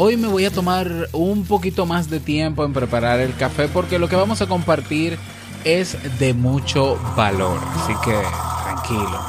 hoy 0.00 0.16
me 0.16 0.28
voy 0.28 0.44
a 0.44 0.52
tomar 0.52 1.08
un 1.12 1.44
poquito 1.44 1.84
más 1.84 2.08
de 2.08 2.20
tiempo 2.20 2.64
en 2.64 2.72
preparar 2.72 3.18
el 3.18 3.34
café 3.34 3.66
porque 3.66 3.98
lo 3.98 4.08
que 4.08 4.14
vamos 4.14 4.40
a 4.40 4.46
compartir 4.46 5.18
es 5.64 5.96
de 6.20 6.34
mucho 6.34 6.96
valor. 7.16 7.58
Así 7.74 7.92
que 8.04 8.14
tranquilo. 8.62 9.20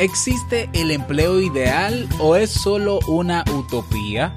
¿Existe 0.00 0.68
el 0.72 0.90
empleo 0.90 1.40
ideal 1.40 2.08
o 2.18 2.34
es 2.34 2.50
solo 2.50 2.98
una 3.06 3.44
utopía? 3.54 4.34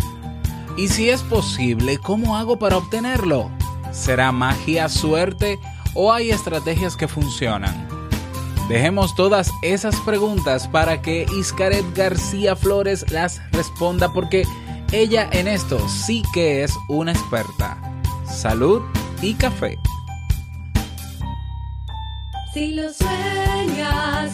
Y 0.77 0.89
si 0.89 1.09
es 1.09 1.23
posible, 1.23 1.97
¿cómo 1.97 2.37
hago 2.37 2.59
para 2.59 2.77
obtenerlo? 2.77 3.49
¿Será 3.91 4.31
magia, 4.31 4.87
suerte 4.87 5.57
o 5.95 6.13
hay 6.13 6.29
estrategias 6.29 6.95
que 6.95 7.07
funcionan? 7.07 7.86
Dejemos 8.67 9.15
todas 9.15 9.49
esas 9.61 9.95
preguntas 10.01 10.67
para 10.67 11.01
que 11.01 11.25
Iscaret 11.39 11.85
García 11.95 12.55
Flores 12.55 13.09
las 13.11 13.41
responda 13.53 14.11
porque 14.11 14.43
ella 14.91 15.29
en 15.31 15.47
esto 15.47 15.79
sí 15.87 16.21
que 16.33 16.63
es 16.63 16.73
una 16.89 17.13
experta. 17.13 17.77
Salud 18.25 18.81
y 19.21 19.35
café. 19.35 19.77
Si 22.53 22.73
lo 22.73 22.91
sueñas, 22.91 24.33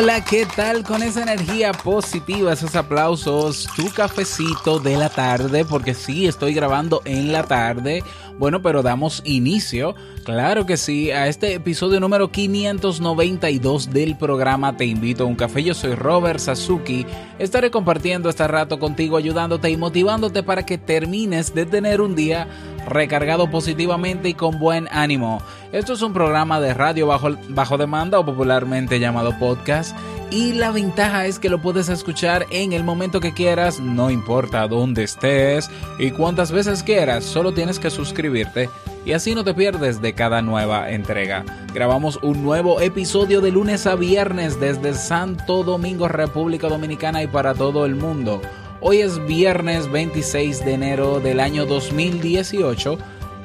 Hola, 0.00 0.24
¿qué 0.24 0.46
tal 0.46 0.84
con 0.84 1.02
esa 1.02 1.22
energía 1.22 1.72
positiva, 1.72 2.52
esos 2.52 2.76
aplausos, 2.76 3.66
tu 3.74 3.90
cafecito 3.90 4.78
de 4.78 4.96
la 4.96 5.08
tarde? 5.08 5.64
Porque 5.64 5.92
sí, 5.92 6.28
estoy 6.28 6.54
grabando 6.54 7.02
en 7.04 7.32
la 7.32 7.42
tarde. 7.42 8.04
Bueno, 8.38 8.62
pero 8.62 8.84
damos 8.84 9.20
inicio, 9.24 9.96
claro 10.22 10.66
que 10.66 10.76
sí, 10.76 11.10
a 11.10 11.26
este 11.26 11.54
episodio 11.54 11.98
número 11.98 12.30
592 12.30 13.90
del 13.90 14.16
programa 14.16 14.76
Te 14.76 14.84
invito 14.84 15.24
a 15.24 15.26
un 15.26 15.34
café. 15.34 15.64
Yo 15.64 15.74
soy 15.74 15.96
Robert 15.96 16.38
Sasuki. 16.38 17.04
Estaré 17.40 17.72
compartiendo 17.72 18.28
este 18.28 18.46
rato 18.46 18.78
contigo, 18.78 19.16
ayudándote 19.16 19.68
y 19.68 19.76
motivándote 19.76 20.44
para 20.44 20.64
que 20.64 20.78
termines 20.78 21.52
de 21.56 21.66
tener 21.66 22.00
un 22.00 22.14
día 22.14 22.46
recargado 22.88 23.50
positivamente 23.50 24.28
y 24.28 24.34
con 24.34 24.58
buen 24.58 24.88
ánimo. 24.90 25.42
Esto 25.72 25.92
es 25.92 26.02
un 26.02 26.12
programa 26.12 26.60
de 26.60 26.74
radio 26.74 27.06
bajo, 27.06 27.36
bajo 27.48 27.76
demanda 27.76 28.18
o 28.18 28.24
popularmente 28.24 29.00
llamado 29.00 29.38
podcast. 29.38 29.96
Y 30.30 30.52
la 30.52 30.70
ventaja 30.70 31.26
es 31.26 31.38
que 31.38 31.48
lo 31.48 31.62
puedes 31.62 31.88
escuchar 31.88 32.46
en 32.50 32.74
el 32.74 32.84
momento 32.84 33.20
que 33.20 33.32
quieras, 33.32 33.80
no 33.80 34.10
importa 34.10 34.68
dónde 34.68 35.04
estés 35.04 35.70
y 35.98 36.10
cuántas 36.10 36.52
veces 36.52 36.82
quieras, 36.82 37.24
solo 37.24 37.52
tienes 37.52 37.78
que 37.78 37.88
suscribirte 37.88 38.68
y 39.06 39.12
así 39.12 39.34
no 39.34 39.42
te 39.42 39.54
pierdes 39.54 40.02
de 40.02 40.12
cada 40.12 40.42
nueva 40.42 40.90
entrega. 40.90 41.44
Grabamos 41.72 42.18
un 42.22 42.42
nuevo 42.42 42.82
episodio 42.82 43.40
de 43.40 43.50
lunes 43.50 43.86
a 43.86 43.94
viernes 43.94 44.60
desde 44.60 44.92
Santo 44.92 45.64
Domingo, 45.64 46.08
República 46.08 46.68
Dominicana 46.68 47.22
y 47.22 47.26
para 47.26 47.54
todo 47.54 47.86
el 47.86 47.94
mundo. 47.94 48.42
Hoy 48.80 48.98
es 48.98 49.24
viernes 49.26 49.90
26 49.90 50.64
de 50.64 50.74
enero 50.74 51.18
del 51.18 51.40
año 51.40 51.66
2018 51.66 52.96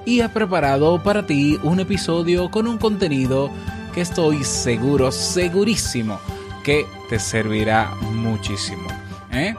y 0.06 0.22
he 0.22 0.30
preparado 0.30 1.02
para 1.02 1.26
ti 1.26 1.58
un 1.64 1.80
episodio 1.80 2.52
con 2.52 2.68
un 2.68 2.78
contenido 2.78 3.50
que 3.96 4.02
estoy 4.02 4.44
seguro, 4.44 5.12
segurísimo 5.12 6.20
que 6.64 6.86
te 7.10 7.18
servirá 7.18 7.90
muchísimo. 8.12 8.88
¿eh? 9.32 9.56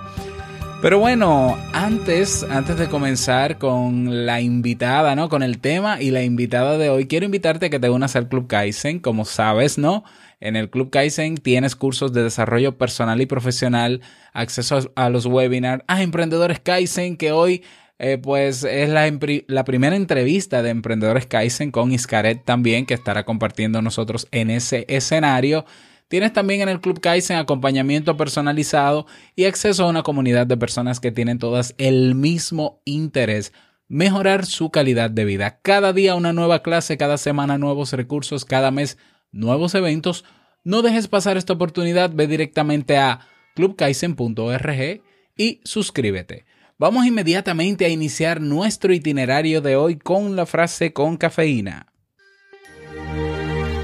Pero 0.80 1.00
bueno, 1.00 1.56
antes, 1.72 2.44
antes 2.44 2.78
de 2.78 2.88
comenzar 2.88 3.58
con 3.58 4.26
la 4.26 4.40
invitada, 4.40 5.16
¿no? 5.16 5.28
Con 5.28 5.42
el 5.42 5.58
tema 5.58 6.00
y 6.00 6.10
la 6.10 6.22
invitada 6.22 6.78
de 6.78 6.90
hoy, 6.90 7.06
quiero 7.06 7.26
invitarte 7.26 7.66
a 7.66 7.70
que 7.70 7.80
te 7.80 7.90
unas 7.90 8.14
al 8.14 8.28
Club 8.28 8.46
Kaizen, 8.46 9.00
como 9.00 9.24
sabes, 9.24 9.76
¿no? 9.78 10.04
En 10.40 10.56
el 10.56 10.70
Club 10.70 10.90
Kaizen 10.90 11.36
tienes 11.36 11.76
cursos 11.76 12.12
de 12.12 12.22
desarrollo 12.22 12.76
personal 12.76 13.20
y 13.20 13.26
profesional, 13.26 14.00
acceso 14.32 14.92
a 14.94 15.08
los 15.10 15.26
webinars, 15.26 15.84
a 15.86 16.02
Emprendedores 16.02 16.60
Kaizen, 16.60 17.16
que 17.16 17.32
hoy 17.32 17.62
eh, 17.98 18.18
pues 18.18 18.64
es 18.64 18.88
la, 18.88 19.10
la, 19.46 19.64
primera 19.64 19.94
entrevista 19.94 20.62
de 20.62 20.70
Emprendedores 20.70 21.26
Kaizen 21.26 21.70
con 21.70 21.92
Iscaret 21.92 22.44
también, 22.44 22.86
que 22.86 22.94
estará 22.94 23.24
compartiendo 23.24 23.80
nosotros 23.82 24.26
en 24.32 24.50
ese 24.50 24.84
escenario. 24.88 25.64
Tienes 26.08 26.32
también 26.32 26.60
en 26.60 26.68
el 26.68 26.80
Club 26.80 27.00
Kaizen 27.00 27.36
acompañamiento 27.36 28.16
personalizado 28.16 29.06
y 29.36 29.44
acceso 29.44 29.84
a 29.84 29.88
una 29.88 30.02
comunidad 30.02 30.46
de 30.46 30.56
personas 30.56 31.00
que 31.00 31.12
tienen 31.12 31.38
todas 31.38 31.74
el 31.78 32.14
mismo 32.14 32.80
interés, 32.84 33.52
mejorar 33.88 34.44
su 34.44 34.70
calidad 34.70 35.10
de 35.10 35.24
vida. 35.24 35.60
Cada 35.62 35.92
día 35.92 36.14
una 36.14 36.32
nueva 36.32 36.62
clase, 36.62 36.98
cada 36.98 37.16
semana 37.16 37.58
nuevos 37.58 37.92
recursos, 37.92 38.44
cada 38.44 38.70
mes 38.70 38.98
nuevos 39.34 39.74
eventos. 39.74 40.24
No 40.62 40.82
dejes 40.82 41.08
pasar 41.08 41.36
esta 41.36 41.52
oportunidad, 41.52 42.10
ve 42.14 42.26
directamente 42.26 42.96
a 42.96 43.20
clubkaizen.org 43.54 45.02
y 45.36 45.60
suscríbete. 45.64 46.46
Vamos 46.78 47.06
inmediatamente 47.06 47.84
a 47.84 47.88
iniciar 47.88 48.40
nuestro 48.40 48.92
itinerario 48.92 49.60
de 49.60 49.76
hoy 49.76 49.96
con 49.96 50.36
la 50.36 50.46
frase 50.46 50.92
con 50.92 51.16
cafeína. 51.16 51.92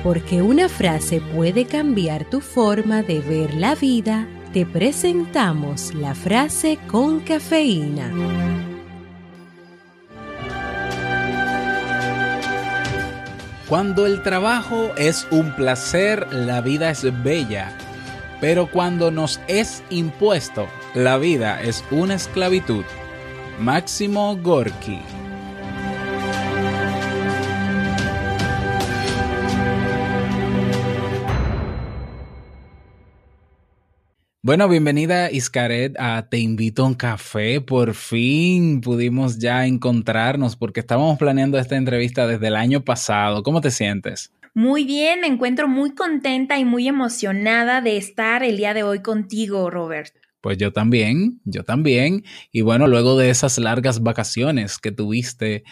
Porque 0.02 0.42
una 0.42 0.68
frase 0.68 1.20
puede 1.20 1.66
cambiar 1.66 2.28
tu 2.28 2.40
forma 2.40 3.02
de 3.02 3.20
ver 3.20 3.54
la 3.54 3.74
vida, 3.74 4.26
te 4.52 4.64
presentamos 4.64 5.94
la 5.94 6.14
frase 6.14 6.78
con 6.88 7.20
cafeína. 7.20 8.69
Cuando 13.70 14.04
el 14.04 14.24
trabajo 14.24 14.90
es 14.96 15.28
un 15.30 15.54
placer, 15.54 16.26
la 16.32 16.60
vida 16.60 16.90
es 16.90 17.04
bella. 17.22 17.70
Pero 18.40 18.68
cuando 18.68 19.12
nos 19.12 19.40
es 19.46 19.84
impuesto, 19.90 20.66
la 20.92 21.18
vida 21.18 21.62
es 21.62 21.84
una 21.92 22.14
esclavitud. 22.14 22.84
Máximo 23.60 24.36
Gorky. 24.38 24.98
Bueno, 34.50 34.68
bienvenida 34.68 35.30
Iscaret 35.30 35.94
a 35.96 36.26
Te 36.28 36.38
invito 36.38 36.82
a 36.82 36.88
un 36.88 36.94
café. 36.94 37.60
Por 37.60 37.94
fin 37.94 38.80
pudimos 38.80 39.38
ya 39.38 39.64
encontrarnos 39.64 40.56
porque 40.56 40.80
estábamos 40.80 41.18
planeando 41.18 41.56
esta 41.56 41.76
entrevista 41.76 42.26
desde 42.26 42.48
el 42.48 42.56
año 42.56 42.84
pasado. 42.84 43.44
¿Cómo 43.44 43.60
te 43.60 43.70
sientes? 43.70 44.32
Muy 44.52 44.82
bien, 44.82 45.20
me 45.20 45.28
encuentro 45.28 45.68
muy 45.68 45.94
contenta 45.94 46.58
y 46.58 46.64
muy 46.64 46.88
emocionada 46.88 47.80
de 47.80 47.96
estar 47.96 48.42
el 48.42 48.56
día 48.56 48.74
de 48.74 48.82
hoy 48.82 49.02
contigo, 49.02 49.70
Robert. 49.70 50.12
Pues 50.40 50.58
yo 50.58 50.72
también, 50.72 51.40
yo 51.44 51.62
también. 51.62 52.24
Y 52.50 52.62
bueno, 52.62 52.88
luego 52.88 53.16
de 53.16 53.30
esas 53.30 53.56
largas 53.56 54.02
vacaciones 54.02 54.78
que 54.78 54.90
tuviste, 54.90 55.62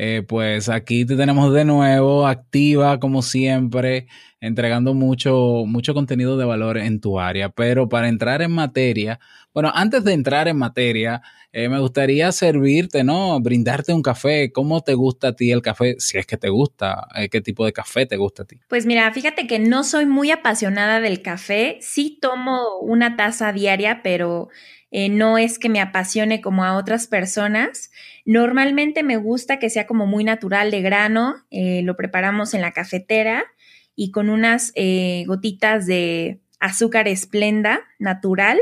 eh, 0.00 0.22
pues 0.22 0.68
aquí 0.68 1.04
te 1.04 1.16
tenemos 1.16 1.52
de 1.52 1.64
nuevo, 1.64 2.28
activa 2.28 3.00
como 3.00 3.20
siempre, 3.20 4.06
entregando 4.40 4.94
mucho, 4.94 5.64
mucho 5.66 5.92
contenido 5.92 6.38
de 6.38 6.44
valor 6.44 6.78
en 6.78 7.00
tu 7.00 7.18
área. 7.18 7.48
Pero 7.48 7.88
para 7.88 8.08
entrar 8.08 8.40
en 8.40 8.52
materia, 8.52 9.18
bueno, 9.52 9.72
antes 9.74 10.04
de 10.04 10.12
entrar 10.12 10.46
en 10.46 10.56
materia, 10.56 11.20
eh, 11.50 11.68
me 11.68 11.80
gustaría 11.80 12.30
servirte, 12.30 13.02
¿no? 13.02 13.40
Brindarte 13.40 13.92
un 13.92 14.02
café. 14.02 14.52
¿Cómo 14.52 14.82
te 14.82 14.94
gusta 14.94 15.28
a 15.28 15.32
ti 15.32 15.50
el 15.50 15.62
café? 15.62 15.96
Si 15.98 16.16
es 16.16 16.26
que 16.26 16.36
te 16.36 16.48
gusta, 16.48 17.08
eh, 17.16 17.28
¿qué 17.28 17.40
tipo 17.40 17.66
de 17.66 17.72
café 17.72 18.06
te 18.06 18.16
gusta 18.16 18.44
a 18.44 18.46
ti? 18.46 18.60
Pues 18.68 18.86
mira, 18.86 19.12
fíjate 19.12 19.48
que 19.48 19.58
no 19.58 19.82
soy 19.82 20.06
muy 20.06 20.30
apasionada 20.30 21.00
del 21.00 21.22
café. 21.22 21.78
Sí 21.80 22.20
tomo 22.22 22.78
una 22.82 23.16
taza 23.16 23.52
diaria, 23.52 24.00
pero 24.04 24.48
eh, 24.90 25.08
no 25.08 25.38
es 25.38 25.58
que 25.58 25.68
me 25.68 25.80
apasione 25.80 26.40
como 26.40 26.64
a 26.64 26.76
otras 26.76 27.06
personas. 27.06 27.90
Normalmente 28.24 29.02
me 29.02 29.16
gusta 29.16 29.58
que 29.58 29.70
sea 29.70 29.86
como 29.86 30.06
muy 30.06 30.24
natural 30.24 30.70
de 30.70 30.80
grano, 30.80 31.36
eh, 31.50 31.82
lo 31.82 31.96
preparamos 31.96 32.54
en 32.54 32.62
la 32.62 32.72
cafetera 32.72 33.44
y 33.94 34.10
con 34.10 34.30
unas 34.30 34.72
eh, 34.74 35.24
gotitas 35.26 35.86
de 35.86 36.40
azúcar 36.60 37.08
esplenda 37.08 37.80
natural, 37.98 38.58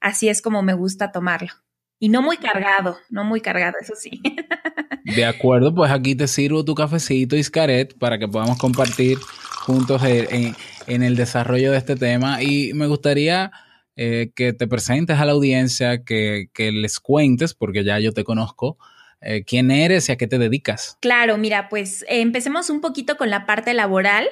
así 0.00 0.28
es 0.28 0.42
como 0.42 0.62
me 0.62 0.74
gusta 0.74 1.12
tomarlo. 1.12 1.52
Y 2.00 2.10
no 2.10 2.22
muy 2.22 2.36
cargado, 2.36 2.96
no 3.10 3.24
muy 3.24 3.40
cargado, 3.40 3.76
eso 3.80 3.94
sí. 3.96 4.22
De 5.16 5.24
acuerdo, 5.24 5.74
pues 5.74 5.90
aquí 5.90 6.14
te 6.14 6.28
sirvo 6.28 6.64
tu 6.64 6.74
cafecito 6.74 7.34
Iscaret 7.34 7.96
para 7.98 8.18
que 8.18 8.28
podamos 8.28 8.58
compartir 8.58 9.18
juntos 9.60 10.02
en, 10.04 10.54
el 10.86 11.16
desarrollo 11.16 11.72
de 11.72 11.78
este 11.78 11.96
tema. 11.96 12.42
Y 12.42 12.72
me 12.74 12.86
gustaría 12.86 13.50
eh, 14.00 14.30
que 14.36 14.52
te 14.52 14.68
presentes 14.68 15.18
a 15.18 15.24
la 15.24 15.32
audiencia, 15.32 16.04
que, 16.04 16.50
que 16.54 16.70
les 16.70 17.00
cuentes, 17.00 17.52
porque 17.52 17.82
ya 17.82 17.98
yo 17.98 18.12
te 18.12 18.22
conozco, 18.22 18.78
eh, 19.20 19.42
quién 19.44 19.72
eres 19.72 20.08
y 20.08 20.12
a 20.12 20.16
qué 20.16 20.28
te 20.28 20.38
dedicas. 20.38 20.96
Claro, 21.00 21.36
mira, 21.36 21.68
pues 21.68 22.04
empecemos 22.08 22.70
un 22.70 22.80
poquito 22.80 23.16
con 23.16 23.28
la 23.28 23.44
parte 23.44 23.74
laboral. 23.74 24.28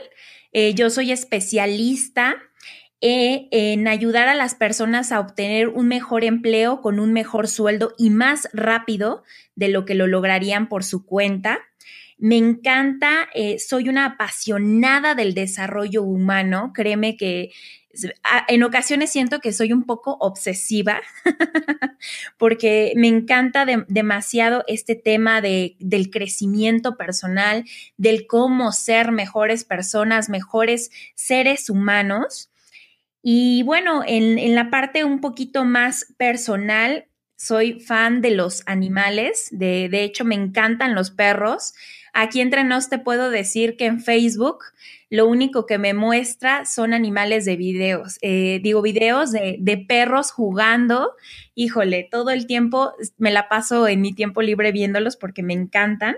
Eh, 0.52 0.74
yo 0.74 0.88
soy 0.88 1.10
especialista 1.10 2.36
en 3.00 3.88
ayudar 3.88 4.28
a 4.28 4.36
las 4.36 4.54
personas 4.54 5.10
a 5.10 5.18
obtener 5.18 5.68
un 5.68 5.88
mejor 5.88 6.22
empleo 6.22 6.80
con 6.80 7.00
un 7.00 7.12
mejor 7.12 7.48
sueldo 7.48 7.92
y 7.98 8.10
más 8.10 8.48
rápido 8.52 9.24
de 9.56 9.68
lo 9.68 9.84
que 9.84 9.96
lo 9.96 10.06
lograrían 10.06 10.68
por 10.68 10.84
su 10.84 11.04
cuenta. 11.04 11.58
Me 12.18 12.36
encanta, 12.36 13.28
soy 13.58 13.90
una 13.90 14.06
apasionada 14.06 15.14
del 15.14 15.34
desarrollo 15.34 16.02
humano. 16.04 16.72
Créeme 16.74 17.18
que 17.18 17.50
en 18.48 18.62
ocasiones 18.62 19.10
siento 19.10 19.40
que 19.40 19.52
soy 19.52 19.72
un 19.72 19.84
poco 19.84 20.16
obsesiva 20.20 21.00
porque 22.38 22.92
me 22.96 23.08
encanta 23.08 23.64
de- 23.64 23.84
demasiado 23.88 24.64
este 24.66 24.94
tema 24.94 25.40
de, 25.40 25.76
del 25.78 26.10
crecimiento 26.10 26.96
personal, 26.96 27.64
del 27.96 28.26
cómo 28.26 28.72
ser 28.72 29.12
mejores 29.12 29.64
personas, 29.64 30.28
mejores 30.28 30.90
seres 31.14 31.70
humanos. 31.70 32.50
Y 33.22 33.62
bueno, 33.64 34.02
en, 34.06 34.38
en 34.38 34.54
la 34.54 34.70
parte 34.70 35.04
un 35.04 35.20
poquito 35.20 35.64
más 35.64 36.14
personal, 36.16 37.06
soy 37.36 37.80
fan 37.80 38.22
de 38.22 38.30
los 38.30 38.62
animales, 38.66 39.48
de, 39.50 39.88
de 39.90 40.04
hecho 40.04 40.24
me 40.24 40.34
encantan 40.34 40.94
los 40.94 41.10
perros. 41.10 41.74
Aquí 42.18 42.40
entre 42.40 42.64
nos 42.64 42.88
te 42.88 42.98
puedo 42.98 43.28
decir 43.28 43.76
que 43.76 43.84
en 43.84 44.00
Facebook 44.00 44.64
lo 45.10 45.26
único 45.26 45.66
que 45.66 45.76
me 45.76 45.92
muestra 45.92 46.64
son 46.64 46.94
animales 46.94 47.44
de 47.44 47.56
videos, 47.56 48.16
eh, 48.22 48.58
digo 48.62 48.80
videos 48.80 49.32
de, 49.32 49.58
de 49.60 49.76
perros 49.76 50.30
jugando. 50.30 51.12
Híjole, 51.54 52.08
todo 52.10 52.30
el 52.30 52.46
tiempo 52.46 52.94
me 53.18 53.30
la 53.30 53.50
paso 53.50 53.86
en 53.86 54.00
mi 54.00 54.14
tiempo 54.14 54.40
libre 54.40 54.72
viéndolos 54.72 55.16
porque 55.16 55.42
me 55.42 55.52
encantan. 55.52 56.16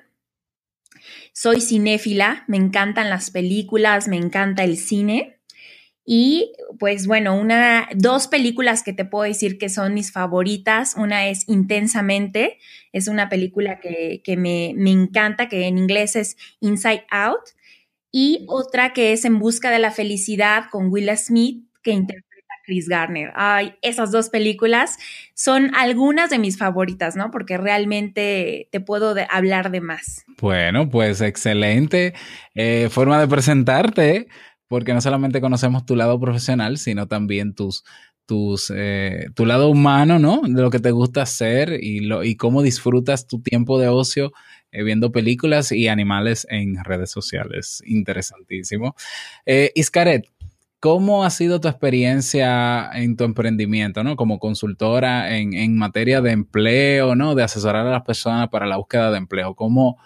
Soy 1.32 1.60
cinéfila, 1.60 2.44
me 2.46 2.58
encantan 2.58 3.10
las 3.10 3.32
películas, 3.32 4.06
me 4.06 4.18
encanta 4.18 4.62
el 4.62 4.76
cine. 4.76 5.40
Y 6.10 6.52
pues 6.78 7.06
bueno, 7.06 7.34
una, 7.34 7.86
dos 7.94 8.28
películas 8.28 8.82
que 8.82 8.94
te 8.94 9.04
puedo 9.04 9.24
decir 9.24 9.58
que 9.58 9.68
son 9.68 9.92
mis 9.92 10.10
favoritas. 10.10 10.94
Una 10.96 11.28
es 11.28 11.46
Intensamente, 11.48 12.56
es 12.92 13.08
una 13.08 13.28
película 13.28 13.80
que, 13.80 14.20
que 14.24 14.36
me, 14.36 14.72
me 14.76 14.90
encanta, 14.90 15.48
que 15.48 15.66
en 15.66 15.78
inglés 15.78 16.16
es 16.16 16.36
Inside 16.60 17.04
Out. 17.10 17.40
Y 18.10 18.46
otra 18.48 18.92
que 18.94 19.12
es 19.12 19.24
En 19.26 19.38
Busca 19.38 19.70
de 19.70 19.78
la 19.78 19.90
Felicidad 19.90 20.64
con 20.70 20.88
Will 20.88 21.10
Smith, 21.16 21.64
que 21.82 21.90
interpreta 21.90 22.54
a 22.54 22.62
Chris 22.64 22.88
Garner. 22.88 23.32
Ay, 23.34 23.74
esas 23.82 24.10
dos 24.10 24.30
películas 24.30 24.96
son 25.34 25.74
algunas 25.74 26.30
de 26.30 26.38
mis 26.38 26.56
favoritas, 26.56 27.16
¿no? 27.16 27.30
Porque 27.30 27.58
realmente 27.58 28.68
te 28.72 28.80
puedo 28.80 29.12
de- 29.14 29.26
hablar 29.30 29.70
de 29.70 29.82
más. 29.82 30.24
Bueno, 30.40 30.88
pues 30.88 31.20
excelente 31.20 32.14
eh, 32.54 32.88
forma 32.90 33.20
de 33.20 33.28
presentarte, 33.28 34.28
porque 34.68 34.94
no 34.94 35.00
solamente 35.02 35.40
conocemos 35.42 35.84
tu 35.84 35.94
lado 35.94 36.18
profesional, 36.18 36.78
sino 36.78 37.08
también 37.08 37.54
tus, 37.54 37.84
eh, 38.74 39.26
tu 39.34 39.46
lado 39.46 39.68
humano, 39.68 40.18
¿no? 40.18 40.42
De 40.42 40.62
lo 40.62 40.70
que 40.70 40.78
te 40.78 40.90
gusta 40.90 41.22
hacer 41.22 41.78
y, 41.80 42.36
cómo 42.36 42.62
disfrutas 42.62 43.26
tu 43.26 43.40
tiempo 43.40 43.78
de 43.78 43.88
ocio 43.88 44.32
eh, 44.70 44.82
viendo 44.82 45.12
películas 45.12 45.72
y 45.72 45.88
animales 45.88 46.46
en 46.50 46.82
redes 46.84 47.10
sociales. 47.10 47.82
Interesantísimo. 47.86 48.94
Eh, 49.46 49.72
Iscaret, 49.74 50.26
¿cómo 50.78 51.24
ha 51.24 51.30
sido 51.30 51.60
tu 51.60 51.68
experiencia 51.68 52.90
en 52.92 53.16
tu 53.16 53.24
emprendimiento, 53.24 54.04
¿no? 54.04 54.16
Como 54.16 54.38
consultora 54.38 55.36
en, 55.36 55.54
en 55.54 55.76
materia 55.76 56.20
de 56.20 56.32
empleo, 56.32 57.14
¿no? 57.14 57.34
De 57.34 57.42
asesorar 57.42 57.86
a 57.86 57.90
las 57.90 58.02
personas 58.02 58.48
para 58.48 58.66
la 58.66 58.76
búsqueda 58.76 59.10
de 59.10 59.18
empleo. 59.18 59.54
¿Cómo, 59.54 59.98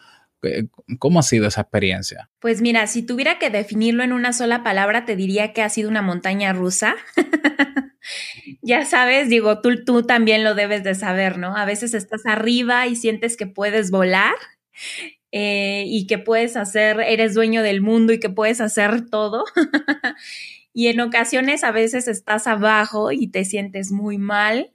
¿Cómo 0.99 1.21
ha 1.21 1.23
sido 1.23 1.47
esa 1.47 1.63
experiencia? 1.63 2.31
Pues 2.41 2.63
mira, 2.63 2.87
si 2.87 3.03
tuviera 3.03 3.39
que 3.39 3.51
definirlo 3.51 4.03
en 4.03 4.13
una 4.13 4.33
sola 4.33 4.63
palabra, 4.63 5.05
te 5.05 5.17
diría 5.17 5.53
que 5.53 5.63
ha 5.63 5.69
sido 5.69 5.89
una 5.89 6.03
montaña 6.03 6.53
rusa. 6.53 6.95
ya 8.63 8.85
sabes, 8.85 9.29
digo, 9.29 9.61
tú, 9.61 9.85
tú 9.85 10.03
también 10.03 10.45
lo 10.45 10.55
debes 10.55 10.85
de 10.85 10.95
saber, 10.95 11.39
¿no? 11.39 11.57
A 11.57 11.65
veces 11.65 11.95
estás 11.95 12.27
arriba 12.27 12.87
y 12.87 12.97
sientes 12.97 13.37
que 13.37 13.47
puedes 13.47 13.91
volar 13.91 14.35
eh, 15.31 15.85
y 15.87 16.07
que 16.07 16.19
puedes 16.19 16.57
hacer, 16.57 17.01
eres 17.01 17.35
dueño 17.35 17.63
del 17.63 17.81
mundo 17.81 18.13
y 18.13 18.21
que 18.21 18.31
puedes 18.31 18.61
hacer 18.61 19.09
todo. 19.09 19.45
y 20.75 20.89
en 20.89 21.01
ocasiones 21.01 21.65
a 21.65 21.73
veces 21.73 22.09
estás 22.09 22.47
abajo 22.47 23.13
y 23.13 23.29
te 23.29 23.45
sientes 23.45 23.93
muy 23.93 24.19
mal 24.19 24.73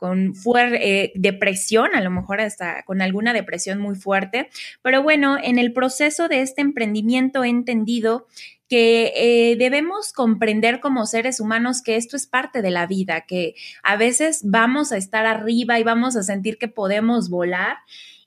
con 0.00 0.32
eh, 0.56 1.12
depresión, 1.14 1.94
a 1.94 2.00
lo 2.00 2.10
mejor 2.10 2.40
hasta 2.40 2.82
con 2.84 3.02
alguna 3.02 3.34
depresión 3.34 3.78
muy 3.78 3.94
fuerte. 3.94 4.48
Pero 4.80 5.02
bueno, 5.02 5.36
en 5.40 5.58
el 5.58 5.74
proceso 5.74 6.26
de 6.26 6.40
este 6.40 6.62
emprendimiento 6.62 7.44
he 7.44 7.50
entendido 7.50 8.26
que 8.70 9.12
eh, 9.16 9.56
debemos 9.56 10.12
comprender 10.12 10.78
como 10.78 11.04
seres 11.04 11.40
humanos 11.40 11.82
que 11.82 11.96
esto 11.96 12.16
es 12.16 12.28
parte 12.28 12.62
de 12.62 12.70
la 12.70 12.86
vida, 12.86 13.22
que 13.22 13.56
a 13.82 13.96
veces 13.96 14.42
vamos 14.44 14.92
a 14.92 14.96
estar 14.96 15.26
arriba 15.26 15.80
y 15.80 15.82
vamos 15.82 16.14
a 16.14 16.22
sentir 16.22 16.56
que 16.56 16.68
podemos 16.68 17.30
volar 17.30 17.78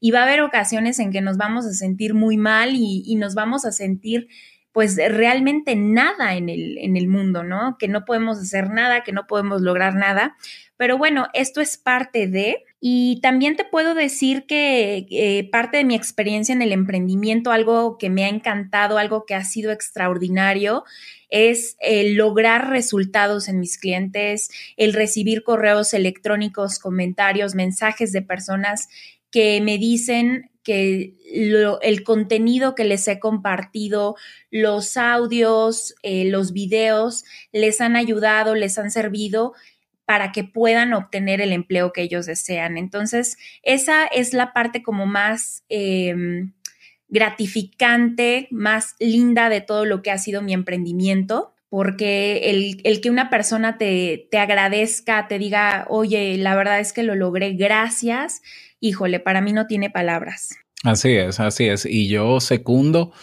y 0.01 0.11
va 0.11 0.19
a 0.19 0.23
haber 0.23 0.41
ocasiones 0.41 0.99
en 0.99 1.13
que 1.13 1.21
nos 1.21 1.37
vamos 1.37 1.65
a 1.65 1.71
sentir 1.71 2.13
muy 2.13 2.35
mal 2.35 2.75
y, 2.75 3.03
y 3.05 3.15
nos 3.15 3.35
vamos 3.35 3.63
a 3.63 3.71
sentir 3.71 4.27
pues 4.73 4.97
realmente 4.97 5.77
nada 5.77 6.35
en 6.35 6.49
el, 6.49 6.77
en 6.79 6.97
el 6.97 7.07
mundo, 7.07 7.43
¿no? 7.43 7.77
Que 7.79 7.87
no 7.87 8.03
podemos 8.03 8.37
hacer 8.37 8.69
nada, 8.69 9.03
que 9.03 9.13
no 9.13 9.27
podemos 9.27 9.61
lograr 9.61 9.95
nada. 9.95 10.35
Pero 10.75 10.97
bueno, 10.97 11.27
esto 11.33 11.61
es 11.61 11.77
parte 11.77 12.27
de, 12.27 12.65
y 12.85 13.21
también 13.21 13.55
te 13.55 13.63
puedo 13.63 13.95
decir 13.95 14.45
que 14.45 15.07
eh, 15.09 15.49
parte 15.49 15.77
de 15.77 15.85
mi 15.85 15.95
experiencia 15.95 16.51
en 16.51 16.61
el 16.61 16.73
emprendimiento, 16.73 17.51
algo 17.51 17.97
que 17.97 18.09
me 18.09 18.25
ha 18.25 18.27
encantado, 18.27 18.97
algo 18.97 19.25
que 19.25 19.35
ha 19.35 19.45
sido 19.45 19.71
extraordinario, 19.71 20.83
es 21.29 21.77
lograr 21.81 22.71
resultados 22.71 23.47
en 23.47 23.61
mis 23.61 23.77
clientes, 23.77 24.49
el 24.75 24.91
recibir 24.91 25.43
correos 25.43 25.93
electrónicos, 25.93 26.77
comentarios, 26.77 27.55
mensajes 27.55 28.11
de 28.11 28.21
personas 28.21 28.89
que 29.31 29.61
me 29.61 29.77
dicen 29.77 30.51
que 30.63 31.15
el 31.81 32.03
contenido 32.03 32.75
que 32.75 32.85
les 32.85 33.07
he 33.07 33.19
compartido, 33.19 34.15
los 34.49 34.95
audios, 34.97 35.95
eh, 36.03 36.25
los 36.25 36.53
videos, 36.53 37.25
les 37.51 37.81
han 37.81 37.95
ayudado, 37.95 38.55
les 38.55 38.77
han 38.77 38.91
servido 38.91 39.53
para 40.05 40.31
que 40.31 40.43
puedan 40.43 40.93
obtener 40.93 41.41
el 41.41 41.51
empleo 41.51 41.93
que 41.93 42.01
ellos 42.01 42.25
desean. 42.25 42.77
Entonces, 42.77 43.37
esa 43.61 44.05
es 44.05 44.33
la 44.33 44.53
parte 44.53 44.83
como 44.83 45.05
más 45.05 45.63
eh, 45.69 46.15
gratificante, 47.13 48.47
más 48.49 48.95
linda 48.99 49.49
de 49.49 49.61
todo 49.61 49.85
lo 49.85 50.01
que 50.01 50.11
ha 50.11 50.17
sido 50.17 50.41
mi 50.41 50.53
emprendimiento, 50.53 51.53
porque 51.69 52.49
el, 52.49 52.81
el 52.83 53.01
que 53.01 53.09
una 53.09 53.29
persona 53.29 53.77
te, 53.77 54.27
te, 54.29 54.39
agradezca, 54.39 55.27
te 55.27 55.39
diga, 55.39 55.85
oye, 55.89 56.37
la 56.37 56.55
verdad 56.55 56.79
es 56.79 56.91
que 56.91 57.03
lo 57.03 57.15
logré, 57.15 57.53
gracias, 57.53 58.41
híjole, 58.79 59.19
para 59.19 59.41
mí 59.41 59.53
no 59.53 59.67
tiene 59.67 59.89
palabras. 59.89 60.57
Así 60.83 61.11
es, 61.11 61.39
así 61.39 61.65
es. 61.65 61.85
Y 61.85 62.09
yo 62.09 62.39
secundo, 62.39 63.13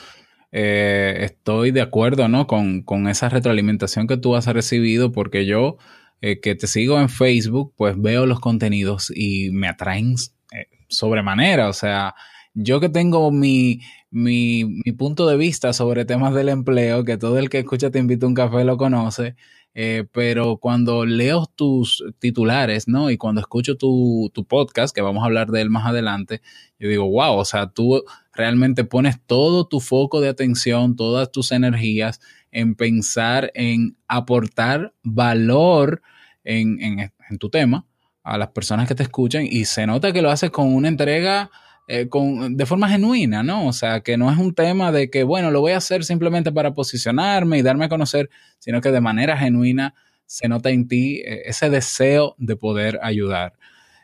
eh, 0.53 1.19
estoy 1.21 1.73
de 1.73 1.83
acuerdo, 1.83 2.29
¿no? 2.29 2.47
Con, 2.47 2.83
con 2.83 3.09
esa 3.09 3.29
retroalimentación 3.29 4.07
que 4.07 4.17
tú 4.17 4.35
has 4.35 4.47
recibido, 4.47 5.13
porque 5.13 5.47
yo 5.47 5.79
eh, 6.21 6.41
que 6.41 6.55
te 6.55 6.67
sigo 6.67 7.01
en 7.01 7.09
Facebook, 7.09 7.73
pues 7.77 8.01
veo 8.01 8.27
los 8.27 8.41
contenidos 8.41 9.13
y 9.15 9.51
me 9.51 9.69
atraen 9.69 10.17
eh, 10.53 10.67
sobremanera. 10.89 11.69
O 11.69 11.73
sea, 11.73 12.15
yo 12.55 12.81
que 12.81 12.89
tengo 12.89 13.31
mi, 13.31 13.81
mi, 14.11 14.65
mi, 14.65 14.93
punto 14.93 15.27
de 15.27 15.37
vista 15.37 15.73
sobre 15.73 16.05
temas 16.05 16.35
del 16.35 16.49
empleo, 16.49 17.05
que 17.05 17.17
todo 17.17 17.39
el 17.39 17.49
que 17.49 17.61
escucha 17.61 17.91
Te 17.91 17.99
invito 17.99 18.27
a 18.27 18.29
un 18.29 18.35
café 18.35 18.65
lo 18.65 18.77
conoce, 18.77 19.37
eh, 19.75 20.05
pero 20.13 20.57
cuando 20.59 21.07
leo 21.07 21.47
tus 21.55 22.05
titulares, 22.19 22.89
¿no? 22.89 23.11
Y 23.11 23.17
cuando 23.17 23.41
escucho 23.41 23.77
tu, 23.77 24.31
tu, 24.35 24.45
podcast, 24.45 24.95
que 24.95 25.01
vamos 25.01 25.23
a 25.23 25.27
hablar 25.27 25.51
de 25.51 25.61
él 25.63 25.71
más 25.71 25.87
adelante, 25.87 26.43
yo 26.79 26.89
digo, 26.89 27.09
wow, 27.09 27.37
o 27.37 27.45
sea, 27.45 27.69
tú 27.71 28.03
realmente 28.35 28.85
pones 28.85 29.21
todo 29.27 29.67
tu 29.67 29.81
foco 29.81 30.21
de 30.21 30.29
atención, 30.29 30.97
todas 30.97 31.31
tus 31.31 31.53
energías 31.53 32.21
en 32.53 32.75
pensar 32.75 33.51
en 33.55 33.97
aportar 34.09 34.93
valor 35.03 36.03
en, 36.45 36.81
en, 36.83 37.13
en 37.29 37.39
tu 37.39 37.51
tema 37.51 37.87
a 38.23 38.39
las 38.39 38.49
personas 38.49 38.87
que 38.87 38.95
te 38.95 39.03
escuchan 39.03 39.47
y 39.49 39.65
se 39.65 39.87
nota 39.87 40.13
que 40.13 40.23
lo 40.23 40.31
haces 40.31 40.51
con 40.51 40.75
una 40.75 40.89
entrega 40.89 41.51
eh, 41.93 42.09
con, 42.09 42.57
de 42.57 42.67
forma 42.67 42.89
genuina, 42.89 43.43
¿no? 43.43 43.67
O 43.67 43.73
sea, 43.73 44.01
que 44.01 44.17
no 44.17 44.31
es 44.31 44.39
un 44.39 44.55
tema 44.55 44.93
de 44.93 45.11
que, 45.11 45.25
bueno, 45.25 45.51
lo 45.51 45.61
voy 45.61 45.73
a 45.73 45.79
hacer 45.79 46.05
simplemente 46.05 46.53
para 46.53 46.73
posicionarme 46.73 47.59
y 47.59 47.63
darme 47.63 47.87
a 47.87 47.89
conocer, 47.89 48.31
sino 48.61 48.81
que 48.81 48.93
de 48.93 49.01
manera 49.01 49.37
genuina 49.37 49.95
se 50.25 50.47
nota 50.47 50.71
en 50.71 50.87
ti 50.87 51.17
eh, 51.27 51.43
ese 51.47 51.69
deseo 51.69 52.37
de 52.39 52.55
poder 52.55 53.01
ayudar. 53.03 53.55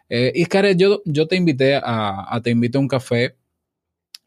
Eh, 0.08 0.32
Iscaret, 0.34 0.76
yo, 0.76 1.00
yo 1.04 1.28
te 1.28 1.36
invité 1.36 1.80
a, 1.80 2.40
te 2.42 2.50
invité 2.50 2.78
a 2.78 2.80
un 2.80 2.88
café, 2.88 3.36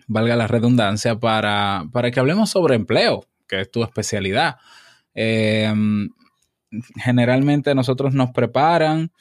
valga 0.08 0.38
la 0.38 0.48
redundancia, 0.48 1.20
para, 1.20 1.84
para 1.92 2.12
que 2.12 2.20
hablemos 2.22 2.50
sobre 2.50 2.76
empleo, 2.76 3.26
que 3.50 3.62
es 3.62 3.72
tu 3.72 3.84
especialidad. 3.84 4.58
Eh, 5.14 5.74
generalmente 7.04 7.74
nosotros 7.76 8.14
nos 8.14 8.32
preparan 8.32 9.12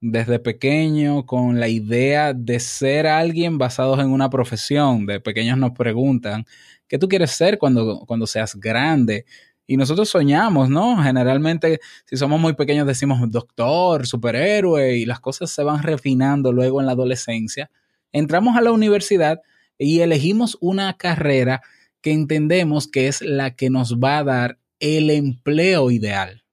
desde 0.00 0.38
pequeño 0.38 1.26
con 1.26 1.58
la 1.58 1.68
idea 1.68 2.32
de 2.32 2.60
ser 2.60 3.06
alguien 3.06 3.58
basados 3.58 3.98
en 3.98 4.10
una 4.10 4.30
profesión. 4.30 5.06
De 5.06 5.20
pequeños 5.20 5.58
nos 5.58 5.72
preguntan, 5.72 6.44
¿qué 6.86 6.98
tú 6.98 7.08
quieres 7.08 7.32
ser 7.32 7.58
cuando, 7.58 8.04
cuando 8.06 8.26
seas 8.26 8.54
grande? 8.54 9.24
Y 9.66 9.76
nosotros 9.76 10.08
soñamos, 10.08 10.70
¿no? 10.70 11.02
Generalmente, 11.02 11.80
si 12.06 12.16
somos 12.16 12.40
muy 12.40 12.54
pequeños, 12.54 12.86
decimos 12.86 13.20
doctor, 13.30 14.06
superhéroe, 14.06 14.96
y 14.96 15.04
las 15.04 15.20
cosas 15.20 15.50
se 15.50 15.62
van 15.62 15.82
refinando 15.82 16.52
luego 16.52 16.80
en 16.80 16.86
la 16.86 16.92
adolescencia. 16.92 17.70
Entramos 18.12 18.56
a 18.56 18.62
la 18.62 18.72
universidad 18.72 19.40
y 19.76 20.00
elegimos 20.00 20.56
una 20.60 20.96
carrera 20.96 21.60
que 22.08 22.14
entendemos 22.14 22.88
que 22.88 23.08
es 23.08 23.20
la 23.20 23.54
que 23.54 23.68
nos 23.68 23.98
va 23.98 24.18
a 24.18 24.24
dar 24.24 24.58
el 24.80 25.10
empleo 25.10 25.90
ideal 25.90 26.44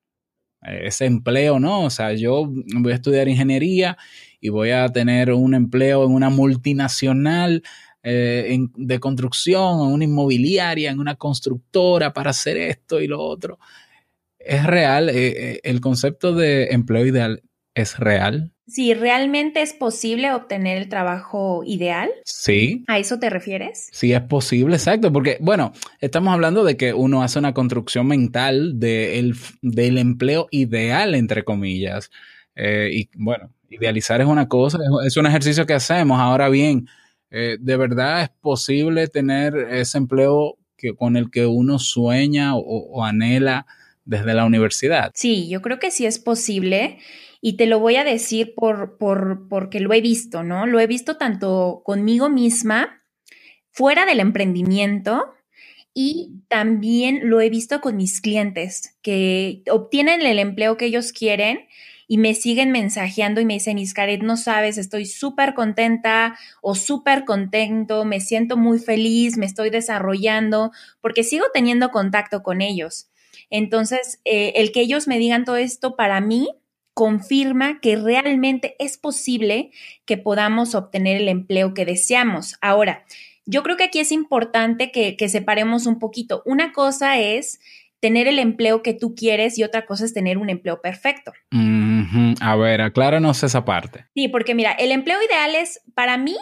ese 0.66 1.06
empleo, 1.06 1.60
¿no? 1.60 1.84
O 1.84 1.90
sea, 1.90 2.14
yo 2.14 2.52
voy 2.76 2.92
a 2.92 2.96
estudiar 2.96 3.28
ingeniería 3.28 3.98
y 4.42 4.50
voy 4.50 4.72
a 4.72 4.88
tener 4.90 5.32
un 5.32 5.54
empleo 5.54 6.06
en 6.06 6.12
una 6.12 6.30
multinacional 6.30 7.64
eh, 8.04 8.48
en, 8.50 8.72
de 8.76 9.00
construcción, 9.00 9.82
en 9.82 9.94
una 9.94 10.04
inmobiliaria, 10.04 10.92
en 10.92 11.00
una 11.00 11.16
constructora 11.16 12.14
para 12.14 12.32
hacer 12.32 12.58
esto 12.58 13.02
y 13.02 13.08
lo 13.08 13.22
otro. 13.22 13.60
Es 14.40 14.66
real, 14.66 15.10
eh, 15.10 15.14
eh 15.54 15.60
el 15.64 15.82
concepto 15.82 16.34
de 16.34 16.70
empleo 16.72 17.06
ideal 17.06 17.44
es 17.76 18.00
real. 18.00 18.55
Si 18.67 18.93
realmente 18.95 19.62
es 19.62 19.74
posible 19.74 20.34
obtener 20.34 20.77
el 20.77 20.89
trabajo 20.89 21.63
ideal. 21.65 22.10
Sí. 22.24 22.84
¿A 22.88 22.98
eso 22.98 23.19
te 23.19 23.29
refieres? 23.29 23.89
Sí, 23.91 24.12
es 24.12 24.22
posible, 24.22 24.75
exacto, 24.75 25.13
porque, 25.13 25.38
bueno, 25.39 25.72
estamos 26.00 26.34
hablando 26.34 26.63
de 26.63 26.75
que 26.75 26.93
uno 26.93 27.22
hace 27.22 27.38
una 27.38 27.53
construcción 27.53 28.07
mental 28.07 28.79
de 28.79 29.19
el, 29.19 29.36
del 29.62 30.00
empleo 30.00 30.48
ideal, 30.50 31.13
entre 31.13 31.43
comillas. 31.43 32.10
Eh, 32.55 32.89
y 32.91 33.10
bueno, 33.15 33.51
idealizar 33.69 34.19
es 34.22 34.27
una 34.27 34.48
cosa, 34.48 34.79
es 35.05 35.15
un 35.17 35.27
ejercicio 35.27 35.67
que 35.67 35.74
hacemos. 35.74 36.19
Ahora 36.19 36.50
bien, 36.50 36.88
eh, 37.29 37.57
¿de 37.60 37.77
verdad 37.77 38.24
es 38.24 38.29
posible 38.41 39.07
tener 39.07 39.55
ese 39.55 40.00
empleo 40.00 40.57
que, 40.75 40.95
con 40.95 41.17
el 41.17 41.29
que 41.29 41.45
uno 41.45 41.77
sueña 41.77 42.55
o, 42.55 42.62
o 42.62 43.03
anhela 43.03 43.67
desde 44.05 44.34
la 44.34 44.45
universidad? 44.45 45.12
Sí, 45.13 45.48
yo 45.50 45.62
creo 45.62 45.77
que 45.77 45.91
sí 45.91 46.05
es 46.07 46.17
posible 46.17 46.98
y 47.48 47.58
te 47.58 47.68
lo 47.68 47.78
voy 47.78 47.96
a 47.98 48.04
decir 48.04 48.56
por, 48.56 48.98
por, 48.98 49.48
porque 49.50 49.80
lo 49.80 49.94
he 49.94 50.02
visto, 50.02 50.42
¿no? 50.42 50.66
Lo 50.66 50.80
he 50.80 50.88
visto 50.88 51.18
tanto 51.18 51.84
conmigo 51.86 52.28
misma, 52.28 53.04
fuera 53.70 54.08
del 54.08 54.20
emprendimiento, 54.20 55.32
y 55.94 56.42
también 56.48 57.30
lo 57.30 57.42
he 57.42 57.52
visto 57.52 57.82
con 57.82 57.98
mis 57.98 58.20
clientes 58.20 58.98
que 59.04 59.62
obtienen 59.70 60.24
el 60.24 60.40
empleo 60.40 60.75
que 60.75 60.86
ellos 60.88 61.12
quieren 61.12 61.68
y 62.08 62.18
me 62.18 62.34
siguen 62.34 62.72
mensajeando 62.72 63.42
y 63.42 63.46
me 63.46 63.54
dicen, 63.54 63.78
Iscaret, 63.78 64.24
no 64.24 64.38
sabes, 64.38 64.80
estoy 64.80 65.06
súper 65.06 65.54
contenta 65.54 66.40
o 66.64 66.74
súper 66.74 67.25
contento, 67.25 68.06
me 68.06 68.22
siento 68.22 68.58
muy 68.58 68.80
feliz, 68.80 69.38
me 69.38 69.46
estoy 69.46 69.70
desarrollando, 69.70 70.72
porque 71.00 71.24
sigo 71.24 71.46
teniendo 71.54 71.92
contacto 71.92 72.42
con 72.42 72.62
ellos. 72.62 73.12
Entonces, 73.52 74.20
eh, 74.25 74.54
el 74.56 74.72
que 74.72 74.82
ellos 74.82 75.08
me 75.08 75.20
digan 75.20 75.46
todo 75.46 75.58
esto 75.58 75.96
para 75.96 76.22
mí 76.22 76.50
confirma 76.96 77.82
que 77.82 77.98
realmente 77.98 78.75
es 78.80 78.98
posible 78.98 79.70
que 80.06 80.18
podamos 80.18 80.74
obtener 80.75 81.18
el 81.18 81.28
empleo 81.28 81.74
que 81.74 81.86
deseamos. 81.86 82.56
Ahora, 82.62 83.04
yo 83.46 83.62
creo 83.62 83.78
que 83.78 83.84
aquí 83.84 84.00
es 84.00 84.12
importante 84.12 84.92
que, 84.92 85.18
que 85.18 85.30
separemos 85.30 85.86
un 85.86 86.00
poquito. 86.00 86.42
Una 86.46 86.72
cosa 86.72 87.20
es 87.20 87.60
tener 88.00 88.28
el 88.28 88.40
empleo 88.40 88.82
que 88.82 88.94
tú 88.94 89.14
quieres 89.14 89.60
y 89.60 89.64
otra 89.64 89.86
cosa 89.86 90.06
es 90.06 90.14
tener 90.14 90.38
un 90.38 90.50
empleo 90.50 90.82
perfecto. 90.82 91.34
Mm 91.52 92.04
-hmm. 92.04 92.38
A 92.40 92.56
ver, 92.56 92.82
acláranos 92.82 93.44
esa 93.44 93.66
parte. 93.66 94.06
Sí, 94.16 94.30
porque 94.30 94.56
mira, 94.56 94.72
el 94.72 94.92
empleo 94.92 95.22
ideal 95.22 95.54
es, 95.54 95.82
para 95.96 96.18
mí, 96.18 96.38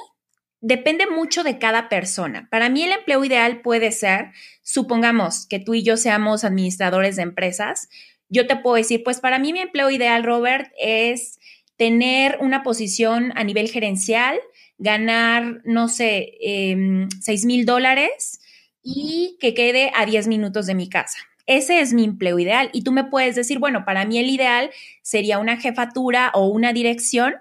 depende 0.62 1.08
mucho 1.08 1.44
de 1.44 1.58
cada 1.58 1.90
persona. 1.90 2.48
Para 2.50 2.70
mí 2.70 2.84
el 2.84 2.92
empleo 2.92 3.26
ideal 3.26 3.62
puede 3.62 3.92
ser, 3.92 4.32
supongamos 4.62 5.46
que 5.46 5.60
tú 5.60 5.74
y 5.74 5.84
yo 5.84 5.98
seamos 5.98 6.44
administradores 6.44 7.18
de 7.18 7.24
empresas, 7.24 7.90
yo 8.34 8.48
te 8.48 8.56
puedo 8.56 8.76
decir, 8.76 9.04
pues 9.04 9.20
para 9.20 9.38
mí 9.38 9.54
mi 9.54 9.60
empleo 9.60 9.92
ideal, 9.92 10.24
Robert, 10.24 10.72
es 10.78 11.40
tener 11.78 12.40
una 12.42 12.64
posición 12.64 13.32
a 13.36 13.44
nivel 13.44 13.70
gerencial, 13.70 14.40
ganar, 14.78 15.62
no 15.66 15.88
sé, 15.88 16.34
eh, 16.42 17.08
6 17.22 17.46
mil 17.46 17.66
dólares 17.66 18.42
y 18.82 19.38
que 19.40 19.54
quede 19.54 19.92
a 19.96 20.06
10 20.06 20.28
minutos 20.28 20.66
de 20.66 20.74
mi 20.74 20.90
casa. 20.90 21.20
Ese 21.46 21.80
es 21.80 21.94
mi 21.94 22.06
empleo 22.06 22.40
ideal. 22.40 22.70
Y 22.74 22.84
tú 22.84 22.92
me 22.92 23.04
puedes 23.04 23.36
decir, 23.36 23.60
bueno, 23.60 23.86
para 23.86 24.06
mí 24.06 24.18
el 24.18 24.30
ideal 24.30 24.72
sería 25.04 25.38
una 25.38 25.58
jefatura 25.58 26.32
o 26.34 26.48
una 26.48 26.74
dirección 26.74 27.36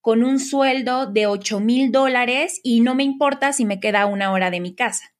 con 0.00 0.22
un 0.22 0.38
sueldo 0.38 1.06
de 1.06 1.26
8 1.26 1.58
mil 1.58 1.90
dólares 1.90 2.60
y 2.62 2.80
no 2.80 2.94
me 2.94 3.02
importa 3.02 3.52
si 3.52 3.64
me 3.64 3.80
queda 3.80 4.06
una 4.06 4.30
hora 4.32 4.50
de 4.50 4.60
mi 4.60 4.74
casa. 4.74 5.14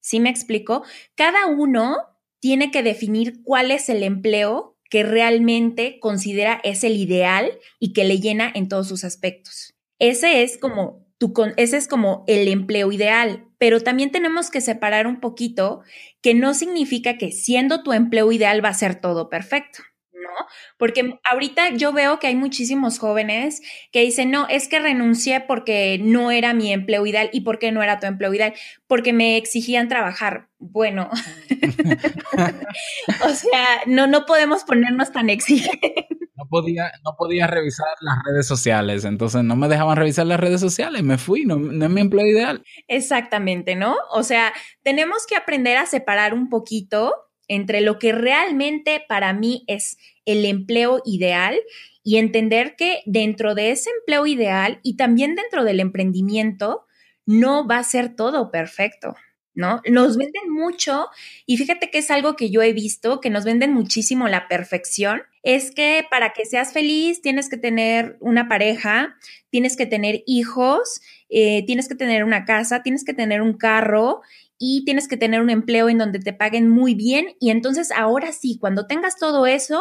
¿Sí 0.00 0.18
me 0.18 0.30
explico? 0.30 0.82
Cada 1.14 1.46
uno 1.46 1.98
tiene 2.40 2.70
que 2.70 2.82
definir 2.82 3.42
cuál 3.42 3.70
es 3.70 3.88
el 3.88 4.02
empleo 4.02 4.76
que 4.90 5.02
realmente 5.02 5.98
considera 6.00 6.60
es 6.64 6.84
el 6.84 6.96
ideal 6.96 7.50
y 7.78 7.92
que 7.92 8.04
le 8.04 8.20
llena 8.20 8.50
en 8.54 8.68
todos 8.68 8.88
sus 8.88 9.04
aspectos. 9.04 9.74
Ese 9.98 10.42
es 10.42 10.56
como 10.58 11.06
tu, 11.18 11.34
ese 11.56 11.76
es 11.76 11.88
como 11.88 12.24
el 12.26 12.48
empleo 12.48 12.92
ideal, 12.92 13.48
pero 13.58 13.80
también 13.80 14.12
tenemos 14.12 14.50
que 14.50 14.60
separar 14.60 15.06
un 15.06 15.20
poquito 15.20 15.82
que 16.22 16.34
no 16.34 16.54
significa 16.54 17.18
que 17.18 17.32
siendo 17.32 17.82
tu 17.82 17.92
empleo 17.92 18.30
ideal 18.32 18.64
va 18.64 18.70
a 18.70 18.74
ser 18.74 19.00
todo 19.00 19.28
perfecto. 19.28 19.80
¿No? 20.22 20.46
Porque 20.76 21.18
ahorita 21.24 21.70
yo 21.70 21.92
veo 21.92 22.18
que 22.18 22.26
hay 22.26 22.36
muchísimos 22.36 22.98
jóvenes 22.98 23.62
que 23.92 24.02
dicen, 24.02 24.30
no, 24.30 24.46
es 24.48 24.68
que 24.68 24.78
renuncié 24.78 25.40
porque 25.40 25.98
no 26.00 26.30
era 26.30 26.54
mi 26.54 26.72
empleo 26.72 27.06
ideal. 27.06 27.30
¿Y 27.32 27.42
por 27.42 27.58
qué 27.58 27.72
no 27.72 27.82
era 27.82 28.00
tu 28.00 28.06
empleo 28.06 28.32
ideal? 28.32 28.54
Porque 28.86 29.12
me 29.12 29.36
exigían 29.36 29.88
trabajar. 29.88 30.48
Bueno, 30.58 31.10
o 33.24 33.28
sea, 33.28 33.66
no, 33.86 34.06
no 34.06 34.26
podemos 34.26 34.64
ponernos 34.64 35.12
tan 35.12 35.30
exigentes. 35.30 36.06
No 36.34 36.46
podía, 36.48 36.92
no 37.04 37.14
podía 37.16 37.48
revisar 37.48 37.88
las 38.00 38.18
redes 38.24 38.46
sociales, 38.46 39.04
entonces 39.04 39.42
no 39.42 39.56
me 39.56 39.68
dejaban 39.68 39.96
revisar 39.96 40.24
las 40.24 40.38
redes 40.38 40.60
sociales, 40.60 41.02
me 41.02 41.18
fui, 41.18 41.44
no, 41.44 41.56
no 41.56 41.84
es 41.84 41.90
mi 41.90 42.00
empleo 42.00 42.26
ideal. 42.26 42.62
Exactamente, 42.86 43.74
¿no? 43.74 43.96
O 44.12 44.22
sea, 44.22 44.52
tenemos 44.84 45.26
que 45.26 45.34
aprender 45.34 45.76
a 45.76 45.86
separar 45.86 46.34
un 46.34 46.48
poquito 46.48 47.12
entre 47.48 47.80
lo 47.80 47.98
que 47.98 48.12
realmente 48.12 49.02
para 49.08 49.32
mí 49.32 49.64
es 49.66 49.98
el 50.24 50.44
empleo 50.44 51.02
ideal 51.04 51.58
y 52.04 52.16
entender 52.18 52.76
que 52.76 53.02
dentro 53.06 53.54
de 53.54 53.70
ese 53.70 53.90
empleo 53.98 54.26
ideal 54.26 54.80
y 54.82 54.96
también 54.96 55.34
dentro 55.34 55.64
del 55.64 55.80
emprendimiento 55.80 56.86
no 57.26 57.66
va 57.66 57.78
a 57.78 57.84
ser 57.84 58.14
todo 58.14 58.50
perfecto. 58.50 59.14
¿No? 59.54 59.82
Nos 59.90 60.16
venden 60.16 60.52
mucho 60.52 61.08
y 61.44 61.56
fíjate 61.56 61.90
que 61.90 61.98
es 61.98 62.12
algo 62.12 62.36
que 62.36 62.48
yo 62.48 62.62
he 62.62 62.72
visto, 62.72 63.20
que 63.20 63.28
nos 63.28 63.44
venden 63.44 63.74
muchísimo 63.74 64.28
la 64.28 64.46
perfección, 64.46 65.22
es 65.42 65.72
que 65.72 66.06
para 66.08 66.32
que 66.32 66.44
seas 66.44 66.72
feliz 66.72 67.22
tienes 67.22 67.48
que 67.48 67.56
tener 67.56 68.18
una 68.20 68.48
pareja, 68.48 69.16
tienes 69.50 69.76
que 69.76 69.84
tener 69.84 70.22
hijos, 70.26 71.00
eh, 71.28 71.66
tienes 71.66 71.88
que 71.88 71.96
tener 71.96 72.22
una 72.22 72.44
casa, 72.44 72.84
tienes 72.84 73.04
que 73.04 73.14
tener 73.14 73.42
un 73.42 73.58
carro 73.58 74.20
y 74.58 74.84
tienes 74.84 75.08
que 75.08 75.16
tener 75.16 75.40
un 75.40 75.50
empleo 75.50 75.88
en 75.88 75.98
donde 75.98 76.18
te 76.18 76.32
paguen 76.32 76.68
muy 76.68 76.94
bien 76.94 77.36
y 77.40 77.50
entonces 77.50 77.90
ahora 77.92 78.32
sí, 78.32 78.58
cuando 78.60 78.86
tengas 78.86 79.16
todo 79.16 79.46
eso, 79.46 79.80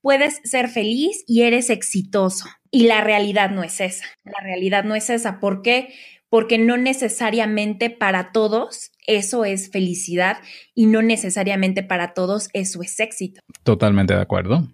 puedes 0.00 0.40
ser 0.44 0.68
feliz 0.68 1.24
y 1.26 1.42
eres 1.42 1.70
exitoso. 1.70 2.46
Y 2.70 2.86
la 2.86 3.00
realidad 3.02 3.50
no 3.50 3.62
es 3.62 3.80
esa. 3.80 4.04
La 4.24 4.42
realidad 4.42 4.84
no 4.84 4.94
es 4.94 5.10
esa. 5.10 5.40
¿Por 5.40 5.62
qué? 5.62 5.94
Porque 6.28 6.58
no 6.58 6.76
necesariamente 6.76 7.90
para 7.90 8.32
todos 8.32 8.92
eso 9.06 9.46
es 9.46 9.70
felicidad 9.70 10.36
y 10.74 10.86
no 10.86 11.00
necesariamente 11.00 11.82
para 11.82 12.12
todos 12.12 12.50
eso 12.52 12.82
es 12.82 13.00
éxito. 13.00 13.40
Totalmente 13.62 14.14
de 14.14 14.20
acuerdo. 14.20 14.68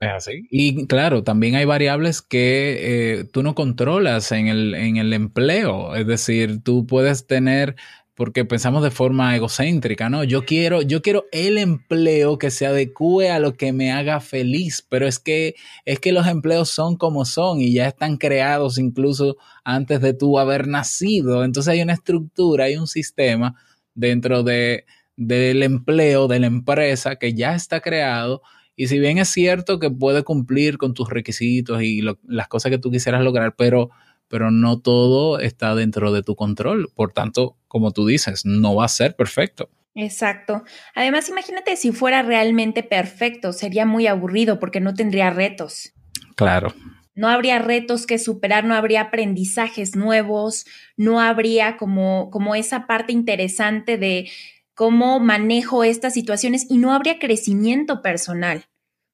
Es 0.00 0.10
así. 0.10 0.46
Y 0.50 0.86
claro, 0.86 1.24
también 1.24 1.54
hay 1.56 1.64
variables 1.64 2.22
que 2.22 3.20
eh, 3.20 3.24
tú 3.24 3.42
no 3.42 3.54
controlas 3.54 4.30
en 4.32 4.48
el, 4.48 4.74
en 4.74 4.96
el 4.96 5.12
empleo. 5.12 5.96
Es 5.96 6.06
decir, 6.06 6.62
tú 6.62 6.86
puedes 6.86 7.26
tener 7.26 7.76
porque 8.18 8.44
pensamos 8.44 8.82
de 8.82 8.90
forma 8.90 9.36
egocéntrica, 9.36 10.10
¿no? 10.10 10.24
Yo 10.24 10.44
quiero, 10.44 10.82
yo 10.82 11.02
quiero 11.02 11.26
el 11.30 11.56
empleo 11.56 12.36
que 12.36 12.50
se 12.50 12.66
adecue 12.66 13.30
a 13.30 13.38
lo 13.38 13.54
que 13.54 13.72
me 13.72 13.92
haga 13.92 14.18
feliz, 14.18 14.84
pero 14.88 15.06
es 15.06 15.20
que, 15.20 15.54
es 15.84 16.00
que 16.00 16.10
los 16.10 16.26
empleos 16.26 16.68
son 16.68 16.96
como 16.96 17.24
son 17.24 17.60
y 17.60 17.72
ya 17.72 17.86
están 17.86 18.16
creados 18.16 18.76
incluso 18.78 19.36
antes 19.62 20.00
de 20.00 20.14
tú 20.14 20.40
haber 20.40 20.66
nacido. 20.66 21.44
Entonces 21.44 21.72
hay 21.72 21.80
una 21.80 21.92
estructura, 21.92 22.64
hay 22.64 22.76
un 22.76 22.88
sistema 22.88 23.54
dentro 23.94 24.42
de, 24.42 24.84
del 25.14 25.62
empleo, 25.62 26.26
de 26.26 26.40
la 26.40 26.48
empresa 26.48 27.14
que 27.20 27.34
ya 27.34 27.54
está 27.54 27.80
creado. 27.80 28.42
Y 28.74 28.88
si 28.88 28.98
bien 28.98 29.18
es 29.18 29.28
cierto 29.28 29.78
que 29.78 29.92
puede 29.92 30.24
cumplir 30.24 30.76
con 30.76 30.92
tus 30.92 31.08
requisitos 31.08 31.84
y 31.84 32.02
las 32.26 32.48
cosas 32.48 32.72
que 32.72 32.78
tú 32.78 32.90
quisieras 32.90 33.22
lograr, 33.22 33.54
pero 33.54 33.90
pero 34.28 34.50
no 34.50 34.78
todo 34.80 35.40
está 35.40 35.74
dentro 35.74 36.12
de 36.12 36.22
tu 36.22 36.36
control. 36.36 36.90
Por 36.94 37.12
tanto, 37.12 37.56
como 37.68 37.92
tú 37.92 38.06
dices, 38.06 38.44
no 38.44 38.74
va 38.74 38.86
a 38.86 38.88
ser 38.88 39.14
perfecto. 39.14 39.70
Exacto. 39.94 40.64
Además, 40.94 41.28
imagínate 41.28 41.76
si 41.76 41.92
fuera 41.92 42.22
realmente 42.22 42.82
perfecto, 42.82 43.52
sería 43.52 43.84
muy 43.84 44.06
aburrido 44.06 44.58
porque 44.58 44.80
no 44.80 44.94
tendría 44.94 45.30
retos. 45.30 45.92
Claro. 46.36 46.74
No 47.14 47.28
habría 47.28 47.58
retos 47.58 48.06
que 48.06 48.18
superar, 48.18 48.64
no 48.64 48.76
habría 48.76 49.00
aprendizajes 49.00 49.96
nuevos, 49.96 50.66
no 50.96 51.20
habría 51.20 51.76
como, 51.76 52.30
como 52.30 52.54
esa 52.54 52.86
parte 52.86 53.12
interesante 53.12 53.98
de 53.98 54.30
cómo 54.74 55.18
manejo 55.18 55.82
estas 55.82 56.14
situaciones 56.14 56.66
y 56.70 56.78
no 56.78 56.92
habría 56.92 57.18
crecimiento 57.18 58.02
personal. 58.02 58.66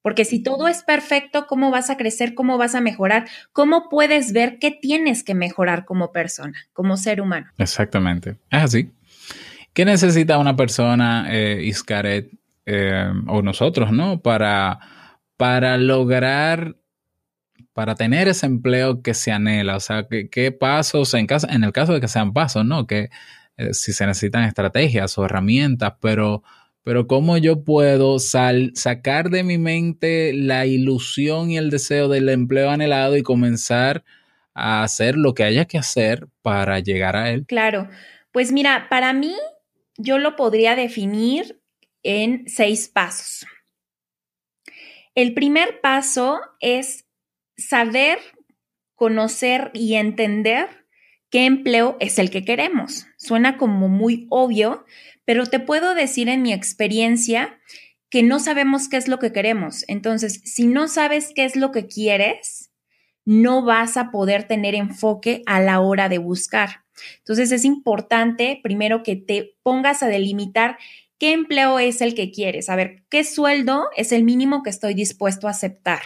Porque 0.04 0.26
si 0.26 0.42
todo 0.42 0.68
es 0.68 0.82
perfecto, 0.82 1.46
¿cómo 1.46 1.70
vas 1.70 1.88
a 1.88 1.96
crecer? 1.96 2.34
¿Cómo 2.34 2.58
vas 2.58 2.74
a 2.74 2.82
mejorar? 2.82 3.24
¿Cómo 3.52 3.88
puedes 3.88 4.34
ver 4.34 4.58
qué 4.58 4.70
tienes 4.70 5.24
que 5.24 5.34
mejorar 5.34 5.86
como 5.86 6.12
persona, 6.12 6.66
como 6.74 6.98
ser 6.98 7.22
humano? 7.22 7.46
Exactamente. 7.56 8.36
Es 8.50 8.62
así. 8.64 8.90
¿Qué 9.72 9.86
necesita 9.86 10.36
una 10.36 10.56
persona, 10.56 11.26
eh, 11.30 11.62
Iscaret, 11.64 12.30
eh, 12.66 13.10
o 13.28 13.40
nosotros, 13.40 13.92
¿no? 13.92 14.20
Para, 14.20 14.78
para 15.38 15.78
lograr, 15.78 16.76
para 17.72 17.94
tener 17.94 18.28
ese 18.28 18.44
empleo 18.44 19.00
que 19.00 19.14
se 19.14 19.32
anhela. 19.32 19.76
O 19.76 19.80
sea, 19.80 20.06
¿qué, 20.06 20.28
qué 20.28 20.52
pasos, 20.52 21.14
en, 21.14 21.26
caso, 21.26 21.48
en 21.48 21.64
el 21.64 21.72
caso 21.72 21.94
de 21.94 22.02
que 22.02 22.08
sean 22.08 22.34
pasos, 22.34 22.66
¿no? 22.66 22.86
Que 22.86 23.08
eh, 23.56 23.72
si 23.72 23.94
se 23.94 24.04
necesitan 24.04 24.44
estrategias 24.44 25.16
o 25.16 25.24
herramientas, 25.24 25.94
pero 25.98 26.42
pero 26.84 27.06
cómo 27.06 27.38
yo 27.38 27.64
puedo 27.64 28.18
sacar 28.18 29.30
de 29.30 29.42
mi 29.42 29.58
mente 29.58 30.32
la 30.34 30.66
ilusión 30.66 31.50
y 31.50 31.56
el 31.56 31.70
deseo 31.70 32.08
del 32.08 32.28
empleo 32.28 32.70
anhelado 32.70 33.16
y 33.16 33.22
comenzar 33.22 34.04
a 34.52 34.82
hacer 34.84 35.16
lo 35.16 35.34
que 35.34 35.44
haya 35.44 35.64
que 35.64 35.78
hacer 35.78 36.28
para 36.42 36.78
llegar 36.78 37.16
a 37.16 37.30
él. 37.30 37.46
Claro, 37.46 37.88
pues 38.32 38.52
mira, 38.52 38.86
para 38.90 39.12
mí 39.14 39.34
yo 39.96 40.18
lo 40.18 40.36
podría 40.36 40.76
definir 40.76 41.60
en 42.02 42.46
seis 42.48 42.88
pasos. 42.88 43.46
El 45.14 45.32
primer 45.32 45.80
paso 45.80 46.40
es 46.60 47.06
saber, 47.56 48.18
conocer 48.94 49.70
y 49.72 49.94
entender 49.94 50.86
qué 51.30 51.46
empleo 51.46 51.96
es 51.98 52.18
el 52.18 52.30
que 52.30 52.44
queremos. 52.44 53.06
Suena 53.16 53.56
como 53.56 53.88
muy 53.88 54.26
obvio, 54.28 54.84
pero 55.24 55.46
te 55.46 55.60
puedo 55.60 55.94
decir 55.94 56.28
en 56.28 56.42
mi 56.42 56.52
experiencia 56.52 57.58
que 58.10 58.22
no 58.22 58.38
sabemos 58.38 58.88
qué 58.88 58.96
es 58.96 59.08
lo 59.08 59.18
que 59.18 59.32
queremos. 59.32 59.84
Entonces, 59.88 60.40
si 60.44 60.66
no 60.66 60.88
sabes 60.88 61.32
qué 61.34 61.44
es 61.44 61.56
lo 61.56 61.72
que 61.72 61.86
quieres, 61.86 62.70
no 63.24 63.64
vas 63.64 63.96
a 63.96 64.10
poder 64.10 64.46
tener 64.46 64.74
enfoque 64.74 65.42
a 65.46 65.60
la 65.60 65.80
hora 65.80 66.08
de 66.08 66.18
buscar. 66.18 66.84
Entonces, 67.18 67.50
es 67.50 67.64
importante 67.64 68.60
primero 68.62 69.02
que 69.02 69.16
te 69.16 69.56
pongas 69.62 70.02
a 70.02 70.08
delimitar 70.08 70.78
qué 71.18 71.32
empleo 71.32 71.78
es 71.78 72.00
el 72.02 72.14
que 72.14 72.30
quieres. 72.30 72.68
A 72.68 72.76
ver, 72.76 73.04
¿qué 73.08 73.24
sueldo 73.24 73.88
es 73.96 74.12
el 74.12 74.24
mínimo 74.24 74.62
que 74.62 74.70
estoy 74.70 74.94
dispuesto 74.94 75.48
a 75.48 75.50
aceptar? 75.50 76.02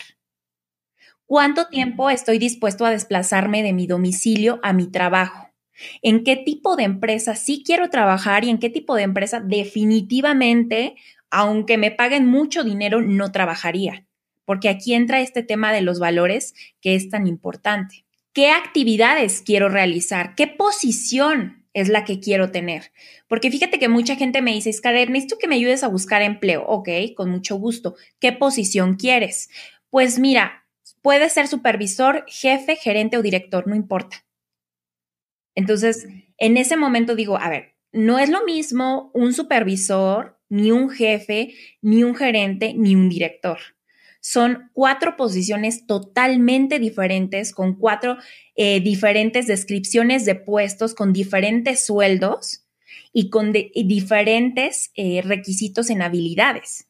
¿Cuánto 1.27 1.67
tiempo 1.69 2.09
estoy 2.09 2.39
dispuesto 2.39 2.87
a 2.87 2.91
desplazarme 2.91 3.63
de 3.63 3.75
mi 3.75 3.87
domicilio 3.87 4.61
a 4.63 4.73
mi 4.73 4.91
trabajo? 4.91 5.48
En 6.02 6.25
qué 6.25 6.36
tipo 6.36 6.76
de 6.76 6.84
empresa 6.84 7.34
sí 7.34 7.62
quiero 7.64 7.91
trabajar 7.91 8.45
y 8.45 8.50
en 8.50 8.58
qué 8.58 8.71
tipo 8.71 8.95
de 8.95 9.02
empresa 9.02 9.41
definitivamente, 9.41 10.97
aunque 11.30 11.78
me 11.78 11.91
paguen 11.91 12.26
mucho 12.26 12.64
dinero, 12.64 13.00
no 13.00 13.32
trabajaría. 13.32 14.04
Porque 14.45 14.69
aquí 14.69 14.95
entra 14.95 15.21
este 15.21 15.43
tema 15.43 15.73
de 15.73 15.82
los 15.82 15.99
valores 15.99 16.54
que 16.80 16.95
es 16.95 17.10
tan 17.10 17.26
importante. 17.26 18.04
¿Qué 18.32 18.50
actividades 18.50 19.43
quiero 19.45 19.69
realizar? 19.69 20.34
¿Qué 20.34 20.47
posición 20.47 21.67
es 21.75 21.88
la 21.88 22.04
que 22.04 22.21
quiero 22.21 22.50
tener? 22.50 22.93
Porque 23.26 23.50
fíjate 23.50 23.78
que 23.78 23.88
mucha 23.88 24.17
gente 24.17 24.43
me 24.43 24.52
dice, 24.52 24.73
Scarlett, 24.73 25.10
necesito 25.10 25.38
que 25.38 25.49
me 25.49 25.56
ayudes 25.56 25.82
a 25.82 25.88
buscar 25.88 26.23
empleo. 26.23 26.64
Ok, 26.67 26.88
con 27.17 27.30
mucho 27.30 27.56
gusto. 27.56 27.97
¿Qué 28.21 28.32
posición 28.32 28.95
quieres? 28.95 29.50
Pues 29.91 30.19
mira, 30.19 30.64
puede 31.02 31.28
ser 31.30 31.49
supervisor, 31.49 32.25
jefe, 32.28 32.76
gerente 32.76 33.17
o 33.17 33.23
director, 33.23 33.67
no 33.67 33.75
importa. 33.75 34.25
Entonces, 35.58 36.06
en 36.36 36.56
ese 36.56 36.76
momento 36.76 37.16
digo, 37.16 37.36
a 37.36 37.50
ver, 37.50 37.75
no 37.90 38.21
es 38.21 38.28
lo 38.28 38.44
mismo 38.44 39.10
un 39.12 39.34
supervisor, 39.34 40.38
ni 40.49 40.71
un 40.71 40.88
jefe, 40.88 41.52
ni 41.82 42.04
un 42.04 42.14
gerente, 42.14 42.75
ni 42.76 42.94
un 42.94 43.08
director. 43.08 43.58
Son 44.21 44.71
cuatro 44.73 45.16
posiciones 45.16 45.84
totalmente 45.88 46.78
diferentes, 46.78 47.52
con 47.52 47.75
cuatro 47.75 48.18
eh, 48.54 48.78
diferentes 48.78 49.49
descripciones 49.49 50.25
de 50.25 50.36
puestos, 50.36 50.94
con 50.94 51.12
diferentes 51.12 51.84
sueldos 51.84 52.64
y 53.12 53.28
con 53.28 53.52
diferentes 53.52 54.92
eh, 54.94 55.23
requisitos 55.25 55.90
en 55.90 56.02
habilidades. 56.02 56.86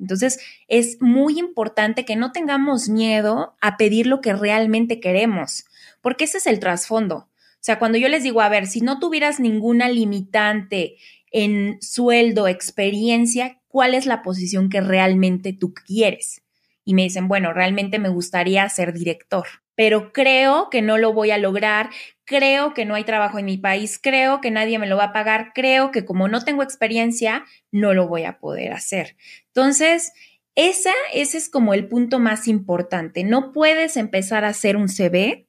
Entonces, 0.00 0.40
es 0.66 1.00
muy 1.00 1.38
importante 1.38 2.04
que 2.04 2.16
no 2.16 2.32
tengamos 2.32 2.88
miedo 2.88 3.54
a 3.60 3.76
pedir 3.76 4.08
lo 4.08 4.20
que 4.20 4.32
realmente 4.32 4.98
queremos, 4.98 5.66
porque 6.02 6.24
ese 6.24 6.38
es 6.38 6.48
el 6.48 6.58
trasfondo. 6.58 7.28
O 7.64 7.66
sea, 7.66 7.78
cuando 7.78 7.96
yo 7.96 8.10
les 8.10 8.22
digo, 8.22 8.42
a 8.42 8.50
ver, 8.50 8.66
si 8.66 8.82
no 8.82 8.98
tuvieras 8.98 9.40
ninguna 9.40 9.88
limitante 9.88 10.96
en 11.32 11.78
sueldo, 11.80 12.46
experiencia, 12.46 13.58
¿cuál 13.68 13.94
es 13.94 14.04
la 14.04 14.20
posición 14.20 14.68
que 14.68 14.82
realmente 14.82 15.54
tú 15.54 15.72
quieres? 15.72 16.42
Y 16.84 16.92
me 16.92 17.04
dicen, 17.04 17.26
bueno, 17.26 17.54
realmente 17.54 17.98
me 17.98 18.10
gustaría 18.10 18.68
ser 18.68 18.92
director, 18.92 19.46
pero 19.74 20.12
creo 20.12 20.68
que 20.68 20.82
no 20.82 20.98
lo 20.98 21.14
voy 21.14 21.30
a 21.30 21.38
lograr, 21.38 21.88
creo 22.26 22.74
que 22.74 22.84
no 22.84 22.96
hay 22.96 23.04
trabajo 23.04 23.38
en 23.38 23.46
mi 23.46 23.56
país, 23.56 23.98
creo 23.98 24.42
que 24.42 24.50
nadie 24.50 24.78
me 24.78 24.86
lo 24.86 24.98
va 24.98 25.04
a 25.04 25.12
pagar, 25.14 25.52
creo 25.54 25.90
que 25.90 26.04
como 26.04 26.28
no 26.28 26.44
tengo 26.44 26.62
experiencia, 26.62 27.46
no 27.72 27.94
lo 27.94 28.08
voy 28.08 28.24
a 28.24 28.40
poder 28.40 28.74
hacer. 28.74 29.16
Entonces, 29.46 30.12
esa, 30.54 30.92
ese 31.14 31.38
es 31.38 31.48
como 31.48 31.72
el 31.72 31.88
punto 31.88 32.18
más 32.18 32.46
importante. 32.46 33.24
No 33.24 33.52
puedes 33.52 33.96
empezar 33.96 34.44
a 34.44 34.48
hacer 34.48 34.76
un 34.76 34.90
CV 34.90 35.48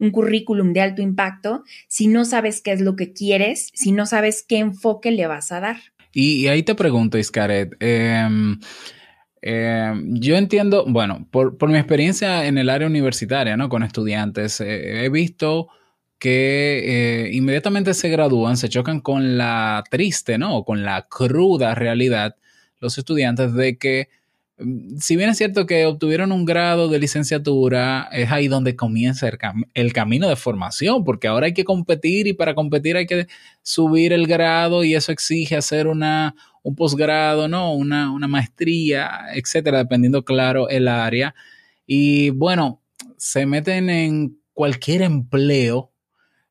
un 0.00 0.10
currículum 0.10 0.72
de 0.72 0.80
alto 0.80 1.02
impacto 1.02 1.62
si 1.86 2.08
no 2.08 2.24
sabes 2.24 2.60
qué 2.60 2.72
es 2.72 2.80
lo 2.80 2.96
que 2.96 3.12
quieres, 3.12 3.70
si 3.74 3.92
no 3.92 4.06
sabes 4.06 4.42
qué 4.42 4.58
enfoque 4.58 5.12
le 5.12 5.26
vas 5.28 5.52
a 5.52 5.60
dar. 5.60 5.76
Y, 6.12 6.48
ahí 6.48 6.64
te 6.64 6.74
pregunto, 6.74 7.18
Iscaret, 7.18 7.76
em, 7.78 8.58
em, 9.42 10.14
yo 10.14 10.36
entiendo, 10.36 10.84
bueno, 10.88 11.28
por, 11.30 11.68
mi 11.68 11.78
experiencia 11.78 12.46
en 12.46 12.58
el 12.58 12.68
área 12.68 12.88
universitaria, 12.88 13.56
¿no? 13.56 13.68
Con 13.68 13.84
estudiantes, 13.84 14.60
eh, 14.60 15.04
he 15.04 15.08
visto 15.08 15.68
que 16.18 17.24
eh, 17.26 17.30
inmediatamente 17.32 17.94
se 17.94 18.08
gradúan, 18.08 18.56
se 18.56 18.68
chocan 18.68 19.00
con 19.00 19.38
la 19.38 19.84
triste, 19.90 20.36
¿no? 20.36 20.64
Con 20.64 20.84
la 20.84 21.06
cruda 21.08 21.74
realidad 21.74 22.36
los 22.80 22.98
estudiantes 22.98 23.54
de 23.54 23.78
que 23.78 24.08
si 24.98 25.16
bien 25.16 25.30
es 25.30 25.38
cierto 25.38 25.66
que 25.66 25.86
obtuvieron 25.86 26.32
un 26.32 26.44
grado 26.44 26.88
de 26.88 26.98
licenciatura, 26.98 28.08
es 28.12 28.30
ahí 28.30 28.48
donde 28.48 28.76
comienza 28.76 29.30
el, 29.74 29.92
camino 29.92 30.28
de 30.28 30.36
formación, 30.36 31.04
porque 31.04 31.28
ahora 31.28 31.46
hay 31.46 31.54
que 31.54 31.64
competir 31.64 32.26
y 32.26 32.32
para 32.32 32.54
competir 32.54 32.96
hay 32.96 33.06
que 33.06 33.26
subir 33.62 34.12
el 34.12 34.26
grado 34.26 34.84
y 34.84 34.94
eso 34.94 35.12
exige 35.12 35.56
hacer 35.56 35.86
una, 35.86 36.34
un 36.62 36.74
posgrado, 36.74 37.48
¿no? 37.48 37.72
Una, 37.74 38.12
una 38.12 38.28
maestría, 38.28 39.10
etcétera, 39.34 39.78
dependiendo, 39.78 40.24
claro, 40.24 40.68
el 40.68 40.88
área. 40.88 41.34
Y 41.86 42.30
bueno, 42.30 42.82
se 43.16 43.46
meten 43.46 43.88
en 43.88 44.38
cualquier 44.52 45.02
empleo 45.02 45.92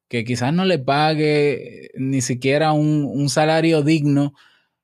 que 0.08 0.24
quizás 0.24 0.52
no 0.54 0.66
le 0.66 0.80
pague 0.80 1.92
ni 1.96 2.22
siquiera 2.22 2.72
un, 2.72 3.06
un 3.06 3.30
salario 3.30 3.84
digno 3.84 4.34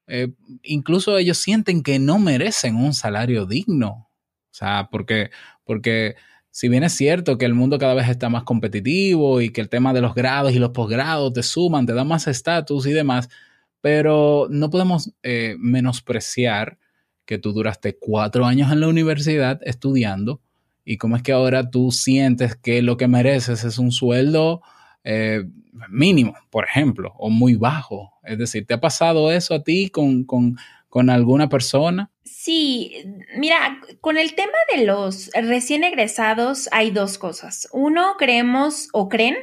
eh, 0.08 0.34
incluso 0.64 1.18
ellos 1.18 1.38
sienten 1.38 1.84
que 1.84 2.00
no 2.00 2.20
merecen 2.20 2.76
un 2.76 2.94
salario 2.94 3.46
digno. 3.46 4.10
O 4.52 4.58
sea, 4.58 4.88
porque, 4.92 5.32
porque 5.64 6.16
si 6.52 6.70
bien 6.70 6.84
es 6.84 6.94
cierto 6.94 7.38
que 7.38 7.46
el 7.46 7.54
mundo 7.54 7.78
cada 7.78 7.94
vez 7.94 8.08
está 8.08 8.30
más 8.30 8.44
competitivo 8.44 9.42
y 9.42 9.50
que 9.50 9.62
el 9.62 9.70
tema 9.70 9.94
de 9.94 10.02
los 10.02 10.16
grados 10.16 10.54
y 10.54 10.60
los 10.60 10.70
posgrados 10.70 11.34
te 11.34 11.44
suman, 11.44 11.86
te 11.86 11.94
dan 11.94 12.08
más 12.08 12.28
estatus 12.28 12.88
y 12.88 12.94
demás, 12.94 13.30
pero 13.82 14.48
no 14.50 14.70
podemos 14.70 15.12
eh, 15.24 15.56
menospreciar 15.60 16.78
que 17.26 17.38
tú 17.38 17.52
duraste 17.52 17.98
cuatro 17.98 18.46
años 18.46 18.72
en 18.72 18.80
la 18.80 18.88
universidad 18.88 19.60
estudiando 19.64 20.42
y 20.86 20.98
cómo 20.98 21.18
es 21.18 21.24
que 21.24 21.32
ahora 21.34 21.70
tú 21.70 21.92
sientes 21.92 22.56
que 22.56 22.82
lo 22.82 22.98
que 22.98 23.08
mereces 23.08 23.64
es 23.64 23.78
un 23.80 23.92
sueldo 23.92 24.62
eh, 25.04 25.44
mínimo, 25.90 26.36
por 26.50 26.66
ejemplo, 26.66 27.14
o 27.18 27.30
muy 27.30 27.56
bajo. 27.56 28.14
Es 28.24 28.38
decir, 28.38 28.66
¿te 28.66 28.74
ha 28.74 28.82
pasado 28.82 29.32
eso 29.32 29.54
a 29.56 29.64
ti 29.64 29.90
con, 29.90 30.24
con, 30.24 30.58
con 30.90 31.10
alguna 31.10 31.50
persona? 31.50 32.12
Sí, 32.24 33.06
mira, 33.38 33.80
con 34.02 34.18
el 34.18 34.36
tema 34.36 34.58
de 34.76 34.86
los 34.86 35.30
recién 35.34 35.84
egresados 35.84 36.70
hay 36.72 36.92
dos 36.92 37.18
cosas. 37.18 37.68
Uno, 37.72 38.16
creemos 38.18 38.90
o 38.94 39.10
creen 39.10 39.36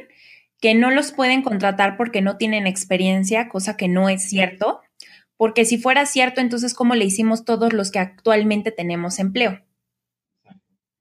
que 0.59 0.75
no 0.75 0.91
los 0.91 1.11
pueden 1.11 1.41
contratar 1.41 1.97
porque 1.97 2.21
no 2.21 2.37
tienen 2.37 2.67
experiencia, 2.67 3.49
cosa 3.49 3.75
que 3.75 3.87
no 3.87 4.07
es 4.07 4.23
cierto, 4.23 4.81
porque 5.35 5.65
si 5.65 5.77
fuera 5.77 6.05
cierto, 6.05 6.39
entonces, 6.39 6.73
¿cómo 6.73 6.95
le 6.95 7.03
hicimos 7.03 7.43
todos 7.43 7.73
los 7.73 7.91
que 7.91 7.99
actualmente 7.99 8.71
tenemos 8.71 9.19
empleo? 9.19 9.61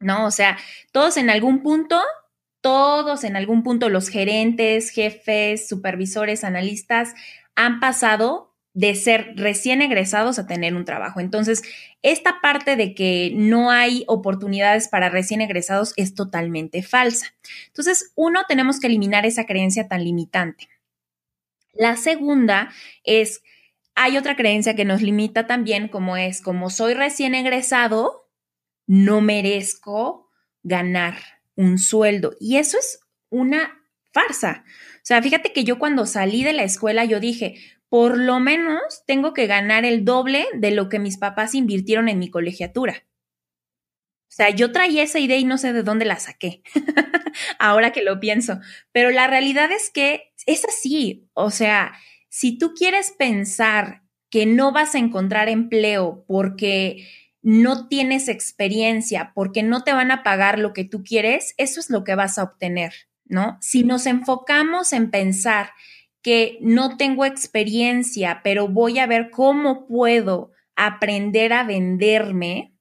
¿No? 0.00 0.26
O 0.26 0.32
sea, 0.32 0.58
todos 0.90 1.16
en 1.16 1.30
algún 1.30 1.62
punto, 1.62 2.00
todos 2.62 3.24
en 3.24 3.36
algún 3.36 3.62
punto, 3.62 3.90
los 3.90 4.08
gerentes, 4.08 4.90
jefes, 4.90 5.68
supervisores, 5.68 6.44
analistas, 6.44 7.12
han 7.54 7.80
pasado 7.80 8.54
de 8.72 8.94
ser 8.94 9.34
recién 9.36 9.82
egresados 9.82 10.38
a 10.38 10.46
tener 10.46 10.74
un 10.74 10.86
trabajo. 10.86 11.20
Entonces, 11.20 11.62
esta 12.00 12.40
parte 12.40 12.76
de 12.76 12.94
que 12.94 13.32
no 13.34 13.70
hay 13.70 14.04
oportunidades 14.06 14.88
para 14.88 15.10
recién 15.10 15.42
egresados 15.42 15.92
es 15.96 16.14
totalmente 16.14 16.82
falsa. 16.82 17.34
Entonces, 17.66 18.12
uno, 18.14 18.44
tenemos 18.48 18.80
que 18.80 18.86
eliminar 18.86 19.26
esa 19.26 19.44
creencia 19.44 19.88
tan 19.88 20.04
limitante. 20.04 20.68
La 21.74 21.96
segunda 21.96 22.70
es, 23.04 23.42
hay 23.94 24.16
otra 24.16 24.36
creencia 24.36 24.74
que 24.74 24.86
nos 24.86 25.02
limita 25.02 25.46
también, 25.46 25.88
como 25.88 26.16
es, 26.16 26.40
como 26.40 26.70
soy 26.70 26.94
recién 26.94 27.34
egresado, 27.34 28.30
no 28.86 29.20
merezco 29.20 30.30
ganar 30.62 31.16
un 31.56 31.78
sueldo. 31.78 32.36
Y 32.40 32.56
eso 32.56 32.78
es 32.78 33.00
una 33.30 33.82
farsa. 34.12 34.64
O 34.96 35.04
sea, 35.04 35.22
fíjate 35.22 35.52
que 35.52 35.64
yo 35.64 35.78
cuando 35.78 36.06
salí 36.06 36.44
de 36.44 36.52
la 36.52 36.64
escuela, 36.64 37.04
yo 37.04 37.20
dije, 37.20 37.56
por 37.88 38.18
lo 38.18 38.40
menos 38.40 39.02
tengo 39.06 39.34
que 39.34 39.46
ganar 39.46 39.84
el 39.84 40.04
doble 40.04 40.46
de 40.54 40.70
lo 40.70 40.88
que 40.88 40.98
mis 40.98 41.18
papás 41.18 41.54
invirtieron 41.54 42.08
en 42.08 42.18
mi 42.18 42.30
colegiatura. 42.30 43.04
O 44.32 44.34
sea, 44.34 44.48
yo 44.48 44.72
traía 44.72 45.02
esa 45.02 45.18
idea 45.18 45.36
y 45.36 45.44
no 45.44 45.58
sé 45.58 45.74
de 45.74 45.82
dónde 45.82 46.06
la 46.06 46.18
saqué, 46.18 46.62
ahora 47.58 47.92
que 47.92 48.02
lo 48.02 48.18
pienso, 48.18 48.60
pero 48.90 49.10
la 49.10 49.26
realidad 49.26 49.70
es 49.70 49.90
que 49.90 50.32
es 50.46 50.64
así. 50.64 51.28
O 51.34 51.50
sea, 51.50 51.92
si 52.30 52.56
tú 52.56 52.72
quieres 52.72 53.10
pensar 53.10 54.02
que 54.30 54.46
no 54.46 54.72
vas 54.72 54.94
a 54.94 54.98
encontrar 54.98 55.50
empleo 55.50 56.24
porque 56.26 57.06
no 57.42 57.88
tienes 57.88 58.28
experiencia, 58.28 59.32
porque 59.34 59.62
no 59.62 59.82
te 59.82 59.92
van 59.92 60.10
a 60.10 60.22
pagar 60.22 60.58
lo 60.58 60.72
que 60.72 60.84
tú 60.84 61.02
quieres, 61.02 61.54
eso 61.58 61.80
es 61.80 61.90
lo 61.90 62.04
que 62.04 62.14
vas 62.14 62.38
a 62.38 62.44
obtener, 62.44 62.94
¿no? 63.24 63.58
Si 63.60 63.82
nos 63.82 64.06
enfocamos 64.06 64.92
en 64.92 65.10
pensar 65.10 65.70
que 66.22 66.58
no 66.60 66.96
tengo 66.96 67.24
experiencia, 67.24 68.40
pero 68.44 68.68
voy 68.68 69.00
a 69.00 69.06
ver 69.06 69.30
cómo 69.30 69.86
puedo 69.86 70.52
aprender 70.76 71.52
a 71.52 71.64
venderme, 71.64 72.72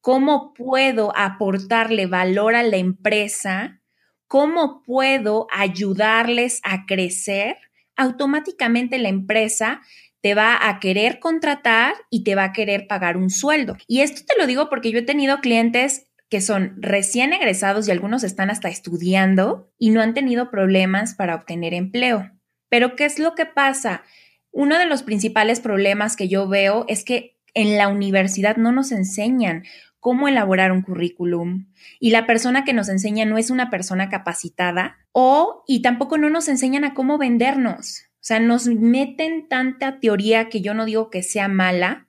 cómo 0.00 0.54
puedo 0.54 1.12
aportarle 1.14 2.06
valor 2.06 2.54
a 2.54 2.62
la 2.62 2.78
empresa, 2.78 3.82
cómo 4.26 4.82
puedo 4.82 5.46
ayudarles 5.50 6.60
a 6.64 6.86
crecer, 6.86 7.58
automáticamente 7.94 8.98
la 8.98 9.10
empresa 9.10 9.82
te 10.22 10.34
va 10.34 10.68
a 10.68 10.78
querer 10.78 11.18
contratar 11.18 11.94
y 12.08 12.24
te 12.24 12.34
va 12.34 12.44
a 12.44 12.52
querer 12.52 12.86
pagar 12.86 13.16
un 13.16 13.28
sueldo. 13.28 13.76
Y 13.86 14.00
esto 14.00 14.22
te 14.26 14.38
lo 14.38 14.46
digo 14.46 14.70
porque 14.70 14.90
yo 14.90 15.00
he 15.00 15.02
tenido 15.02 15.40
clientes 15.40 16.06
que 16.30 16.40
son 16.40 16.76
recién 16.78 17.34
egresados 17.34 17.86
y 17.86 17.90
algunos 17.90 18.24
están 18.24 18.48
hasta 18.48 18.68
estudiando 18.68 19.70
y 19.78 19.90
no 19.90 20.00
han 20.00 20.14
tenido 20.14 20.50
problemas 20.50 21.14
para 21.14 21.34
obtener 21.34 21.74
empleo. 21.74 22.30
Pero 22.70 22.96
¿qué 22.96 23.04
es 23.04 23.18
lo 23.18 23.34
que 23.34 23.44
pasa? 23.44 24.02
Uno 24.50 24.78
de 24.78 24.86
los 24.86 25.02
principales 25.02 25.60
problemas 25.60 26.16
que 26.16 26.28
yo 26.28 26.48
veo 26.48 26.86
es 26.88 27.04
que 27.04 27.36
en 27.52 27.76
la 27.76 27.88
universidad 27.88 28.56
no 28.56 28.72
nos 28.72 28.92
enseñan 28.92 29.64
cómo 30.00 30.26
elaborar 30.26 30.72
un 30.72 30.82
currículum 30.82 31.66
y 32.00 32.10
la 32.10 32.26
persona 32.26 32.64
que 32.64 32.72
nos 32.72 32.88
enseña 32.88 33.24
no 33.24 33.38
es 33.38 33.50
una 33.50 33.70
persona 33.70 34.08
capacitada 34.08 34.96
o 35.12 35.64
y 35.66 35.82
tampoco 35.82 36.16
no 36.16 36.30
nos 36.30 36.48
enseñan 36.48 36.84
a 36.84 36.94
cómo 36.94 37.18
vendernos. 37.18 38.04
O 38.22 38.24
sea, 38.24 38.38
nos 38.38 38.68
meten 38.68 39.48
tanta 39.48 39.98
teoría 39.98 40.48
que 40.48 40.60
yo 40.60 40.74
no 40.74 40.84
digo 40.84 41.10
que 41.10 41.24
sea 41.24 41.48
mala, 41.48 42.06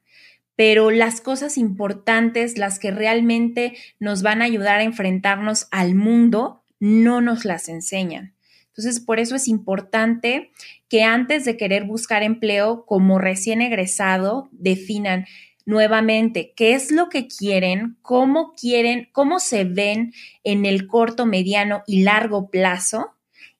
pero 0.55 0.91
las 0.91 1.21
cosas 1.21 1.57
importantes, 1.57 2.59
las 2.59 2.77
que 2.77 2.91
realmente 2.91 3.73
nos 3.99 4.21
van 4.21 4.43
a 4.43 4.45
ayudar 4.45 4.79
a 4.79 4.83
enfrentarnos 4.83 5.67
al 5.71 5.95
mundo, 5.95 6.63
no 6.79 7.19
nos 7.19 7.45
las 7.45 7.67
enseñan. 7.67 8.35
Entonces, 8.67 8.99
por 8.99 9.19
eso 9.19 9.35
es 9.35 9.47
importante 9.47 10.51
que 10.87 11.01
antes 11.01 11.45
de 11.45 11.57
querer 11.57 11.85
buscar 11.85 12.21
empleo 12.21 12.85
como 12.85 13.17
recién 13.17 13.61
egresado, 13.61 14.49
definan 14.51 15.25
nuevamente 15.65 16.53
qué 16.55 16.75
es 16.75 16.91
lo 16.91 17.09
que 17.09 17.27
quieren, 17.27 17.97
cómo 18.03 18.53
quieren, 18.53 19.09
cómo 19.13 19.39
se 19.39 19.63
ven 19.63 20.13
en 20.43 20.67
el 20.67 20.85
corto, 20.85 21.25
mediano 21.25 21.81
y 21.87 22.03
largo 22.03 22.51
plazo 22.51 23.12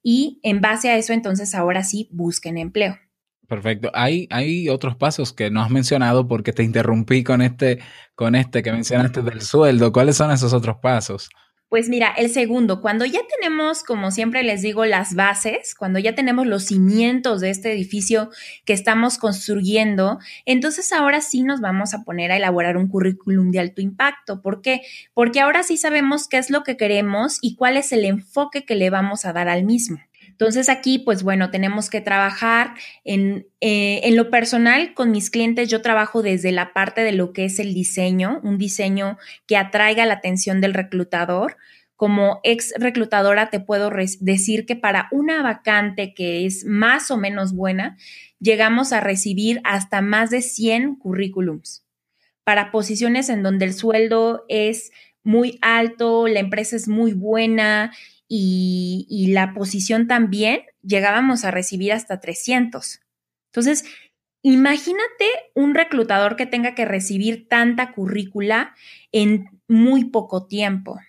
y 0.04 0.39
en 0.44 0.62
base 0.62 0.89
a 0.89 0.98
eso 0.98 1.13
entonces 1.13 1.56
ahora 1.56 1.84
sí 1.84 2.10
busquen 2.12 2.58
empleo. 2.58 2.98
Perfecto. 3.48 3.92
Hay, 3.94 4.28
hay 4.32 4.70
otros 4.70 4.96
pasos 4.96 5.34
que 5.34 5.50
no 5.50 5.62
has 5.62 5.70
mencionado 5.70 6.28
porque 6.28 6.54
te 6.54 6.63
interrumpí 6.63 7.24
con 7.24 7.42
este, 7.42 7.80
con 8.16 8.36
este 8.36 8.63
que 8.63 8.72
mencionaste 8.72 9.22
del 9.22 9.42
sueldo. 9.42 9.92
¿Cuáles 9.92 10.18
son 10.18 10.32
esos 10.32 10.54
otros 10.54 10.78
pasos? 10.82 11.30
Pues 11.69 11.89
mira, 11.89 12.13
el 12.15 12.30
segundo, 12.30 12.82
cuando 12.82 13.04
ya 13.04 13.21
tenemos, 13.36 13.84
como 13.84 14.12
siempre 14.12 14.43
les 14.43 14.62
digo, 14.62 14.86
las 14.86 15.15
bases, 15.15 15.73
cuando 15.73 15.97
ya 15.97 16.13
tenemos 16.13 16.45
los 16.45 16.65
cimientos 16.65 17.41
de 17.41 17.49
este 17.49 17.73
edificio 17.73 18.30
que 18.63 18.73
estamos 18.73 19.17
construyendo, 19.17 20.19
entonces 20.45 20.93
ahora 20.93 21.19
sí 21.21 21.41
nos 21.41 21.62
vamos 21.62 21.95
a 21.95 22.04
poner 22.04 22.32
a 22.32 22.38
elaborar 22.38 22.78
un 22.78 22.88
currículum 22.88 23.49
de 23.49 23.60
alto 23.60 23.82
impacto. 23.82 24.41
¿Por 24.41 24.62
qué? 24.62 24.82
Porque 25.15 25.39
ahora 25.39 25.63
sí 25.63 25.78
sabemos 25.78 26.28
qué 26.28 26.38
es 26.38 26.52
lo 26.52 26.63
que 26.63 26.78
queremos 26.78 27.39
y 27.41 27.56
cuál 27.56 27.78
es 27.78 27.91
el 27.91 28.06
enfoque 28.06 28.65
que 28.65 28.76
le 28.76 28.91
vamos 28.91 29.26
a 29.26 29.34
dar 29.34 29.49
al 29.49 29.63
mismo. 29.63 29.97
Entonces 30.34 30.67
aquí, 30.67 30.98
pues 30.98 31.22
bueno, 31.22 31.52
tenemos 31.52 31.91
que 31.91 32.02
trabajar 32.02 32.74
en, 33.04 33.48
eh, 33.62 34.02
en, 34.04 34.15
lo 34.15 34.32
personal 34.32 34.96
con 34.96 35.12
mis 35.12 35.30
clientes. 35.30 35.69
Yo 35.69 35.84
trabajo 35.84 36.24
desde 36.24 36.52
la 36.52 36.74
parte 36.74 37.02
de 37.02 37.12
lo 37.12 37.34
que 37.34 37.46
es 37.46 37.60
el 37.60 37.76
diseño, 37.76 38.41
un 38.43 38.58
diseño 38.58 39.19
que 39.46 39.58
atraiga 39.58 40.08
la 40.08 40.15
atención 40.15 40.60
del 40.60 40.74
reclutador. 40.74 41.58
Como 41.96 42.39
ex 42.43 42.74
reclutadora 42.80 43.52
te 43.52 43.60
puedo 43.60 43.91
decir 44.22 44.65
que 44.65 44.76
para 44.76 45.08
una 45.12 45.43
vacante 45.43 46.15
que 46.15 46.48
es 46.48 46.65
más 46.65 47.12
o 47.12 47.17
menos 47.17 47.54
buena, 47.54 47.96
llegamos 48.39 48.91
a 48.91 49.02
recibir 49.02 49.62
hasta 49.63 50.02
más 50.02 50.32
de 50.32 50.41
100 50.41 50.96
currículums. 50.96 51.86
Para 52.43 52.72
posiciones 52.72 53.30
en 53.30 53.43
donde 53.43 53.65
el 53.65 53.74
sueldo 53.76 54.46
es 54.50 54.91
muy 55.24 55.60
alto, 55.62 56.28
la 56.28 56.39
empresa 56.39 56.76
es 56.76 56.88
muy 56.88 57.13
buena 57.13 57.91
y, 58.36 59.28
la 59.32 59.54
posición 59.54 60.08
también 60.08 60.62
llegábamos 60.82 61.46
a 61.46 61.52
recibir 61.52 61.93
hasta 61.93 62.19
300. 62.19 63.00
Entonces, 63.52 63.86
imagínate 64.41 65.26
un 65.54 65.76
reclutador 65.76 66.36
que 66.36 66.48
tenga 66.48 66.74
que 66.74 66.86
recibir 66.86 67.48
tanta 67.48 67.91
currícula 67.91 68.74
en 69.12 69.50
muy 69.67 70.06
poco 70.06 70.48
tiempo. 70.48 71.00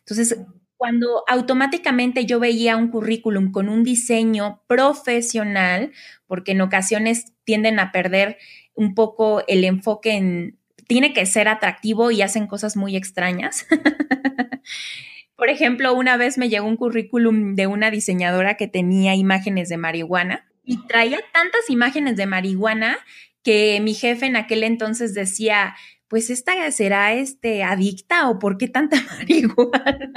Entonces, 0.00 0.38
cuando 0.76 1.24
automáticamente 1.28 2.26
yo 2.26 2.38
veía 2.40 2.76
un 2.76 2.88
currículum 2.88 3.52
con 3.52 3.70
un 3.70 3.82
diseño 3.82 4.62
profesional, 4.66 5.92
porque 6.26 6.52
en 6.52 6.60
ocasiones 6.60 7.32
tienden 7.44 7.78
a 7.78 7.90
perder 7.90 8.36
un 8.74 8.94
poco 8.94 9.42
el 9.48 9.64
enfoque 9.64 10.12
en, 10.12 10.58
tiene 10.86 11.14
que 11.14 11.24
ser 11.24 11.48
atractivo 11.48 12.10
y 12.10 12.20
hacen 12.20 12.46
cosas 12.46 12.76
muy 12.76 12.96
extrañas. 12.96 13.66
Por 15.36 15.50
ejemplo, 15.50 15.94
una 15.94 16.16
vez 16.16 16.38
me 16.38 16.48
llegó 16.48 16.66
un 16.66 16.76
currículum 16.76 17.54
de 17.54 17.66
una 17.66 17.90
diseñadora 17.90 18.56
que 18.56 18.68
tenía 18.68 19.14
imágenes 19.14 19.68
de 19.68 19.76
marihuana 19.76 20.46
y 20.64 20.78
traía 20.86 21.20
tantas 21.32 21.68
imágenes 21.68 22.16
de 22.16 22.26
marihuana 22.26 22.98
que 23.42 23.78
mi 23.80 23.94
jefe 23.94 24.26
en 24.26 24.36
aquel 24.36 24.64
entonces 24.64 25.14
decía, 25.14 25.76
pues 26.08 26.30
esta 26.30 26.70
será 26.72 27.12
este 27.12 27.62
adicta 27.62 28.28
o 28.28 28.38
por 28.38 28.56
qué 28.58 28.68
tanta 28.68 28.96
marihuana. 29.18 30.10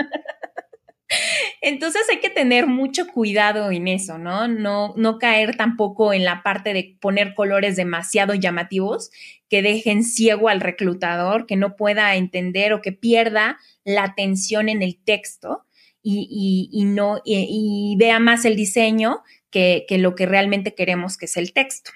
Entonces 1.62 2.04
hay 2.10 2.20
que 2.20 2.30
tener 2.30 2.68
mucho 2.68 3.08
cuidado 3.08 3.72
en 3.72 3.88
eso, 3.88 4.18
¿no? 4.18 4.48
¿no? 4.48 4.94
No 4.96 5.18
caer 5.18 5.58
tampoco 5.58 6.14
en 6.14 6.24
la 6.24 6.44
parte 6.44 6.74
de 6.74 6.98
poner 7.00 7.34
colores 7.34 7.76
demasiado 7.76 8.36
llamativos 8.36 9.12
que 9.50 9.62
dejen 9.62 10.04
ciego 10.04 10.50
al 10.50 10.62
reclutador, 10.62 11.46
que 11.46 11.56
no 11.56 11.76
pueda 11.76 12.16
entender 12.16 12.74
o 12.74 12.82
que 12.82 12.92
pierda 12.92 13.58
la 13.84 14.04
atención 14.04 14.70
en 14.70 14.84
el 14.84 14.98
texto 14.98 15.66
y, 16.02 16.84
no, 16.86 17.22
y, 17.26 17.96
vea 18.00 18.20
más 18.20 18.46
el 18.46 18.56
diseño 18.56 19.22
que, 19.50 19.86
que 19.88 19.98
lo 19.98 20.16
que 20.16 20.26
realmente 20.26 20.74
queremos 20.74 21.18
que 21.18 21.26
es 21.26 21.38
el 21.38 21.54
texto 21.54 21.92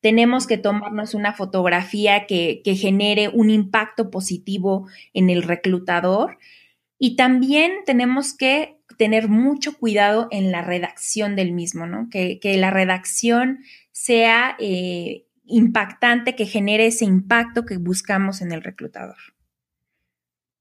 tenemos 0.00 0.46
que 0.46 0.58
tomarnos 0.58 1.14
una 1.14 1.32
fotografía 1.32 2.26
que, 2.26 2.60
que, 2.62 2.76
genere 2.76 3.28
un 3.28 3.50
impacto 3.50 4.12
positivo 4.12 4.86
en 5.12 5.28
el 5.28 5.42
reclutador 5.42 6.38
y 6.98 7.16
también 7.16 7.72
tenemos 7.86 8.34
que 8.34 8.78
tener 8.96 9.28
mucho 9.28 9.78
cuidado 9.78 10.28
en 10.30 10.50
la 10.50 10.62
redacción 10.62 11.36
del 11.36 11.52
mismo, 11.52 11.86
¿no? 11.86 12.08
Que, 12.10 12.40
que 12.40 12.56
la 12.56 12.70
redacción 12.70 13.60
sea 13.92 14.56
eh, 14.58 15.26
impactante, 15.44 16.34
que 16.34 16.46
genere 16.46 16.86
ese 16.86 17.04
impacto 17.04 17.64
que 17.64 17.78
buscamos 17.78 18.42
en 18.42 18.52
el 18.52 18.62
reclutador. 18.62 19.16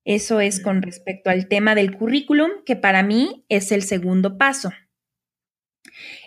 Eso 0.05 0.39
es 0.39 0.61
con 0.61 0.81
respecto 0.81 1.29
al 1.29 1.47
tema 1.47 1.75
del 1.75 1.97
currículum, 1.97 2.49
que 2.65 2.75
para 2.75 3.03
mí 3.03 3.45
es 3.49 3.71
el 3.71 3.81
segundo 3.81 4.37
paso. 4.37 4.71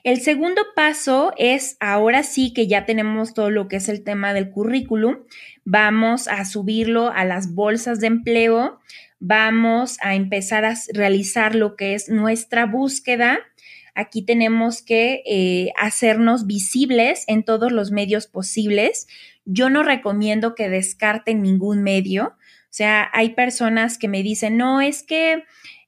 El 0.04 0.20
segundo 0.20 0.62
paso 0.74 1.32
es, 1.36 1.76
ahora 1.80 2.22
sí 2.22 2.52
que 2.52 2.66
ya 2.66 2.84
tenemos 2.84 3.34
todo 3.34 3.50
lo 3.50 3.68
que 3.68 3.76
es 3.76 3.88
el 3.88 4.02
tema 4.04 4.34
del 4.34 4.50
currículum, 4.50 5.18
vamos 5.64 6.28
a 6.28 6.44
subirlo 6.44 7.10
a 7.10 7.24
las 7.24 7.54
bolsas 7.54 8.00
de 8.00 8.08
empleo, 8.08 8.80
vamos 9.20 9.98
a 10.00 10.14
empezar 10.14 10.64
a 10.64 10.74
realizar 10.92 11.54
lo 11.54 11.76
que 11.76 11.94
es 11.94 12.08
nuestra 12.08 12.66
búsqueda. 12.66 13.38
Aquí 13.94 14.22
tenemos 14.22 14.82
que 14.82 15.22
eh, 15.26 15.72
hacernos 15.76 16.46
visibles 16.46 17.24
en 17.26 17.44
todos 17.44 17.70
los 17.70 17.90
medios 17.90 18.26
posibles. 18.26 19.06
Yo 19.44 19.68
no 19.68 19.82
recomiendo 19.82 20.54
que 20.54 20.68
descarten 20.68 21.42
ningún 21.42 21.82
medio. 21.82 22.34
O 22.34 22.72
sea, 22.72 23.10
hay 23.12 23.34
personas 23.34 23.98
que 23.98 24.08
me 24.08 24.22
dicen, 24.22 24.56
no, 24.56 24.80
es 24.80 25.02
que 25.02 25.44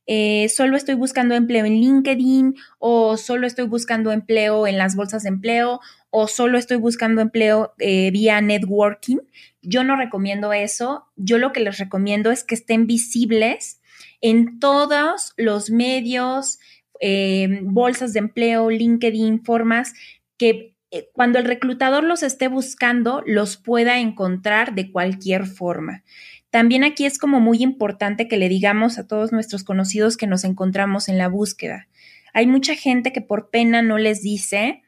eh, 0.07 0.49
solo 0.49 0.77
estoy 0.77 0.97
buscando 0.97 1.35
empleo 1.35 1.65
en 1.65 1.81
LinkedIn 1.81 2.57
o 2.79 3.17
solo 3.17 3.47
estoy 3.47 3.67
buscando 3.67 4.11
empleo 4.11 4.67
en 4.67 4.77
las 4.77 4.97
bolsas 4.97 5.23
de 5.23 5.31
empleo 5.31 5.81
o 6.15 6.29
solo 6.29 6.59
estoy 6.59 6.77
buscando 6.77 7.23
empleo 7.23 7.73
eh, 7.79 8.11
vía 8.11 8.41
networking. 8.43 9.17
Yo 9.63 9.83
no 9.83 9.97
recomiendo 9.97 10.53
eso. 10.53 11.07
Yo 11.17 11.39
lo 11.39 11.53
que 11.53 11.61
les 11.61 11.79
recomiendo 11.79 12.31
es 12.31 12.45
que 12.45 12.55
estén 12.55 12.87
visibles 12.87 13.81
en 14.21 14.61
todos 14.61 15.33
los 15.39 15.71
medios, 15.71 16.59
eh, 17.01 17.61
bolsas 17.63 18.13
de 18.13 18.19
empleo, 18.19 18.69
LinkedIn, 18.69 19.43
formas 19.43 19.95
que 20.37 20.77
cuando 21.15 21.39
el 21.39 21.47
reclutador 21.47 22.05
los 22.05 22.23
esté 22.23 22.49
buscando, 22.49 23.23
los 23.25 23.57
pueda 23.57 23.99
encontrar 23.99 24.75
de 24.75 24.93
cualquier 24.93 25.47
forma. 25.47 26.05
También 26.51 26.85
aquí 26.85 27.07
es 27.07 27.19
como 27.19 27.41
muy 27.41 27.63
importante 27.63 28.29
que 28.29 28.37
le 28.37 28.51
digamos 28.51 28.99
a 28.99 29.07
todos 29.07 29.33
nuestros 29.33 29.65
conocidos 29.65 30.19
que 30.19 30.27
nos 30.27 30.45
encontramos 30.45 31.09
en 31.09 31.17
la 31.17 31.29
búsqueda. 31.29 31.89
Hay 32.35 32.47
mucha 32.47 32.75
gente 32.75 33.13
que 33.15 33.23
por 33.23 33.49
pena 33.49 33.81
no 33.81 33.97
les 33.97 34.21
dice, 34.21 34.83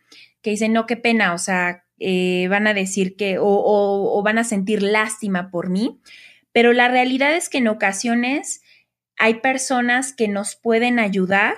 que 0.45 0.51
dice, 0.51 0.69
no, 0.69 0.87
qué 0.87 0.97
pena, 0.97 1.33
o 1.33 1.39
sea, 1.39 1.87
eh, 1.99 2.47
van 2.49 2.67
a 2.67 2.75
decir 2.75 3.17
que, 3.17 3.39
o, 3.39 3.47
o, 3.47 4.23
van 4.23 4.37
a 4.37 4.45
sentir 4.45 4.83
lástima 4.83 5.51
por 5.51 5.71
mí, 5.71 6.01
pero 6.53 6.75
la 6.75 6.89
realidad 6.89 7.35
es 7.35 7.49
que 7.49 7.59
en 7.59 7.69
ocasiones 7.69 8.63
hay 9.17 9.37
personas 9.41 10.13
que 10.13 10.29
nos 10.29 10.55
pueden 10.55 10.99
ayudar 10.99 11.55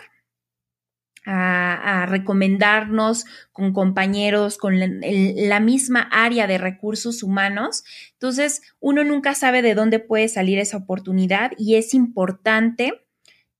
a, 1.24 2.02
a, 2.02 2.06
recomendarnos 2.06 3.24
con 3.50 3.72
compañeros, 3.72 4.56
con 4.56 4.78
la, 4.78 4.86
la, 4.88 5.58
misma 5.58 6.02
área 6.12 6.46
de 6.46 6.58
recursos 6.58 7.24
humanos. 7.24 7.82
Entonces, 8.12 8.62
uno 8.78 9.02
nunca 9.02 9.34
sabe 9.34 9.62
de 9.62 9.74
dónde 9.74 9.98
puede 9.98 10.28
salir 10.28 10.60
esa 10.60 10.76
oportunidad 10.76 11.50
y 11.58 11.74
es 11.74 11.94
importante 11.94 13.04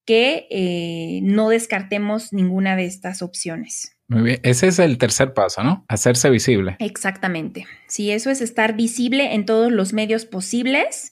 que 0.05 0.47
eh, 0.51 1.21
no 1.25 1.49
descartemos 1.49 2.33
ninguna 2.33 2.77
de 2.77 2.85
estas 2.85 3.23
opciones. 3.23 3.96
Muy 4.09 4.23
bien, 4.23 4.41
ese 4.45 4.69
es 4.69 4.79
el 4.79 4.99
tercer 4.99 5.35
paso, 5.35 5.65
¿no? 5.65 5.85
Hacerse 5.89 6.31
visible. 6.31 6.77
Exactamente. 6.79 7.67
Sí, 7.89 8.13
eso 8.13 8.31
es 8.31 8.41
estar 8.41 8.77
visible 8.77 9.35
en 9.35 9.47
todos 9.47 9.73
los 9.73 9.93
medios 9.93 10.27
posibles 10.27 11.11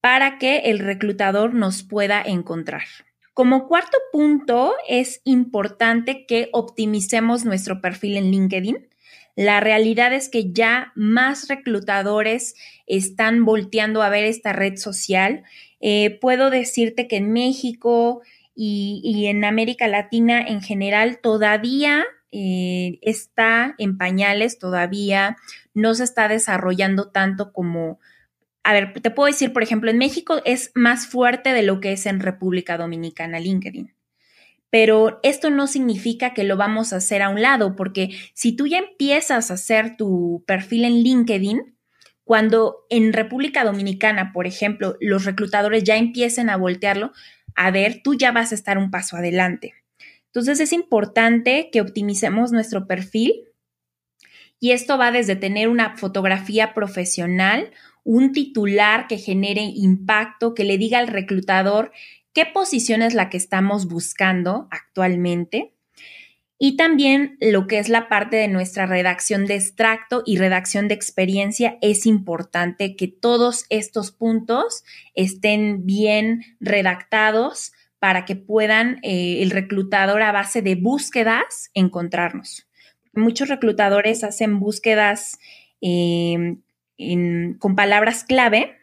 para 0.00 0.38
que 0.38 0.58
el 0.64 0.80
reclutador 0.80 1.54
nos 1.54 1.84
pueda 1.84 2.20
encontrar. 2.20 2.82
Como 3.34 3.68
cuarto 3.68 3.96
punto, 4.12 4.74
es 4.88 5.22
importante 5.24 6.26
que 6.26 6.48
optimicemos 6.52 7.44
nuestro 7.44 7.80
perfil 7.80 8.16
en 8.16 8.30
LinkedIn. 8.30 8.88
La 9.36 9.60
realidad 9.60 10.12
es 10.12 10.28
que 10.28 10.52
ya 10.52 10.92
más 10.96 11.48
reclutadores 11.48 12.56
están 12.86 13.44
volteando 13.44 14.02
a 14.02 14.10
ver 14.10 14.24
esta 14.24 14.52
red 14.52 14.76
social. 14.76 15.44
Eh, 15.80 16.18
puedo 16.20 16.50
decirte 16.50 17.08
que 17.08 17.16
en 17.16 17.32
México 17.32 18.20
y, 18.54 19.00
y, 19.02 19.28
en 19.28 19.44
América 19.44 19.88
Latina 19.88 20.42
en 20.42 20.60
general 20.60 21.20
todavía 21.22 22.04
eh, 22.32 22.98
está 23.02 23.74
en 23.76 23.98
pañales, 23.98 24.58
todavía 24.58 25.36
no 25.74 25.94
se 25.94 26.04
está 26.04 26.28
desarrollando 26.28 27.10
tanto 27.10 27.52
como, 27.52 28.00
a 28.64 28.72
ver, 28.72 28.94
te 28.94 29.10
puedo 29.10 29.26
decir, 29.26 29.52
por 29.52 29.62
ejemplo, 29.62 29.90
en 29.90 29.98
México 29.98 30.40
es 30.46 30.72
más 30.74 31.06
fuerte 31.06 31.52
de 31.52 31.62
lo 31.62 31.80
que 31.80 31.92
es 31.92 32.06
en 32.06 32.20
República 32.20 32.78
Dominicana, 32.78 33.38
LinkedIn. 33.38 33.94
Pero 34.70 35.20
esto 35.22 35.50
no 35.50 35.66
significa 35.66 36.32
que 36.32 36.44
lo 36.44 36.56
vamos 36.56 36.94
a 36.94 36.96
hacer 36.96 37.20
a 37.20 37.28
un 37.28 37.42
lado, 37.42 37.76
porque 37.76 38.08
si 38.32 38.56
tú 38.56 38.66
ya 38.66 38.78
empiezas 38.78 39.50
a 39.50 39.54
hacer 39.54 39.98
tu 39.98 40.42
perfil 40.46 40.86
en 40.86 41.02
LinkedIn, 41.02 41.76
cuando 42.24 42.86
en 42.88 43.12
República 43.12 43.64
Dominicana, 43.64 44.32
por 44.32 44.46
ejemplo, 44.46 44.96
los 45.00 45.26
reclutadores 45.26 45.84
ya 45.84 45.98
empiecen 45.98 46.48
a 46.48 46.56
voltearlo, 46.56 47.12
a 47.54 47.70
ver, 47.70 48.00
tú 48.02 48.14
ya 48.14 48.32
vas 48.32 48.52
a 48.52 48.54
estar 48.54 48.78
un 48.78 48.90
paso 48.90 49.18
adelante. 49.18 49.74
Entonces 50.34 50.60
es 50.60 50.72
importante 50.72 51.68
que 51.70 51.82
optimicemos 51.82 52.52
nuestro 52.52 52.86
perfil 52.86 53.52
y 54.58 54.70
esto 54.70 54.96
va 54.96 55.12
desde 55.12 55.36
tener 55.36 55.68
una 55.68 55.96
fotografía 55.98 56.72
profesional, 56.72 57.70
un 58.02 58.32
titular 58.32 59.08
que 59.08 59.18
genere 59.18 59.60
impacto, 59.60 60.54
que 60.54 60.64
le 60.64 60.78
diga 60.78 61.00
al 61.00 61.08
reclutador 61.08 61.92
qué 62.32 62.46
posición 62.46 63.02
es 63.02 63.12
la 63.12 63.28
que 63.28 63.36
estamos 63.36 63.88
buscando 63.88 64.68
actualmente. 64.70 65.74
Y 66.58 66.76
también 66.76 67.36
lo 67.40 67.66
que 67.66 67.78
es 67.78 67.88
la 67.88 68.08
parte 68.08 68.36
de 68.36 68.48
nuestra 68.48 68.86
redacción 68.86 69.46
de 69.46 69.56
extracto 69.56 70.22
y 70.24 70.38
redacción 70.38 70.88
de 70.88 70.94
experiencia, 70.94 71.76
es 71.82 72.06
importante 72.06 72.94
que 72.94 73.08
todos 73.08 73.66
estos 73.68 74.12
puntos 74.12 74.84
estén 75.14 75.84
bien 75.84 76.42
redactados 76.60 77.72
para 78.02 78.24
que 78.24 78.34
puedan 78.34 78.98
eh, 79.04 79.44
el 79.44 79.52
reclutador 79.52 80.22
a 80.22 80.32
base 80.32 80.60
de 80.60 80.74
búsquedas 80.74 81.70
encontrarnos. 81.72 82.66
Muchos 83.12 83.48
reclutadores 83.48 84.24
hacen 84.24 84.58
búsquedas 84.58 85.38
en, 85.80 86.64
con 87.60 87.76
palabras 87.76 88.24
clave. 88.24 88.76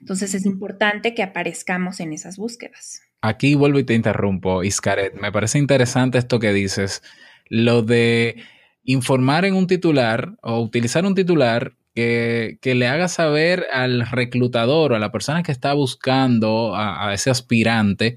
Entonces 0.00 0.32
es 0.32 0.46
importante 0.46 1.12
que 1.12 1.22
aparezcamos 1.22 2.00
en 2.00 2.14
esas 2.14 2.38
búsquedas. 2.38 3.02
Aquí 3.20 3.56
vuelvo 3.56 3.78
y 3.78 3.84
te 3.84 3.92
interrumpo, 3.92 4.64
Iscaret. 4.64 5.12
Me 5.20 5.30
parece 5.30 5.58
interesante 5.58 6.16
esto 6.16 6.40
que 6.40 6.54
dices. 6.54 7.02
Lo 7.50 7.82
de 7.82 8.42
informar 8.84 9.44
en 9.44 9.52
un 9.52 9.66
titular 9.66 10.38
o 10.40 10.62
utilizar 10.62 11.04
un 11.04 11.14
titular 11.14 11.74
que, 11.94 12.58
que, 12.60 12.74
le 12.74 12.86
haga 12.88 13.08
saber 13.08 13.66
al 13.72 14.06
reclutador 14.10 14.92
o 14.92 14.96
a 14.96 14.98
la 14.98 15.12
persona 15.12 15.42
que 15.42 15.52
está 15.52 15.74
buscando 15.74 16.74
a, 16.74 17.12
ese 17.14 17.30
aspirante 17.30 18.16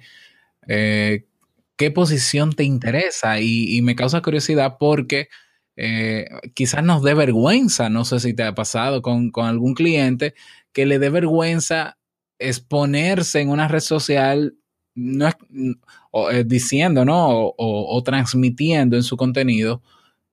eh, 0.67 1.25
qué 1.77 1.91
posición 1.91 2.53
te 2.53 2.63
interesa. 2.63 3.39
Y, 3.39 3.77
y, 3.77 3.81
me 3.81 3.95
causa 3.95 4.21
curiosidad 4.21 4.77
porque 4.79 5.29
eh, 5.75 6.27
quizás 6.53 6.83
nos 6.83 7.03
dé 7.03 7.13
vergüenza, 7.13 7.89
no 7.89 8.05
sé 8.05 8.19
si 8.19 8.33
te 8.33 8.43
ha 8.43 8.55
pasado 8.55 9.01
con, 9.01 9.31
con 9.31 9.45
algún 9.47 9.73
cliente, 9.73 10.33
que 10.71 10.85
le 10.85 10.99
dé 10.99 11.09
vergüenza 11.09 11.97
exponerse 12.39 13.41
en 13.41 13.49
una 13.49 13.67
red 13.67 13.79
social 13.81 14.55
no 14.95 15.29
o, 16.11 16.31
eh, 16.31 16.45
diciendo, 16.45 17.03
¿no? 17.03 17.29
O, 17.29 17.97
o, 17.97 18.03
transmitiendo 18.03 18.95
en 18.95 19.03
su 19.03 19.17
contenido 19.17 19.81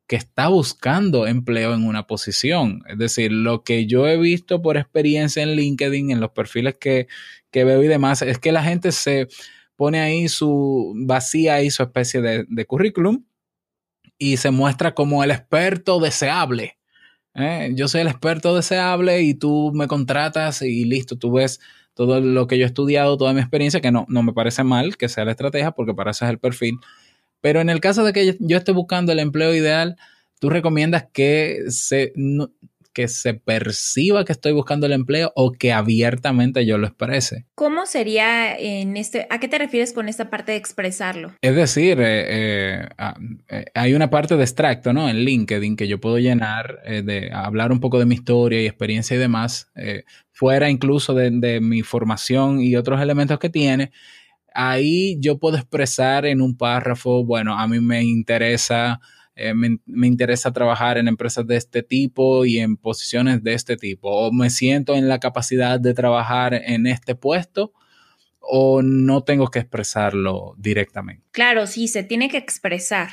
que 0.07 0.17
está 0.17 0.49
buscando 0.49 1.27
empleo 1.27 1.75
en 1.75 1.87
una 1.87 2.07
posición. 2.07 2.83
Es 2.89 2.99
decir, 2.99 3.33
lo 3.33 3.63
que 3.65 3.87
yo 3.87 4.07
he 4.07 4.19
visto 4.19 4.61
por 4.61 4.77
experiencia 4.77 5.43
en 5.43 5.57
LinkedIn, 5.57 6.11
en 6.11 6.21
los 6.21 6.31
perfiles 6.31 6.77
que, 6.79 7.07
que 7.51 7.65
veo 7.65 7.83
y 7.83 7.89
demás, 7.89 8.23
es 8.23 8.39
que 8.39 8.53
la 8.53 8.63
gente 8.63 8.93
se 8.93 9.29
pone 9.77 10.01
ahí 10.01 10.29
su, 10.29 10.93
vacía 10.97 11.55
ahí 11.55 11.71
su 11.71 11.83
especie 11.83 12.21
de, 12.21 12.67
currículum 12.67 13.25
y 14.19 14.37
se 14.37 14.51
muestra 14.51 14.95
como 14.95 15.25
el 15.25 15.31
experto 15.31 15.99
deseable. 15.99 16.79
¿eh? 17.35 17.73
Yo 17.75 17.89
soy 17.89 18.03
el 18.03 18.09
experto 18.09 18.55
deseable 18.55 19.23
y 19.23 19.35
tú 19.35 19.73
me 19.75 19.89
contratas 19.89 20.63
y 20.63 20.85
listo, 20.85 21.17
tú 21.17 21.33
ves 21.33 21.61
todo 21.95 22.21
lo 22.21 22.47
que 22.47 22.59
yo 22.59 22.65
he 22.65 22.67
estudiado, 22.67 23.17
toda 23.17 23.33
mi 23.33 23.41
experiencia, 23.41 23.81
que 23.81 23.91
no, 23.91 24.07
no 24.09 24.23
me 24.23 24.33
parece 24.33 24.65
mal 24.65 24.97
que 24.97 25.09
sea 25.09 25.25
la 25.25 25.33
estrategia, 25.33 25.73
porque 25.73 25.95
para 25.95 26.13
eso 26.13 26.25
es 26.25 26.31
el 26.31 26.39
perfil. 26.39 26.77
Pero 27.43 27.61
en 27.61 27.69
el 27.69 27.81
caso 27.81 28.05
de 28.05 28.15
que 28.15 28.37
yo 28.41 28.57
esté 28.57 28.73
buscando 28.73 29.13
el 29.13 29.19
empleo 29.19 29.55
ideal, 29.55 29.97
tú 30.39 30.49
recomiendas 30.49 31.07
que 31.13 31.65
se, 31.69 32.13
no, 32.17 32.51
que 32.93 33.09
se 33.09 33.35
perciba 33.35 34.25
que 34.25 34.33
estoy 34.33 34.53
buscando 34.53 34.87
el 34.87 34.93
empleo 34.93 35.33
o 35.35 35.53
que 35.53 35.73
abiertamente 35.73 36.67
yo 36.67 36.79
lo 36.79 36.87
exprese. 36.87 37.47
¿Cómo 37.55 37.87
sería 37.87 38.57
en 38.57 38.97
este, 38.97 39.27
a 39.31 39.41
qué 39.41 39.49
te 39.49 39.59
refieres 39.59 39.93
con 39.93 40.09
esta 40.09 40.31
parte 40.31 40.53
de 40.53 40.59
expresarlo? 40.59 41.33
Es 41.41 41.55
decir, 41.55 41.99
eh, 42.01 42.89
eh, 43.49 43.65
hay 43.75 43.95
una 43.95 44.11
parte 44.11 44.37
de 44.37 44.43
extracto, 44.43 44.93
¿no? 44.93 45.09
En 45.09 45.17
LinkedIn 45.17 45.77
que 45.77 45.89
yo 45.89 46.01
puedo 46.01 46.19
llenar, 46.19 46.81
eh, 46.85 47.03
de 47.03 47.31
hablar 47.33 47.73
un 47.73 47.81
poco 47.81 47.99
de 47.99 48.07
mi 48.07 48.15
historia 48.15 48.61
y 48.61 48.67
experiencia 48.67 49.17
y 49.17 49.21
demás, 49.21 49.71
fuera 50.31 50.71
incluso 50.71 51.15
de, 51.15 51.31
de 51.31 51.61
mi 51.61 51.83
formación 51.83 52.61
y 52.61 52.77
otros 52.77 53.01
elementos 53.01 53.39
que 53.39 53.51
tiene 53.51 53.91
ahí 54.55 55.17
yo 55.21 55.39
puedo 55.39 55.57
expresar 55.57 56.27
en 56.27 56.41
un 56.41 56.57
párrafo, 56.57 57.25
bueno, 57.25 57.59
a 57.59 57.67
mí 57.67 57.81
me 57.81 58.03
interesa, 58.03 59.01
eh, 59.35 59.55
me, 59.55 59.79
me 59.87 60.07
interesa 60.07 60.53
trabajar 60.53 60.99
en 60.99 61.09
empresas 61.09 61.47
de 61.47 61.57
este 61.57 61.83
tipo 61.83 62.45
y 62.45 62.59
en 62.59 62.77
posiciones 62.77 63.43
de 63.43 63.55
este 63.55 63.77
tipo, 63.77 64.11
o 64.11 64.33
me 64.33 64.51
siento 64.51 64.95
en 64.95 65.09
la 65.09 65.21
capacidad 65.21 65.81
de 65.81 65.95
trabajar 65.95 66.55
en 66.55 66.87
este 66.87 67.15
puesto 67.15 67.73
o 68.41 68.83
no 68.83 69.23
tengo 69.23 69.49
que 69.49 69.61
expresarlo 69.61 70.55
directamente. 70.59 71.25
Claro, 71.31 71.67
sí, 71.67 71.89
se 71.89 72.03
tiene 72.03 72.29
que 72.29 72.39
expresar. 72.39 73.09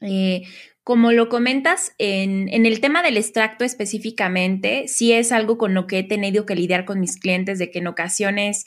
Eh, 0.00 0.42
como 0.84 1.12
lo 1.12 1.28
comentas, 1.28 1.92
en, 1.98 2.48
en, 2.48 2.64
el 2.64 2.80
tema 2.80 3.02
del 3.02 3.16
extracto 3.16 3.64
específicamente, 3.64 4.86
sí 4.86 5.12
es 5.12 5.32
algo 5.32 5.58
con 5.58 5.74
lo 5.74 5.86
que 5.86 5.98
he 5.98 6.02
tenido 6.02 6.46
que 6.46 6.54
lidiar 6.54 6.84
con 6.84 7.00
mis 7.00 7.18
clientes, 7.18 7.58
de 7.58 7.70
que 7.70 7.80
en 7.80 7.88
ocasiones 7.88 8.66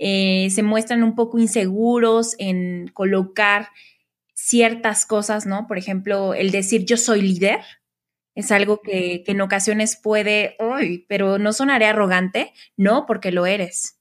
eh, 0.00 0.48
se 0.50 0.62
muestran 0.62 1.02
un 1.02 1.14
poco 1.14 1.38
inseguros 1.38 2.34
en 2.38 2.88
colocar 2.88 3.68
ciertas 4.34 5.06
cosas, 5.06 5.46
¿no? 5.46 5.66
Por 5.66 5.78
ejemplo, 5.78 6.34
el 6.34 6.50
decir 6.50 6.86
yo 6.86 6.96
soy 6.96 7.22
líder 7.22 7.60
es 8.34 8.50
algo 8.50 8.80
que, 8.80 9.22
que 9.24 9.32
en 9.32 9.42
ocasiones 9.42 9.96
puede, 9.96 10.56
uy, 10.58 11.04
pero 11.08 11.38
no 11.38 11.52
sonaré 11.52 11.86
arrogante, 11.86 12.52
no, 12.76 13.04
porque 13.06 13.30
lo 13.30 13.44
eres. 13.46 14.00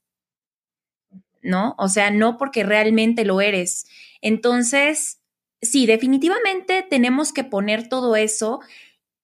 ¿no? 1.41 1.75
O 1.77 1.88
sea, 1.88 2.12
no 2.12 2.38
porque 2.38 2.63
realmente 2.63 3.25
lo 3.25 3.41
eres. 3.41 3.88
Entonces, 4.21 5.21
sí, 5.62 5.85
definitivamente 5.85 6.85
tenemos 6.89 7.33
que 7.33 7.43
poner 7.43 7.89
todo 7.89 8.15
eso 8.15 8.59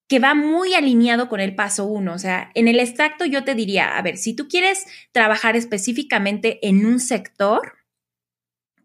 que 0.08 0.20
va 0.20 0.36
muy 0.36 0.74
alineado 0.74 1.30
con 1.30 1.39
el 1.39 1.56
paso 1.56 1.86
uno. 1.86 2.13
O 2.13 2.20
sea, 2.20 2.52
en 2.54 2.68
el 2.68 2.80
extracto 2.80 3.26
yo 3.26 3.44
te 3.44 3.56
diría, 3.56 3.98
a 3.98 4.02
ver, 4.02 4.18
si 4.18 4.36
tú 4.36 4.48
quieres 4.48 4.86
trabajar 5.12 5.56
específicamente 5.56 6.65
en 6.68 6.86
un 6.86 7.00
sector, 7.00 7.74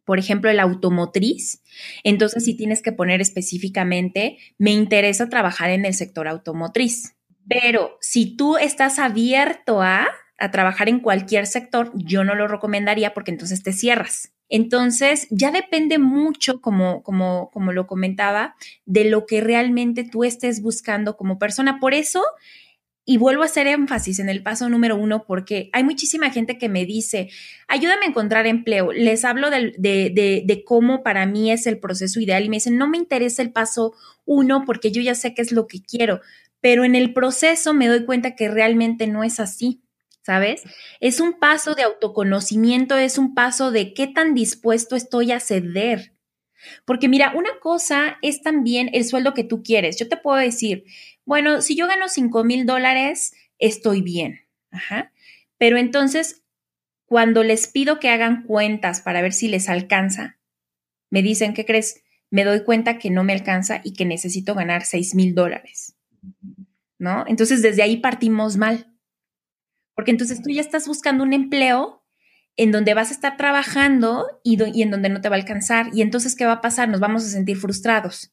por 0.04 0.18
ejemplo, 0.18 0.50
el 0.50 0.60
automotriz, 0.60 1.62
entonces 2.02 2.44
sí 2.44 2.56
tienes 2.56 2.82
que 2.82 2.92
poner 2.92 3.20
específicamente, 3.20 4.38
me 4.58 4.72
interesa 4.72 5.28
trabajar 5.28 5.70
en 5.70 5.84
el 5.84 5.94
sector 5.94 6.26
automotriz. 6.26 7.16
Pero 7.48 7.96
si 8.00 8.36
tú 8.36 8.56
estás 8.56 8.98
abierto 8.98 9.82
a, 9.82 10.08
a 10.38 10.50
trabajar 10.50 10.88
en 10.88 11.00
cualquier 11.00 11.46
sector, 11.46 11.92
yo 11.94 12.24
no 12.24 12.34
lo 12.34 12.48
recomendaría 12.48 13.12
porque 13.14 13.30
entonces 13.30 13.62
te 13.62 13.72
cierras. 13.72 14.32
Entonces, 14.50 15.28
ya 15.30 15.52
depende 15.52 15.98
mucho, 15.98 16.60
como, 16.60 17.02
como, 17.02 17.50
como 17.52 17.72
lo 17.72 17.86
comentaba, 17.86 18.56
de 18.84 19.04
lo 19.04 19.24
que 19.24 19.40
realmente 19.40 20.04
tú 20.04 20.24
estés 20.24 20.60
buscando 20.60 21.16
como 21.16 21.38
persona. 21.38 21.78
Por 21.78 21.94
eso, 21.94 22.22
y 23.04 23.16
vuelvo 23.16 23.42
a 23.42 23.46
hacer 23.46 23.68
énfasis 23.68 24.18
en 24.18 24.28
el 24.28 24.42
paso 24.42 24.68
número 24.68 24.96
uno, 24.96 25.24
porque 25.24 25.70
hay 25.72 25.84
muchísima 25.84 26.30
gente 26.30 26.58
que 26.58 26.68
me 26.68 26.84
dice, 26.84 27.30
ayúdame 27.68 28.06
a 28.06 28.08
encontrar 28.08 28.48
empleo. 28.48 28.90
Les 28.92 29.24
hablo 29.24 29.50
de, 29.50 29.72
de, 29.78 30.10
de, 30.10 30.42
de 30.44 30.64
cómo 30.64 31.04
para 31.04 31.26
mí 31.26 31.52
es 31.52 31.68
el 31.68 31.78
proceso 31.78 32.20
ideal 32.20 32.44
y 32.44 32.48
me 32.48 32.56
dicen, 32.56 32.76
no 32.76 32.88
me 32.88 32.98
interesa 32.98 33.42
el 33.42 33.52
paso 33.52 33.94
uno 34.24 34.64
porque 34.66 34.90
yo 34.90 35.00
ya 35.00 35.14
sé 35.14 35.32
qué 35.32 35.42
es 35.42 35.52
lo 35.52 35.68
que 35.68 35.80
quiero, 35.80 36.20
pero 36.60 36.84
en 36.84 36.94
el 36.94 37.14
proceso 37.14 37.72
me 37.72 37.86
doy 37.86 38.04
cuenta 38.04 38.34
que 38.34 38.48
realmente 38.48 39.06
no 39.06 39.22
es 39.24 39.40
así. 39.40 39.80
¿Sabes? 40.30 40.62
Es 41.00 41.18
un 41.18 41.40
paso 41.40 41.74
de 41.74 41.82
autoconocimiento, 41.82 42.96
es 42.96 43.18
un 43.18 43.34
paso 43.34 43.72
de 43.72 43.94
qué 43.94 44.06
tan 44.06 44.32
dispuesto 44.32 44.94
estoy 44.94 45.32
a 45.32 45.40
ceder. 45.40 46.14
Porque 46.84 47.08
mira, 47.08 47.32
una 47.34 47.58
cosa 47.60 48.16
es 48.22 48.40
también 48.40 48.90
el 48.92 49.04
sueldo 49.04 49.34
que 49.34 49.42
tú 49.42 49.64
quieres. 49.64 49.98
Yo 49.98 50.08
te 50.08 50.16
puedo 50.16 50.36
decir, 50.36 50.84
bueno, 51.24 51.62
si 51.62 51.74
yo 51.74 51.88
gano 51.88 52.08
5 52.08 52.44
mil 52.44 52.64
dólares, 52.64 53.32
estoy 53.58 54.02
bien. 54.02 54.46
Pero 55.58 55.78
entonces, 55.78 56.44
cuando 57.06 57.42
les 57.42 57.66
pido 57.66 57.98
que 57.98 58.10
hagan 58.10 58.44
cuentas 58.44 59.00
para 59.00 59.22
ver 59.22 59.32
si 59.32 59.48
les 59.48 59.68
alcanza, 59.68 60.38
me 61.10 61.22
dicen, 61.22 61.54
¿qué 61.54 61.64
crees? 61.64 62.04
Me 62.30 62.44
doy 62.44 62.62
cuenta 62.62 62.98
que 62.98 63.10
no 63.10 63.24
me 63.24 63.32
alcanza 63.32 63.80
y 63.82 63.94
que 63.94 64.04
necesito 64.04 64.54
ganar 64.54 64.84
6 64.84 65.16
mil 65.16 65.34
dólares. 65.34 65.96
¿No? 66.98 67.24
Entonces, 67.26 67.62
desde 67.62 67.82
ahí 67.82 67.96
partimos 67.96 68.56
mal. 68.56 68.89
Porque 70.00 70.12
entonces 70.12 70.40
tú 70.42 70.48
ya 70.48 70.62
estás 70.62 70.88
buscando 70.88 71.22
un 71.24 71.34
empleo 71.34 72.02
en 72.56 72.72
donde 72.72 72.94
vas 72.94 73.10
a 73.10 73.12
estar 73.12 73.36
trabajando 73.36 74.24
y, 74.42 74.56
y, 74.72 74.80
en 74.80 74.90
donde 74.90 75.10
no 75.10 75.20
te 75.20 75.28
va 75.28 75.36
a 75.36 75.38
alcanzar. 75.38 75.88
Y 75.92 76.00
entonces, 76.00 76.34
¿qué 76.34 76.46
va 76.46 76.52
a 76.52 76.60
pasar? 76.62 76.88
Nos 76.88 77.00
vamos 77.00 77.22
a 77.22 77.28
sentir 77.28 77.58
frustrados. 77.58 78.32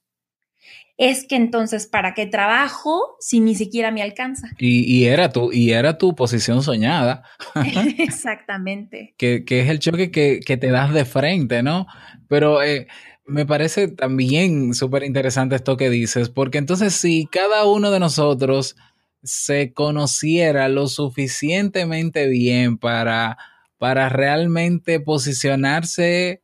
Es 0.95 1.27
que 1.27 1.35
entonces, 1.35 1.85
¿para 1.85 2.13
qué 2.13 2.25
trabajo 2.25 3.17
si 3.19 3.41
ni 3.41 3.53
siquiera 3.53 3.91
me 3.91 4.01
alcanza? 4.01 4.47
Y, 4.57 4.89
y 4.89 5.07
era, 5.07 5.29
tu, 5.29 5.51
y 5.51 5.71
era 5.71 5.97
tu 5.97 6.15
posición 6.15 6.63
soñada. 6.63 7.23
Exactamente. 7.97 9.13
que, 9.17 9.43
que, 9.43 9.59
es 9.59 9.69
el 9.69 9.79
choque 9.79 10.09
que, 10.09 10.39
que, 10.39 10.55
te 10.55 10.71
das 10.71 10.93
de 10.93 11.03
frente, 11.03 11.63
¿no? 11.63 11.85
Pero 12.29 12.63
eh, 12.63 12.87
me 13.25 13.45
parece 13.45 13.89
también 13.89 14.73
súper 14.73 15.03
interesante 15.03 15.57
esto 15.57 15.75
que 15.75 15.89
dices, 15.89 16.29
porque 16.29 16.59
entonces 16.59 16.93
si 16.93 17.27
cada 17.29 17.65
uno 17.65 17.91
de 17.91 17.99
nosotros 17.99 18.77
se 19.23 19.73
conociera 19.73 20.69
lo 20.69 20.87
suficientemente 20.87 22.27
bien 22.27 22.77
para, 22.77 23.37
para 23.77 24.09
realmente 24.09 24.99
posicionarse 24.99 26.43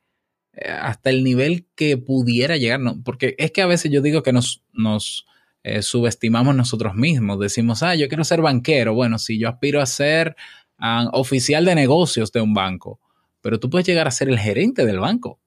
eh, 0.53 0.69
hasta 0.69 1.09
el 1.09 1.23
nivel 1.23 1.67
que 1.75 1.97
pudiera 1.97 2.57
llegar, 2.57 2.79
¿no? 2.79 3.01
porque 3.03 3.35
es 3.37 3.51
que 3.51 3.61
a 3.61 3.67
veces 3.67 3.91
yo 3.91 4.01
digo 4.01 4.23
que 4.23 4.33
nos, 4.33 4.63
nos 4.71 5.25
eh, 5.63 5.81
subestimamos 5.81 6.55
nosotros 6.55 6.93
mismos, 6.95 7.39
decimos, 7.39 7.83
ah, 7.83 7.95
yo 7.95 8.07
quiero 8.07 8.23
ser 8.23 8.41
banquero, 8.41 8.93
bueno, 8.93 9.17
si 9.17 9.39
yo 9.39 9.49
aspiro 9.49 9.81
a 9.81 9.85
ser 9.85 10.35
uh, 10.79 11.07
oficial 11.13 11.65
de 11.65 11.75
negocios 11.75 12.31
de 12.31 12.41
un 12.41 12.53
banco, 12.53 12.99
pero 13.41 13.59
tú 13.59 13.69
puedes 13.69 13.87
llegar 13.87 14.07
a 14.07 14.11
ser 14.11 14.29
el 14.29 14.39
gerente 14.39 14.85
del 14.85 14.99
banco. 14.99 15.39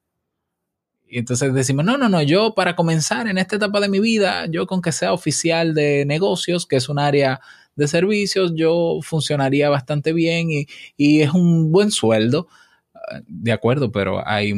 Y 1.09 1.19
entonces 1.19 1.53
decimos, 1.53 1.85
no, 1.85 1.97
no, 1.97 2.09
no, 2.09 2.21
yo 2.21 2.53
para 2.53 2.75
comenzar 2.75 3.27
en 3.27 3.37
esta 3.37 3.55
etapa 3.55 3.79
de 3.79 3.89
mi 3.89 3.99
vida, 3.99 4.45
yo 4.47 4.67
con 4.67 4.81
que 4.81 4.91
sea 4.91 5.13
oficial 5.13 5.73
de 5.73 6.05
negocios, 6.05 6.65
que 6.65 6.75
es 6.75 6.89
un 6.89 6.99
área 6.99 7.39
de 7.75 7.87
servicios, 7.87 8.53
yo 8.55 8.99
funcionaría 9.01 9.69
bastante 9.69 10.11
bien 10.11 10.51
y, 10.51 10.67
y 10.97 11.21
es 11.21 11.33
un 11.33 11.71
buen 11.71 11.91
sueldo. 11.91 12.47
De 13.25 13.53
acuerdo, 13.53 13.89
pero 13.91 14.27
hay 14.27 14.53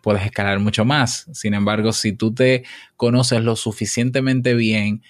puedes 0.00 0.24
escalar 0.24 0.60
mucho 0.60 0.84
más. 0.84 1.26
Sin 1.32 1.52
embargo, 1.52 1.92
si 1.92 2.12
tú 2.12 2.32
te 2.32 2.62
conoces 2.96 3.42
lo 3.42 3.56
suficientemente 3.56 4.54
bien 4.54 5.02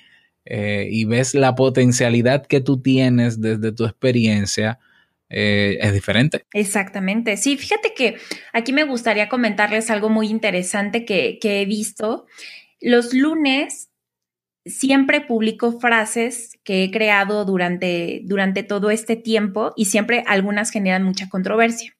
eh, 0.47 0.89
y 0.91 1.05
ves 1.05 1.35
la 1.35 1.55
potencialidad 1.55 2.47
que 2.47 2.63
tú 2.63 2.81
tienes 2.81 3.41
desde 3.43 3.73
tu 3.73 3.85
experiencia, 3.85 4.79
eh, 5.29 5.79
es 5.81 5.93
diferente. 5.93 6.47
Exactamente. 6.53 7.37
Sí, 7.37 7.57
fíjate 7.57 7.95
que 7.95 8.17
aquí 8.53 8.73
me 8.73 8.85
gustaría 8.85 9.29
comentarles 9.29 9.91
algo 9.91 10.09
muy 10.09 10.29
interesante 10.29 11.05
que, 11.05 11.39
he 11.43 11.65
visto. 11.65 12.27
Los 12.81 13.13
lunes 13.13 13.91
siempre 14.65 15.21
publico 15.21 15.79
frases 15.79 16.59
que 16.65 16.85
he 16.85 16.91
creado 16.91 17.45
durante, 17.45 18.23
durante 18.25 18.63
todo 18.63 18.91
este 18.91 19.17
tiempo 19.17 19.73
y 19.77 19.87
siempre 19.87 20.25
algunas 20.27 20.71
generan 20.71 21.03
mucha 21.03 21.29
controversia. 21.29 21.97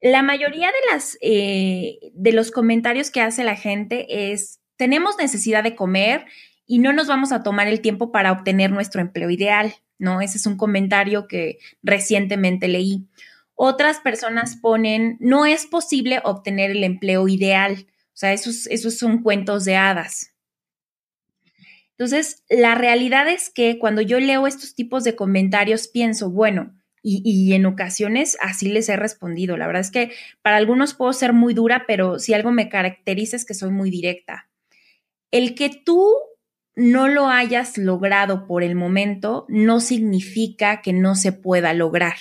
La 0.00 0.22
mayoría 0.22 0.68
de, 0.68 0.92
las, 0.92 1.18
eh, 1.20 1.98
de 2.12 2.32
los 2.32 2.52
comentarios 2.52 3.10
que 3.10 3.20
hace 3.20 3.42
la 3.42 3.56
gente 3.56 4.32
es, 4.32 4.60
tenemos 4.76 5.16
necesidad 5.18 5.64
de 5.64 5.74
comer 5.74 6.26
y 6.66 6.78
no 6.78 6.92
nos 6.92 7.08
vamos 7.08 7.32
a 7.32 7.42
tomar 7.42 7.66
el 7.66 7.80
tiempo 7.80 8.12
para 8.12 8.30
obtener 8.30 8.70
nuestro 8.70 9.00
empleo 9.00 9.30
ideal. 9.30 9.74
¿No? 9.98 10.20
Ese 10.20 10.38
es 10.38 10.46
un 10.46 10.56
comentario 10.56 11.26
que 11.28 11.58
recientemente 11.82 12.68
leí. 12.68 13.08
Otras 13.54 13.98
personas 14.00 14.56
ponen, 14.56 15.16
no 15.20 15.44
es 15.44 15.66
posible 15.66 16.20
obtener 16.24 16.70
el 16.70 16.84
empleo 16.84 17.26
ideal. 17.28 17.86
O 17.90 18.16
sea, 18.16 18.32
esos, 18.32 18.66
esos 18.68 18.96
son 18.96 19.22
cuentos 19.22 19.64
de 19.64 19.76
hadas. 19.76 20.34
Entonces, 21.90 22.44
la 22.48 22.76
realidad 22.76 23.28
es 23.28 23.50
que 23.50 23.78
cuando 23.80 24.00
yo 24.00 24.20
leo 24.20 24.46
estos 24.46 24.76
tipos 24.76 25.02
de 25.02 25.16
comentarios, 25.16 25.88
pienso, 25.88 26.30
bueno, 26.30 26.74
y, 27.02 27.22
y, 27.24 27.54
en 27.54 27.66
ocasiones 27.66 28.36
así 28.40 28.68
les 28.68 28.88
he 28.88 28.96
respondido. 28.96 29.56
La 29.56 29.66
verdad 29.66 29.80
es 29.80 29.90
que 29.90 30.12
para 30.42 30.56
algunos 30.56 30.94
puedo 30.94 31.12
ser 31.12 31.32
muy 31.32 31.54
dura, 31.54 31.84
pero 31.86 32.18
si 32.18 32.34
algo 32.34 32.52
me 32.52 32.68
caracteriza 32.68 33.36
es 33.36 33.44
que 33.44 33.54
soy 33.54 33.70
muy 33.70 33.90
directa. 33.90 34.48
El 35.30 35.54
que 35.54 35.70
tú 35.70 36.12
no 36.78 37.08
lo 37.08 37.26
hayas 37.26 37.76
logrado 37.76 38.46
por 38.46 38.62
el 38.62 38.76
momento 38.76 39.46
no 39.48 39.80
significa 39.80 40.80
que 40.80 40.92
no 40.92 41.16
se 41.16 41.32
pueda 41.32 41.74
lograr. 41.74 42.14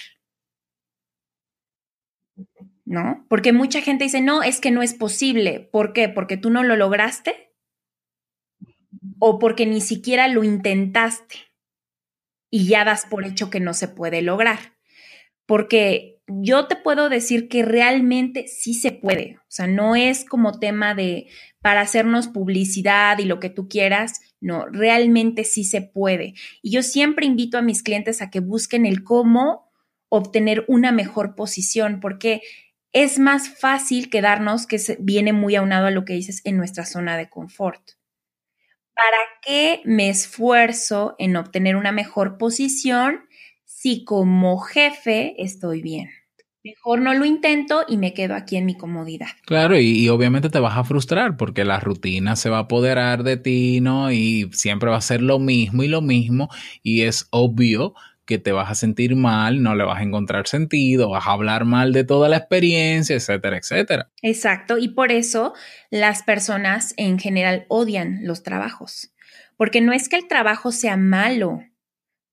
¿No? 2.83 3.23
Porque 3.29 3.53
mucha 3.53 3.81
gente 3.81 4.05
dice, 4.05 4.21
no, 4.21 4.41
es 4.41 4.59
que 4.59 4.71
no 4.71 4.81
es 4.81 4.95
posible. 4.95 5.69
¿Por 5.71 5.93
qué? 5.93 6.09
¿Porque 6.09 6.37
tú 6.37 6.49
no 6.49 6.63
lo 6.63 6.75
lograste? 6.75 7.53
¿O 9.19 9.37
porque 9.37 9.67
ni 9.67 9.79
siquiera 9.79 10.27
lo 10.27 10.43
intentaste 10.43 11.35
y 12.49 12.67
ya 12.67 12.83
das 12.83 13.05
por 13.05 13.25
hecho 13.25 13.51
que 13.51 13.59
no 13.59 13.75
se 13.75 13.87
puede 13.87 14.23
lograr? 14.23 14.57
Porque 15.45 16.23
yo 16.25 16.67
te 16.67 16.77
puedo 16.77 17.09
decir 17.09 17.47
que 17.47 17.63
realmente 17.63 18.47
sí 18.47 18.73
se 18.73 18.91
puede. 18.91 19.37
O 19.37 19.49
sea, 19.49 19.67
no 19.67 19.95
es 19.95 20.25
como 20.25 20.59
tema 20.59 20.95
de 20.95 21.27
para 21.61 21.81
hacernos 21.81 22.27
publicidad 22.27 23.19
y 23.19 23.25
lo 23.25 23.39
que 23.39 23.49
tú 23.49 23.67
quieras 23.67 24.21
no, 24.39 24.67
realmente 24.67 25.43
sí 25.43 25.63
se 25.63 25.81
puede. 25.81 26.33
Y 26.61 26.71
yo 26.71 26.83
siempre 26.83 27.25
invito 27.25 27.57
a 27.57 27.61
mis 27.61 27.83
clientes 27.83 28.21
a 28.21 28.29
que 28.29 28.39
busquen 28.39 28.85
el 28.85 29.03
cómo 29.03 29.71
obtener 30.09 30.63
una 30.67 30.91
mejor 30.91 31.35
posición, 31.35 31.99
porque 31.99 32.41
es 32.93 33.19
más 33.19 33.49
fácil 33.49 34.09
quedarnos, 34.09 34.67
que 34.67 34.79
viene 34.99 35.33
muy 35.33 35.55
aunado 35.55 35.87
a 35.87 35.91
lo 35.91 36.05
que 36.05 36.13
dices, 36.13 36.41
en 36.45 36.57
nuestra 36.57 36.85
zona 36.85 37.17
de 37.17 37.29
confort. 37.29 37.91
¿Para 38.95 39.17
qué 39.43 39.81
me 39.85 40.09
esfuerzo 40.09 41.15
en 41.19 41.35
obtener 41.35 41.75
una 41.75 41.91
mejor 41.91 42.37
posición 42.37 43.27
si 43.65 44.03
como 44.05 44.59
jefe 44.59 45.35
estoy 45.37 45.81
bien? 45.81 46.09
Mejor 46.67 47.01
no 47.01 47.13
lo 47.13 47.25
intento 47.25 47.83
y 47.87 47.97
me 47.97 48.13
quedo 48.13 48.35
aquí 48.35 48.57
en 48.57 48.65
mi 48.65 48.75
comodidad. 48.75 49.27
Claro, 49.45 49.77
y, 49.77 49.87
y 49.87 50.09
obviamente 50.09 50.49
te 50.49 50.59
vas 50.59 50.77
a 50.77 50.83
frustrar 50.83 51.37
porque 51.37 51.65
la 51.65 51.79
rutina 51.79 52.35
se 52.35 52.49
va 52.49 52.57
a 52.57 52.61
apoderar 52.61 53.23
de 53.23 53.37
ti, 53.37 53.81
¿no? 53.81 54.11
Y 54.11 54.49
siempre 54.53 54.89
va 54.89 54.97
a 54.97 55.01
ser 55.01 55.21
lo 55.21 55.39
mismo 55.39 55.83
y 55.83 55.87
lo 55.87 56.01
mismo. 56.01 56.49
Y 56.83 57.01
es 57.01 57.27
obvio 57.31 57.93
que 58.27 58.37
te 58.37 58.51
vas 58.51 58.69
a 58.69 58.75
sentir 58.75 59.15
mal, 59.15 59.63
no 59.63 59.73
le 59.73 59.85
vas 59.85 59.99
a 59.99 60.03
encontrar 60.03 60.47
sentido, 60.47 61.09
vas 61.09 61.25
a 61.25 61.31
hablar 61.31 61.63
mal 61.63 61.93
de 61.93 62.03
toda 62.03 62.27
la 62.27 62.37
experiencia, 62.37 63.15
etcétera, 63.15 63.57
etcétera. 63.57 64.11
Exacto, 64.21 64.77
y 64.77 64.89
por 64.89 65.11
eso 65.11 65.53
las 65.89 66.23
personas 66.23 66.93
en 66.97 67.17
general 67.17 67.65
odian 67.69 68.19
los 68.23 68.43
trabajos, 68.43 69.13
porque 69.55 69.79
no 69.79 69.93
es 69.93 70.09
que 70.09 70.17
el 70.17 70.27
trabajo 70.27 70.73
sea 70.73 70.97
malo, 70.97 71.61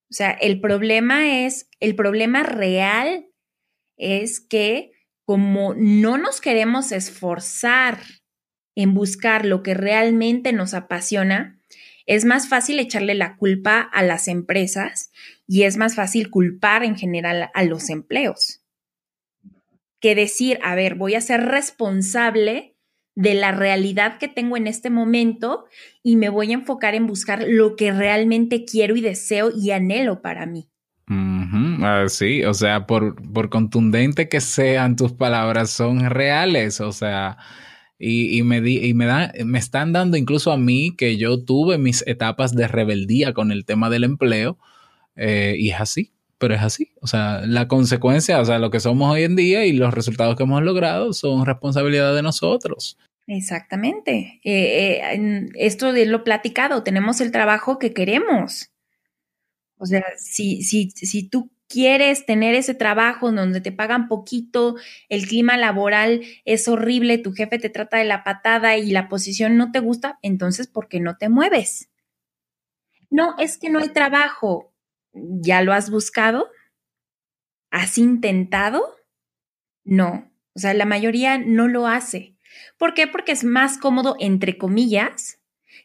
o 0.09 0.13
sea, 0.13 0.31
el 0.31 0.59
problema 0.59 1.45
es, 1.45 1.69
el 1.79 1.95
problema 1.95 2.43
real 2.43 3.25
es 3.97 4.39
que 4.39 4.91
como 5.25 5.73
no 5.75 6.17
nos 6.17 6.41
queremos 6.41 6.91
esforzar 6.91 7.99
en 8.75 8.93
buscar 8.93 9.45
lo 9.45 9.63
que 9.63 9.73
realmente 9.73 10.53
nos 10.53 10.73
apasiona, 10.73 11.59
es 12.05 12.25
más 12.25 12.47
fácil 12.47 12.79
echarle 12.79 13.15
la 13.15 13.35
culpa 13.37 13.79
a 13.79 14.03
las 14.03 14.27
empresas 14.27 15.11
y 15.47 15.63
es 15.63 15.77
más 15.77 15.95
fácil 15.95 16.29
culpar 16.29 16.83
en 16.83 16.95
general 16.95 17.49
a 17.53 17.63
los 17.63 17.89
empleos 17.89 18.61
que 20.05 20.13
decir, 20.13 20.59
a 20.61 20.75
ver, 20.75 20.93
voy 20.93 21.15
a 21.15 21.21
ser 21.21 21.41
responsable 21.41 22.75
de 23.15 23.33
la 23.33 23.51
realidad 23.51 24.19
que 24.19 24.27
tengo 24.27 24.55
en 24.55 24.67
este 24.67 24.91
momento 24.91 25.65
y 26.03 26.15
me 26.15 26.29
voy 26.29 26.51
a 26.51 26.53
enfocar 26.53 26.93
en 26.93 27.07
buscar 27.07 27.43
lo 27.47 27.75
que 27.75 27.91
realmente 27.91 28.65
quiero 28.65 28.95
y 28.95 29.01
deseo 29.01 29.49
y 29.55 29.71
anhelo 29.71 30.21
para 30.21 30.45
mí. 30.45 30.69
Sí, 32.07 32.43
o 32.43 32.53
sea, 32.53 32.87
por, 32.87 33.15
por 33.31 33.49
contundente 33.49 34.27
que 34.27 34.41
sean 34.41 34.95
tus 34.95 35.13
palabras, 35.13 35.69
son 35.69 36.09
reales, 36.09 36.81
o 36.81 36.91
sea, 36.91 37.37
y, 37.99 38.37
y 38.37 38.43
me, 38.43 38.61
di- 38.61 38.83
y 38.85 38.93
me, 38.93 39.05
da, 39.05 39.31
me 39.45 39.59
están 39.59 39.93
dando 39.93 40.17
incluso 40.17 40.51
a 40.51 40.57
mí 40.57 40.95
que 40.97 41.17
yo 41.17 41.43
tuve 41.43 41.77
mis 41.77 42.05
etapas 42.07 42.55
de 42.55 42.67
rebeldía 42.67 43.33
con 43.33 43.51
el 43.51 43.65
tema 43.65 43.89
del 43.89 44.03
empleo, 44.03 44.57
eh, 45.15 45.55
y 45.57 45.69
es 45.69 45.79
así, 45.79 46.11
pero 46.37 46.55
es 46.55 46.61
así, 46.61 46.91
o 47.01 47.07
sea, 47.07 47.41
la 47.45 47.67
consecuencia, 47.67 48.39
o 48.39 48.45
sea, 48.45 48.59
lo 48.59 48.71
que 48.71 48.79
somos 48.79 49.11
hoy 49.11 49.23
en 49.23 49.35
día 49.35 49.65
y 49.65 49.73
los 49.73 49.93
resultados 49.93 50.35
que 50.35 50.43
hemos 50.43 50.63
logrado 50.63 51.13
son 51.13 51.45
responsabilidad 51.45 52.15
de 52.15 52.23
nosotros. 52.23 52.97
Exactamente. 53.27 54.39
Eh, 54.43 55.01
eh, 55.01 55.47
esto 55.55 55.93
de 55.93 56.05
lo 56.05 56.23
platicado, 56.23 56.83
tenemos 56.83 57.21
el 57.21 57.31
trabajo 57.31 57.79
que 57.79 57.91
queremos. 57.93 58.69
O 59.85 59.87
sea, 59.87 60.03
si, 60.17 60.63
si, 60.63 60.89
si 60.89 61.29
tú 61.29 61.51
quieres 61.67 62.25
tener 62.25 62.55
ese 62.55 62.73
trabajo 62.73 63.31
donde 63.31 63.61
te 63.61 63.71
pagan 63.71 64.07
poquito, 64.07 64.77
el 65.09 65.27
clima 65.27 65.57
laboral 65.57 66.23
es 66.43 66.67
horrible, 66.67 67.19
tu 67.19 67.33
jefe 67.33 67.59
te 67.59 67.69
trata 67.69 67.97
de 67.97 68.05
la 68.05 68.23
patada 68.23 68.77
y 68.77 68.89
la 68.89 69.09
posición 69.09 69.57
no 69.57 69.71
te 69.71 69.79
gusta, 69.81 70.17
entonces, 70.23 70.65
¿por 70.67 70.87
qué 70.87 70.99
no 70.99 71.17
te 71.17 71.29
mueves? 71.29 71.91
No, 73.11 73.35
es 73.37 73.59
que 73.59 73.69
no 73.69 73.77
hay 73.77 73.89
trabajo. 73.89 74.73
¿Ya 75.13 75.61
lo 75.61 75.71
has 75.71 75.91
buscado? 75.91 76.49
¿Has 77.69 77.99
intentado? 77.99 78.95
No. 79.83 80.31
O 80.55 80.59
sea, 80.59 80.73
la 80.73 80.85
mayoría 80.85 81.37
no 81.37 81.67
lo 81.67 81.85
hace. 81.85 82.35
¿Por 82.79 82.95
qué? 82.95 83.05
Porque 83.05 83.33
es 83.33 83.43
más 83.43 83.77
cómodo, 83.77 84.15
entre 84.19 84.57
comillas, 84.57 85.39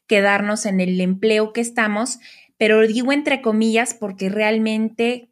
quedarnos 0.06 0.64
en 0.64 0.80
el 0.80 0.98
empleo 1.02 1.52
que 1.52 1.60
estamos, 1.60 2.18
pero 2.60 2.86
digo 2.86 3.10
entre 3.10 3.40
comillas 3.40 3.96
porque 3.98 4.28
realmente 4.28 5.30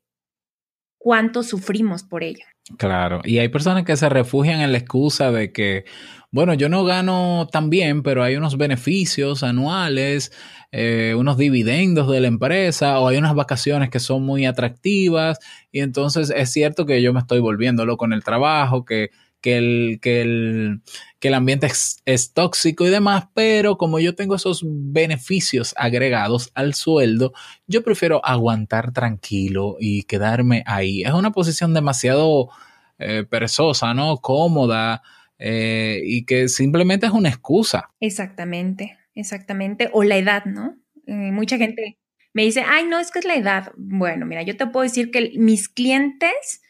cuánto 0.97 1.43
sufrimos 1.43 2.03
por 2.03 2.25
ello. 2.25 2.47
Claro, 2.79 3.21
y 3.23 3.37
hay 3.37 3.51
personas 3.51 3.85
que 3.85 3.99
se 3.99 4.09
refugian 4.09 4.63
en 4.63 4.73
la 4.73 4.79
excusa 4.79 5.31
de 5.31 5.53
que, 5.53 5.85
bueno, 6.31 6.55
yo 6.55 6.71
no 6.71 6.85
gano 6.85 7.47
tan 7.53 7.69
bien, 7.69 8.03
pero 8.03 8.23
hay 8.23 8.37
unos 8.37 8.57
beneficios 8.57 9.43
anuales, 9.43 10.33
eh, 10.73 11.15
unos 11.19 11.37
dividendos 11.37 12.11
de 12.11 12.21
la 12.21 12.29
empresa 12.29 12.99
o 12.99 13.09
hay 13.09 13.19
unas 13.19 13.35
vacaciones 13.35 13.91
que 13.91 14.01
son 14.01 14.23
muy 14.23 14.47
atractivas 14.47 15.39
y 15.71 15.81
entonces 15.81 16.33
es 16.35 16.51
cierto 16.51 16.87
que 16.87 17.03
yo 17.03 17.13
me 17.13 17.21
estoy 17.21 17.41
volviendo 17.41 17.85
loco 17.85 18.07
en 18.07 18.15
el 18.15 18.25
trabajo, 18.25 18.87
que, 18.87 19.11
que, 19.41 19.57
el, 19.57 19.99
que, 20.01 20.21
el, 20.21 20.83
que 21.21 21.29
el 21.29 21.35
ambiente 21.35 21.67
es, 21.67 22.03
es 22.05 22.33
tóxico 22.33 22.87
y 22.87 22.91
demás, 22.91 23.29
pero 23.35 23.77
como 23.77 23.99
yo 24.01 24.15
tengo 24.15 24.35
esos 24.35 24.63
beneficios 24.65 25.75
agregados 25.77 26.51
al 26.55 26.75
sueldo, 26.75 27.33
yo 27.67 27.83
prefiero 27.83 28.25
aguantar 28.25 28.93
tranquilo 28.93 29.77
y 29.81 30.03
quedarme 30.05 30.63
ahí. 30.67 31.03
Es 31.03 31.13
una 31.13 31.33
posición 31.33 31.75
demasiado 31.75 32.51
eh, 32.99 33.25
perezosa, 33.29 33.95
¿no? 33.95 34.17
Cómoda 34.17 35.03
eh, 35.39 36.01
y 36.05 36.25
que 36.25 36.49
simplemente 36.49 37.07
es 37.07 37.13
una 37.13 37.29
excusa. 37.29 37.91
Exactamente, 38.01 38.99
exactamente. 39.15 39.89
O 39.93 40.03
la 40.03 40.17
edad, 40.17 40.45
¿no? 40.45 40.77
Eh, 41.07 41.33
mucha 41.33 41.57
gente 41.59 41.99
me 42.33 42.43
dice, 42.43 42.65
ay, 42.67 42.87
no, 42.87 42.99
es 42.99 43.11
que 43.11 43.21
es 43.21 43.25
la 43.25 43.37
edad. 43.37 43.73
Bueno, 43.77 44.27
mira, 44.27 44.43
yo 44.43 44.57
te 44.57 44.67
puedo 44.67 44.83
decir 44.83 45.11
que 45.11 45.33
mis 45.37 45.69
clientes, 45.69 46.63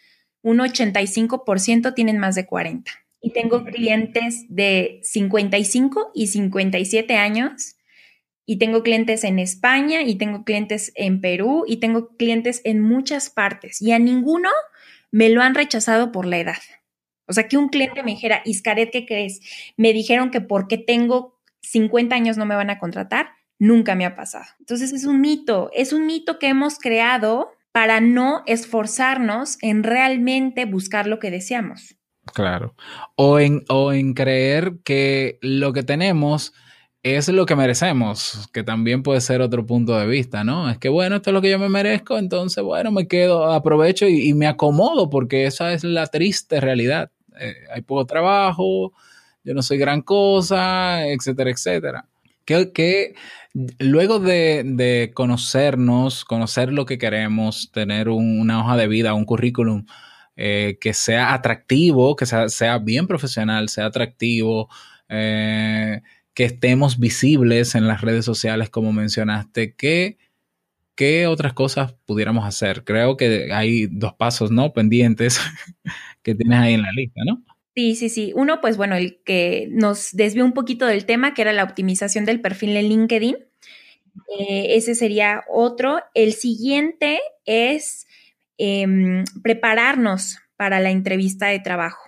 un 0.49 0.59
85% 0.59 1.94
tienen 1.94 2.18
más 2.18 2.34
de 2.34 2.46
40. 2.46 2.90
Y 3.20 3.32
tengo 3.32 3.64
clientes 3.64 4.46
de 4.49 5.01
55 5.03 6.12
y 6.14 6.28
57 6.28 7.16
años. 7.16 7.76
Y 8.46 8.57
tengo 8.57 8.82
clientes 8.82 9.24
en 9.24 9.38
España 9.38 10.03
y 10.03 10.14
tengo 10.14 10.44
clientes 10.44 10.92
en 10.94 11.20
Perú 11.20 11.64
y 11.66 11.78
tengo 11.78 12.16
clientes 12.16 12.62
en 12.64 12.80
muchas 12.80 13.28
partes. 13.28 13.82
Y 13.82 13.92
a 13.92 13.99
ninguno 13.99 14.49
me 15.11 15.28
lo 15.28 15.42
han 15.42 15.55
rechazado 15.55 16.12
por 16.12 16.24
la 16.24 16.38
edad. 16.38 16.59
O 17.26 17.34
sea, 17.34 17.46
que 17.46 17.59
un 17.59 17.68
cliente 17.68 18.03
me 18.03 18.12
dijera, 18.12 18.40
Iscaret, 18.46 18.90
¿qué 18.90 19.05
crees? 19.05 19.40
Me 19.76 19.92
dijeron 19.92 20.30
que 20.30 20.40
porque 20.40 20.78
tengo 20.78 21.38
50 21.61 22.14
años 22.14 22.38
no 22.38 22.46
me 22.46 22.57
van 22.57 22.70
a 22.70 22.78
contratar. 22.78 23.32
Nunca 23.59 23.94
me 23.94 24.07
ha 24.07 24.16
pasado. 24.16 24.46
Entonces 24.61 24.92
es 24.94 25.05
un 25.05 25.20
mito, 25.20 25.70
es 25.74 25.92
un 25.92 26.07
mito 26.07 26.38
que 26.38 26.49
hemos 26.49 26.78
creado 26.78 27.51
para 27.73 28.01
no 28.01 28.43
esforzarnos 28.47 29.59
en 29.62 29.83
realmente 29.83 30.64
buscar 30.64 31.07
lo 31.07 31.19
que 31.19 31.31
deseamos. 31.31 31.97
Claro. 32.35 32.75
O 33.16 33.39
en, 33.39 33.64
o 33.69 33.93
en 33.93 34.14
creer 34.14 34.75
que 34.85 35.39
lo 35.41 35.73
que 35.73 35.83
tenemos 35.83 36.53
es 37.03 37.29
lo 37.29 37.47
que 37.47 37.57
merecemos, 37.57 38.49
que 38.53 38.64
también 38.64 39.03
puede 39.03 39.21
ser 39.21 39.41
otro 39.41 39.64
punto 39.64 39.97
de 39.99 40.07
vista, 40.07 40.45
¿no? 40.45 40.69
Es 40.69 40.79
que 40.79 40.89
bueno, 40.89 41.16
esto 41.16 41.31
es 41.31 41.35
lo 41.35 41.41
que 41.41 41.51
yo 41.51 41.59
me 41.59 41.69
merezco, 41.69 42.19
entonces 42.19 42.62
bueno, 42.62 42.91
me 42.91 43.07
quedo, 43.07 43.51
aprovecho 43.53 44.07
y, 44.09 44.35
me 44.35 44.47
acomodo 44.47 45.09
porque 45.09 45.47
esa 45.47 45.73
es 45.73 45.85
la 45.85 46.07
triste 46.07 46.61
realidad. 46.61 47.11
Eh, 47.41 47.55
hay 47.73 47.83
poco 47.83 48.05
trabajo, 48.05 48.93
yo 49.45 49.55
no 49.55 49.62
soy 49.62 49.79
gran 49.79 50.03
cosa, 50.03 51.07
etcétera, 51.07 51.51
etcétera. 51.51 52.09
Que, 52.49 52.72
que 52.72 53.14
luego 53.78 54.20
de, 54.20 54.62
de, 54.64 55.11
conocernos, 55.14 56.24
conocer 56.24 56.72
lo 56.72 56.86
que 56.86 56.96
queremos, 56.96 57.70
tener 57.72 58.09
un, 58.09 58.40
una 58.40 58.61
hoja 58.61 58.76
de 58.78 58.88
vida, 58.88 59.12
un 59.12 59.26
currículum 59.26 59.84
eh, 60.36 60.78
que 60.80 60.94
sea 60.94 61.34
atractivo, 61.34 62.16
que 62.16 62.24
sea, 62.24 62.49
sea, 62.49 62.78
bien 62.78 63.07
profesional, 63.07 63.68
sea 63.68 63.86
atractivo, 63.86 64.70
eh, 65.11 66.01
que 66.32 66.44
estemos 66.44 66.99
visibles 66.99 67.74
en 67.74 67.86
las 67.86 68.01
redes 68.01 68.24
sociales, 68.24 68.70
como 68.70 68.94
mencionaste, 68.94 69.74
¿qué, 69.74 70.16
¿qué 70.96 71.26
otras 71.26 71.55
cosas 71.55 71.94
pudiéramos 72.07 72.46
hacer? 72.46 72.84
Creo 72.84 73.16
que 73.18 73.53
hay 73.53 73.88
dos 73.88 74.14
pasos, 74.14 74.51
¿no? 74.53 74.72
Pendientes 74.72 75.40
que 76.22 76.34
tienes 76.34 76.61
ahí 76.61 76.74
en 76.74 76.82
la 76.82 76.92
lista, 76.92 77.20
¿no? 77.26 77.44
Sí, 77.79 77.95
sí, 77.95 78.09
sí. 78.09 78.33
Uno, 78.35 78.61
pues 78.61 78.76
bueno, 78.76 78.97
el 78.97 79.22
que 79.22 79.68
nos 79.70 80.11
desvió 80.11 80.45
un 80.45 80.53
poquito 80.53 80.85
del 80.85 81.07
tema, 81.07 81.33
que 81.33 81.43
era 81.43 81.53
la 81.53 81.62
optimización 81.62 82.24
del 82.24 82.41
perfil 82.41 82.76
en 82.76 82.89
LinkedIn. 82.89 83.37
Eh, 84.37 84.74
ese 84.74 84.97
sería 84.97 85.45
otro. 85.49 86.01
El 86.12 86.33
siguiente 86.33 87.20
es 87.47 88.09
eh, 88.59 88.85
prepararnos 89.45 90.41
para 90.57 90.81
la 90.81 90.91
entrevista 90.91 91.47
de 91.47 91.61
trabajo. 91.61 92.03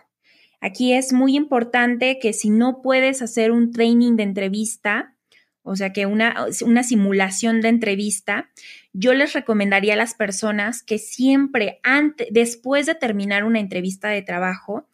Aquí 0.60 0.92
es 0.92 1.12
muy 1.12 1.36
importante 1.36 2.18
que 2.18 2.32
si 2.32 2.50
no 2.50 2.82
puedes 2.82 3.22
hacer 3.22 3.52
un 3.52 3.70
training 3.70 4.16
de 4.16 4.24
entrevista, 4.24 5.14
o 5.62 5.76
sea 5.76 5.92
que 5.92 6.04
una, 6.04 6.46
una 6.62 6.82
simulación 6.82 7.60
de 7.60 7.68
entrevista, 7.68 8.50
yo 8.92 9.14
les 9.14 9.34
recomendaría 9.34 9.94
a 9.94 9.98
las 9.98 10.14
personas 10.14 10.82
que 10.82 10.98
siempre, 10.98 11.78
antes, 11.84 12.26
después 12.32 12.86
de 12.86 12.96
terminar 12.96 13.44
una 13.44 13.60
entrevista 13.60 14.08
de 14.08 14.22
trabajo, 14.22 14.88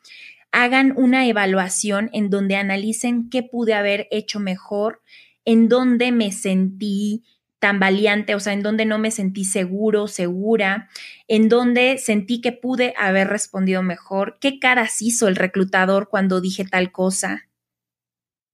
hagan 0.56 0.94
una 0.96 1.26
evaluación 1.26 2.08
en 2.14 2.30
donde 2.30 2.56
analicen 2.56 3.28
qué 3.28 3.42
pude 3.42 3.74
haber 3.74 4.08
hecho 4.10 4.40
mejor, 4.40 5.02
en 5.44 5.68
dónde 5.68 6.12
me 6.12 6.32
sentí 6.32 7.24
tambaleante, 7.58 8.34
o 8.34 8.40
sea, 8.40 8.54
en 8.54 8.62
donde 8.62 8.86
no 8.86 8.98
me 8.98 9.10
sentí 9.10 9.44
seguro, 9.44 10.08
segura, 10.08 10.88
en 11.28 11.50
donde 11.50 11.98
sentí 11.98 12.40
que 12.40 12.52
pude 12.52 12.94
haber 12.96 13.28
respondido 13.28 13.82
mejor, 13.82 14.38
qué 14.40 14.58
caras 14.58 15.02
hizo 15.02 15.28
el 15.28 15.36
reclutador 15.36 16.08
cuando 16.08 16.40
dije 16.40 16.64
tal 16.64 16.90
cosa. 16.90 17.50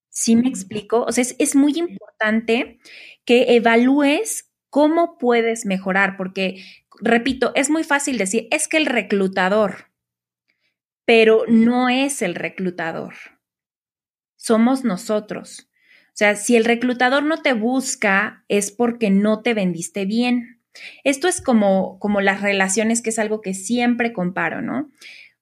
¿Sí 0.09 0.35
me 0.35 0.49
explico? 0.49 1.05
O 1.05 1.13
sea, 1.13 1.21
es, 1.21 1.37
es 1.39 1.55
muy 1.55 1.71
importante 1.77 2.79
que 3.23 3.55
evalúes 3.55 4.51
cómo 4.69 5.17
puedes 5.17 5.65
mejorar, 5.65 6.17
porque, 6.17 6.61
repito, 6.99 7.53
es 7.55 7.69
muy 7.69 7.85
fácil 7.85 8.17
decir, 8.17 8.49
es 8.51 8.67
que 8.67 8.75
el 8.75 8.87
reclutador, 8.87 9.92
pero 11.05 11.43
no 11.47 11.89
es 11.89 12.21
el 12.21 12.35
reclutador, 12.35 13.13
somos 14.35 14.83
nosotros. 14.83 15.69
O 16.07 16.15
sea, 16.15 16.35
si 16.35 16.55
el 16.55 16.65
reclutador 16.65 17.23
no 17.23 17.41
te 17.41 17.53
busca 17.53 18.43
es 18.47 18.71
porque 18.71 19.09
no 19.09 19.41
te 19.41 19.55
vendiste 19.55 20.05
bien. 20.05 20.61
Esto 21.03 21.27
es 21.27 21.41
como, 21.41 21.97
como 21.97 22.21
las 22.21 22.41
relaciones, 22.41 23.01
que 23.01 23.09
es 23.09 23.19
algo 23.19 23.41
que 23.41 23.53
siempre 23.55 24.13
comparo, 24.13 24.61
¿no? 24.61 24.91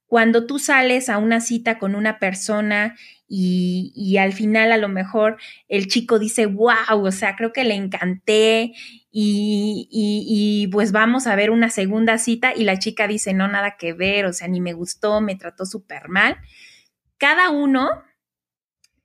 Cuando 0.06 0.46
tú 0.46 0.60
sales 0.60 1.10
a 1.10 1.18
una 1.18 1.42
cita 1.42 1.78
con 1.78 1.96
una 1.96 2.20
persona 2.20 2.96
y, 3.34 4.18
al 4.18 4.34
final 4.34 4.74
a 4.74 4.78
lo 4.78 4.90
mejor 4.90 5.38
el 5.70 5.88
chico 5.88 6.20
dice, 6.20 6.48
wow, 6.48 6.76
o 6.90 7.12
sea, 7.14 7.38
creo 7.38 7.54
que 7.54 7.64
le 7.64 7.76
encanté 7.76 8.74
y, 9.10 9.88
y, 9.90 10.26
y, 10.28 10.68
pues 10.68 10.92
vamos 10.92 11.28
a 11.28 11.36
ver 11.38 11.50
una 11.50 11.70
segunda 11.70 12.18
cita 12.18 12.54
y 12.54 12.66
la 12.66 12.78
chica 12.78 13.08
dice, 13.08 13.34
no, 13.34 13.48
nada 13.48 13.78
que 13.78 13.94
ver, 13.94 14.26
o 14.26 14.34
sea, 14.34 14.50
ni 14.50 14.60
me 14.60 14.74
gustó, 14.74 15.22
me 15.22 15.38
trató 15.38 15.66
súper 15.66 16.10
mal. 16.10 16.40
Cada 17.18 17.52
uno 17.52 18.04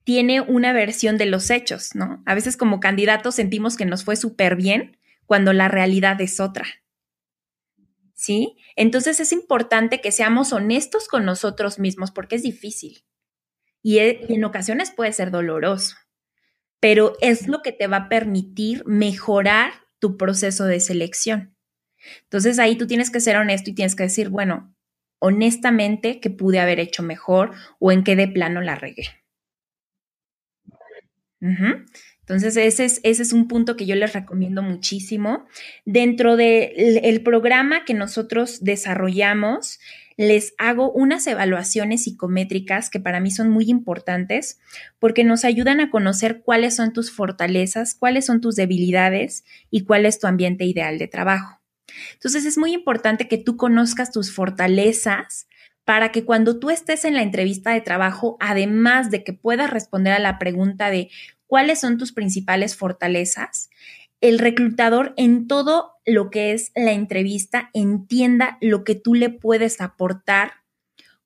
tiene 0.03 0.41
una 0.41 0.73
versión 0.73 1.19
de 1.19 1.27
los 1.27 1.49
hechos, 1.51 1.95
¿no? 1.95 2.25
A 2.27 2.35
veces 2.35 2.57
como 2.57 2.81
candidatos 2.81 3.37
sentimos 3.37 3.77
que 3.77 3.85
nos 3.85 4.03
fue 4.03 4.17
súper 4.17 4.57
bien 4.57 4.99
cuando 5.27 5.53
la 5.53 5.69
realidad 5.69 6.21
es 6.21 6.41
otra. 6.41 6.67
¿Sí? 8.13 8.57
Entonces 8.75 9.21
es 9.21 9.33
importante 9.33 10.01
que 10.01 10.11
seamos 10.11 10.53
honestos 10.53 11.07
con 11.07 11.25
nosotros 11.25 11.79
mismos 11.79 12.11
porque 12.11 12.35
es 12.35 12.43
difícil 12.43 13.05
y, 13.87 14.01
e, 14.01 14.27
en 14.31 14.43
ocasiones 14.43 14.91
puede 14.91 15.13
ser 15.13 15.31
doloroso, 15.31 15.95
pero 16.81 17.13
es 17.21 17.47
lo 17.47 17.63
que 17.63 17.71
te 17.71 17.87
va 17.87 17.97
a 17.99 18.09
permitir 18.09 18.83
mejorar 18.85 19.75
tu 20.01 20.17
proceso 20.17 20.65
de 20.65 20.81
selección. 20.81 21.57
Entonces 22.25 22.59
ahí 22.59 22.75
tú 22.75 22.89
tienes 22.89 23.13
que 23.13 23.21
ser 23.21 23.37
honesto 23.37 23.71
y 23.71 23.77
tienes 23.77 23.95
que 23.95 24.03
decir, 24.03 24.29
bueno, 24.29 24.75
honestamente, 25.21 26.19
¿qué 26.19 26.31
pude 26.31 26.59
haber 26.59 26.81
hecho 26.81 27.05
mejor 27.05 27.53
o 27.79 27.93
en 27.93 28.03
qué 28.03 28.17
de 28.17 28.27
plano 28.27 28.61
la 28.61 28.75
regué? 28.75 29.07
Entonces, 31.41 32.57
ese 32.57 32.87
es, 32.87 33.01
ese 33.05 33.23
es, 33.23 33.33
un 33.33 33.47
punto 33.47 33.77
que 33.77 33.87
yo 33.87 33.95
les 33.95 34.15
recomiendo 34.15 34.63
muchísimo. 34.63 35.47
Dentro 35.85 36.35
del 36.35 36.75
de 36.75 37.21
programa 37.25 37.85
que 37.85 37.95
nosotros 37.95 38.65
desarrollamos, 38.65 39.79
les 40.17 40.55
hago 40.59 40.91
unas 40.93 41.27
evaluaciones 41.27 42.05
psicométricas 42.05 42.89
que 42.89 43.01
para 43.01 43.21
mí 43.21 43.31
son 43.31 43.51
muy 43.51 43.69
importantes 43.69 44.59
porque 44.99 45.25
nos 45.25 45.45
ayudan 45.45 45.81
a 45.81 45.91
conocer 45.91 46.43
cuáles 46.43 46.77
son 46.77 46.93
tus 46.93 47.11
fortalezas, 47.11 47.95
cuáles 47.95 48.27
son 48.27 48.41
tus 48.41 48.57
debilidades 48.57 49.45
y 49.71 49.83
cuál 49.85 50.07
es 50.07 50.19
tu 50.19 50.27
ambiente 50.27 50.65
ideal 50.65 50.99
de 50.99 51.09
trabajo. 51.09 51.61
Entonces, 52.15 52.45
es 52.45 52.59
muy 52.59 52.73
importante 52.73 53.29
que 53.29 53.39
tú 53.39 53.57
conozcas 53.57 54.11
tus 54.11 54.33
fortalezas 54.33 55.49
para 55.85 56.11
que 56.11 56.25
cuando 56.25 56.59
tú 56.59 56.71
estés 56.71 57.05
en 57.05 57.15
la 57.15 57.23
entrevista 57.23 57.71
de 57.71 57.81
trabajo, 57.81 58.37
además 58.41 59.11
de 59.11 59.23
que 59.23 59.33
puedas 59.33 59.71
responder 59.71 60.13
a 60.15 60.19
la 60.19 60.39
pregunta 60.39 60.91
de 60.91 61.11
cuáles 61.47 61.81
son 61.81 61.97
tus 61.97 62.13
principales 62.13 62.77
fortalezas, 62.77 63.71
el 64.21 64.39
reclutador 64.39 65.15
en 65.17 65.47
todo 65.47 65.96
lo 66.07 66.31
que 66.31 66.53
es 66.53 66.73
la 66.75 66.93
entrevista 66.93 67.71
entienda 67.75 68.57
lo 68.61 68.85
que 68.85 68.95
tú 68.95 69.15
le 69.15 69.29
puedes 69.29 69.81
aportar 69.81 70.53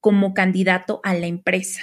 como 0.01 0.35
candidato 0.35 1.01
a 1.05 1.14
la 1.14 1.26
empresa. 1.26 1.83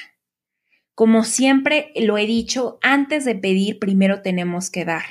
Como 0.96 1.24
siempre 1.24 1.92
lo 1.96 2.18
he 2.18 2.26
dicho, 2.26 2.80
antes 2.82 3.24
de 3.24 3.36
pedir, 3.36 3.78
primero 3.78 4.24
tenemos 4.24 4.72
que 4.72 4.84
dar. 4.84 5.04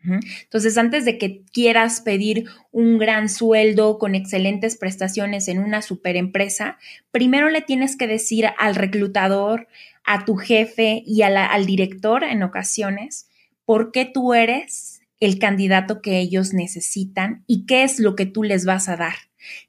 Entonces, 0.00 0.78
antes 0.78 1.04
de 1.04 1.18
que 1.18 1.44
quieras 1.52 2.00
pedir 2.00 2.46
un 2.70 2.96
gran 2.96 3.28
sueldo 3.28 3.98
con 3.98 4.14
excelentes 4.14 4.78
prestaciones 4.78 5.48
en 5.48 5.58
una 5.58 5.82
superempresa, 5.82 6.78
primero 7.10 7.50
le 7.50 7.60
tienes 7.60 7.96
que 7.96 8.06
decir 8.06 8.46
al 8.56 8.74
reclutador, 8.74 9.68
a 10.04 10.24
tu 10.24 10.36
jefe 10.36 11.02
y 11.04 11.20
al 11.22 11.66
director 11.66 12.24
en 12.24 12.42
ocasiones 12.42 13.28
por 13.66 13.92
qué 13.92 14.06
tú 14.06 14.32
eres 14.32 14.97
el 15.20 15.38
candidato 15.38 16.00
que 16.00 16.18
ellos 16.18 16.54
necesitan 16.54 17.44
y 17.46 17.66
qué 17.66 17.82
es 17.82 17.98
lo 17.98 18.14
que 18.14 18.26
tú 18.26 18.42
les 18.42 18.64
vas 18.64 18.88
a 18.88 18.96
dar. 18.96 19.14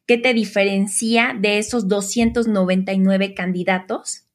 ¿Qué 0.06 0.18
te 0.18 0.34
diferencia 0.34 1.36
de 1.40 1.58
esos 1.58 1.88
299 1.88 3.34
candidatos 3.34 4.26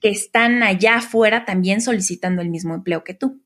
que 0.00 0.10
están 0.10 0.62
allá 0.62 0.96
afuera 0.96 1.44
también 1.44 1.80
solicitando 1.80 2.42
el 2.42 2.50
mismo 2.50 2.74
empleo 2.74 3.04
que 3.04 3.14
tú? 3.14 3.42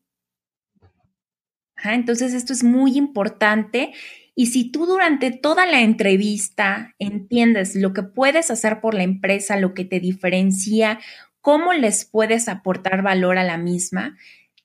entonces, 1.83 2.35
esto 2.35 2.53
es 2.53 2.63
muy 2.63 2.99
importante. 2.99 3.93
Y 4.35 4.47
si 4.47 4.71
tú 4.71 4.87
durante 4.87 5.31
toda 5.31 5.67
la 5.67 5.81
entrevista 5.81 6.95
entiendes 6.99 7.75
lo 7.75 7.93
que 7.93 8.03
puedes 8.03 8.51
hacer 8.51 8.81
por 8.81 8.95
la 8.95 9.03
empresa, 9.03 9.57
lo 9.57 9.73
que 9.73 9.85
te 9.85 9.99
diferencia, 9.99 10.99
cómo 11.41 11.73
les 11.73 12.05
puedes 12.05 12.49
aportar 12.49 13.03
valor 13.03 13.39
a 13.39 13.45
la 13.45 13.59
misma, 13.59 14.17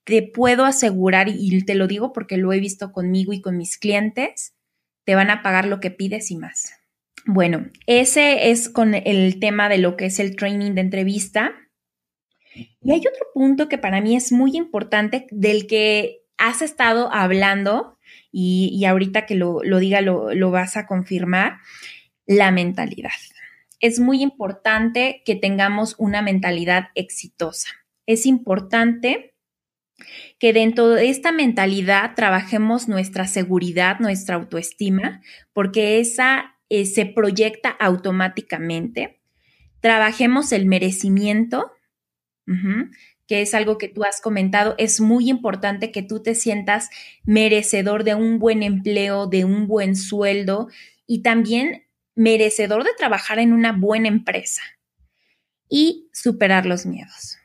te 0.06 0.22
puedo 0.22 0.66
asegurar, 0.66 1.28
y 1.30 1.64
te 1.64 1.76
lo 1.76 1.88
digo 1.88 2.14
porque 2.14 2.38
lo 2.38 2.54
he 2.54 2.60
visto 2.60 2.92
conmigo 2.92 3.34
y 3.34 3.42
con 3.42 3.58
mis 3.58 3.78
clientes, 3.78 4.56
te 5.04 5.16
van 5.16 5.30
a 5.30 5.42
pagar 5.42 5.68
lo 5.68 5.80
que 5.80 5.92
pides 5.92 6.32
y 6.32 6.38
más. 6.38 6.74
Bueno, 7.26 7.66
ese 7.88 8.52
es 8.52 8.70
con 8.70 8.94
el 8.94 9.40
tema 9.40 9.68
de 9.68 9.80
lo 9.80 9.98
que 9.98 10.06
es 10.06 10.20
el 10.20 10.36
training 10.36 10.74
de 10.76 10.82
entrevista. 10.82 11.54
Y 12.54 12.92
hay 12.92 13.00
otro 13.00 13.26
punto 13.34 13.68
que 13.68 13.80
para 13.80 14.00
mí 14.00 14.16
es 14.16 14.32
muy 14.32 14.56
importante 14.56 15.28
del 15.32 15.66
que 15.66 16.22
has 16.38 16.62
estado 16.62 17.12
hablando 17.12 17.98
y, 18.32 18.70
y 18.74 18.86
ahorita 18.86 19.26
que 19.26 19.36
lo, 19.36 19.64
lo 19.64 19.80
diga 19.80 20.02
lo, 20.02 20.34
lo 20.34 20.52
vas 20.52 20.78
a 20.78 20.86
confirmar, 20.86 21.58
la 22.28 22.52
mentalidad. 22.52 23.10
Es 23.80 24.00
muy 24.00 24.22
importante 24.22 25.24
que 25.26 25.36
tengamos 25.36 25.96
una 25.98 26.22
mentalidad 26.22 26.90
exitosa. 26.94 27.70
Es 28.06 28.26
importante 28.26 29.35
que 30.40 30.54
dentro 30.54 30.90
de 30.90 31.10
esta 31.10 31.32
mentalidad 31.32 32.16
trabajemos 32.16 32.88
nuestra 32.88 33.28
seguridad, 33.28 34.00
nuestra 34.00 34.36
autoestima, 34.36 35.22
porque 35.54 36.00
esa 36.00 36.56
eh, 36.70 36.86
se 36.86 37.06
proyecta 37.06 37.70
automáticamente. 37.70 39.22
Trabajemos 39.80 40.52
el 40.52 40.66
merecimiento, 40.66 41.72
uh 42.48 42.52
-huh, 42.52 42.92
que 43.28 43.42
es 43.42 43.54
algo 43.54 43.78
que 43.78 43.88
tú 43.88 44.04
has 44.04 44.22
comentado, 44.22 44.76
es 44.78 45.02
muy 45.02 45.30
importante 45.30 45.92
que 45.92 46.04
tú 46.04 46.22
te 46.22 46.36
sientas 46.36 46.90
merecedor 47.24 48.04
de 48.04 48.16
un 48.16 48.40
buen 48.40 48.62
empleo, 48.62 49.28
de 49.28 49.46
un 49.46 49.68
buen 49.68 49.96
sueldo 49.96 50.68
y 51.08 51.22
también 51.22 51.86
merecedor 52.16 52.84
de 52.84 52.92
trabajar 52.98 53.40
en 53.40 53.52
una 53.52 53.72
buena 53.72 54.08
empresa 54.08 54.62
y 55.70 56.10
superar 56.14 56.66
los 56.66 56.86
miedos. 56.86 57.38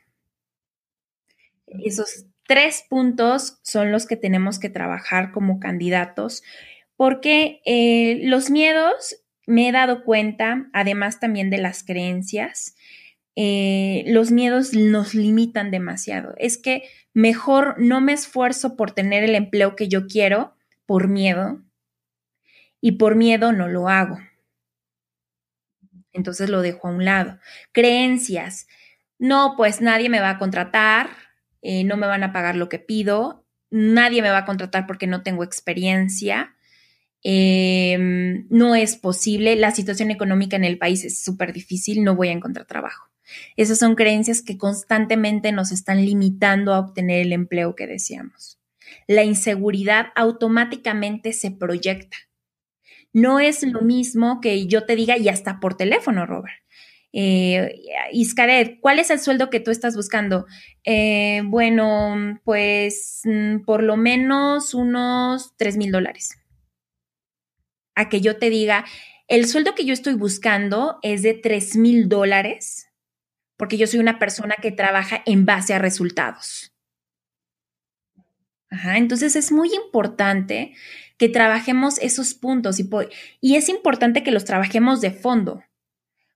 Esos 1.67 2.25
tres 2.51 2.83
puntos 2.89 3.61
son 3.63 3.93
los 3.93 4.05
que 4.05 4.17
tenemos 4.17 4.59
que 4.59 4.69
trabajar 4.69 5.31
como 5.31 5.61
candidatos 5.61 6.43
porque 6.97 7.61
eh, 7.63 8.19
los 8.23 8.49
miedos 8.49 9.23
me 9.47 9.69
he 9.69 9.71
dado 9.71 10.03
cuenta, 10.03 10.67
además 10.73 11.21
también 11.21 11.49
de 11.49 11.59
las 11.59 11.85
creencias, 11.85 12.75
eh, 13.37 14.03
los 14.07 14.31
miedos 14.31 14.73
nos 14.73 15.15
limitan 15.15 15.71
demasiado. 15.71 16.33
Es 16.39 16.57
que 16.57 16.83
mejor 17.13 17.75
no 17.79 18.01
me 18.01 18.11
esfuerzo 18.11 18.75
por 18.75 18.91
tener 18.91 19.23
el 19.23 19.35
empleo 19.35 19.77
que 19.77 19.87
yo 19.87 20.07
quiero 20.07 20.53
por 20.85 21.07
miedo 21.07 21.63
y 22.81 22.97
por 22.97 23.15
miedo 23.15 23.53
no 23.53 23.69
lo 23.69 23.87
hago. 23.87 24.19
Entonces 26.11 26.49
lo 26.49 26.61
dejo 26.61 26.89
a 26.89 26.91
un 26.91 27.05
lado. 27.05 27.39
Creencias. 27.71 28.67
No, 29.19 29.53
pues 29.55 29.79
nadie 29.79 30.09
me 30.09 30.19
va 30.19 30.31
a 30.31 30.37
contratar, 30.37 31.30
eh, 31.61 31.83
no 31.83 31.97
me 31.97 32.07
van 32.07 32.23
a 32.23 32.33
pagar 32.33 32.55
lo 32.55 32.69
que 32.69 32.79
pido, 32.79 33.45
nadie 33.69 34.21
me 34.21 34.29
va 34.29 34.39
a 34.39 34.45
contratar 34.45 34.87
porque 34.87 35.07
no 35.07 35.23
tengo 35.23 35.43
experiencia. 35.43 36.55
Eh, 37.23 37.97
no 38.49 38.75
es 38.75 38.95
posible, 38.95 39.55
la 39.55 39.71
situación 39.71 40.09
económica 40.09 40.55
en 40.55 40.63
el 40.63 40.77
país 40.77 41.05
es 41.05 41.23
súper 41.23 41.53
difícil, 41.53 42.03
no 42.03 42.15
voy 42.15 42.29
a 42.29 42.33
encontrar 42.33 42.65
trabajo. 42.65 43.11
Esas 43.55 43.77
son 43.77 43.95
creencias 43.95 44.41
que 44.41 44.57
constantemente 44.57 45.51
nos 45.51 45.71
están 45.71 46.03
limitando 46.03 46.73
a 46.73 46.79
obtener 46.79 47.21
el 47.21 47.33
empleo 47.33 47.75
que 47.75 47.87
deseamos. 47.87 48.59
La 49.07 49.23
inseguridad 49.23 50.07
automáticamente 50.15 51.33
se 51.33 51.51
proyecta. 51.51 52.17
No 53.13 53.39
es 53.39 53.63
lo 53.63 53.81
mismo 53.81 54.39
que 54.41 54.67
yo 54.67 54.85
te 54.85 54.95
diga, 54.95 55.17
y 55.17 55.29
hasta 55.29 55.59
por 55.59 55.75
teléfono, 55.75 56.25
Robert. 56.25 56.60
Eh, 57.13 57.81
Iscaret, 58.13 58.79
¿cuál 58.79 58.99
es 58.99 59.09
el 59.09 59.19
sueldo 59.19 59.49
que 59.49 59.59
tú 59.59 59.71
estás 59.71 59.95
buscando? 59.95 60.45
Eh, 60.83 61.41
bueno, 61.45 62.39
pues 62.43 63.21
mm, 63.25 63.65
por 63.65 63.83
lo 63.83 63.97
menos 63.97 64.73
unos 64.73 65.55
3 65.57 65.77
mil 65.77 65.91
dólares. 65.91 66.37
A 67.95 68.09
que 68.09 68.21
yo 68.21 68.37
te 68.37 68.49
diga, 68.49 68.85
el 69.27 69.47
sueldo 69.47 69.75
que 69.75 69.85
yo 69.85 69.93
estoy 69.93 70.13
buscando 70.13 70.99
es 71.01 71.21
de 71.23 71.33
3 71.33 71.75
mil 71.75 72.07
dólares, 72.07 72.89
porque 73.57 73.77
yo 73.77 73.87
soy 73.87 73.99
una 73.99 74.19
persona 74.19 74.55
que 74.61 74.71
trabaja 74.71 75.21
en 75.25 75.45
base 75.45 75.73
a 75.73 75.79
resultados. 75.79 76.73
Ajá, 78.69 78.97
entonces 78.97 79.35
es 79.35 79.51
muy 79.51 79.73
importante 79.73 80.73
que 81.17 81.27
trabajemos 81.27 81.97
esos 81.99 82.33
puntos 82.33 82.79
y, 82.79 82.89
y 83.41 83.55
es 83.57 83.67
importante 83.67 84.23
que 84.23 84.31
los 84.31 84.45
trabajemos 84.45 85.01
de 85.01 85.11
fondo, 85.11 85.61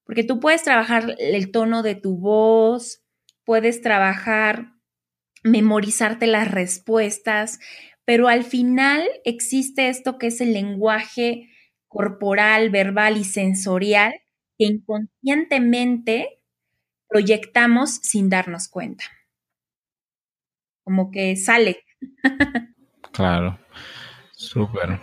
porque 0.06 0.24
tú 0.24 0.40
puedes 0.40 0.64
trabajar 0.64 1.16
el 1.20 1.52
tono 1.52 1.84
de 1.84 1.96
tu 1.96 2.18
voz, 2.18 3.04
puedes 3.44 3.82
trabajar, 3.82 4.74
memorizarte 5.44 6.28
las 6.28 6.50
respuestas, 6.50 7.60
pero 8.06 8.28
al 8.28 8.44
final 8.44 9.04
existe 9.24 9.90
esto 9.90 10.18
que 10.18 10.28
es 10.28 10.42
el 10.42 10.54
lenguaje 10.54 11.50
corporal, 11.88 12.70
verbal 12.70 13.18
y 13.18 13.24
sensorial 13.24 14.14
que 14.58 14.66
inconscientemente 14.66 16.42
proyectamos 17.08 17.96
sin 17.96 18.30
darnos 18.30 18.68
cuenta. 18.68 19.06
Como 20.84 21.10
que 21.12 21.36
sale. 21.36 21.84
Claro, 23.12 23.58
súper, 24.34 25.00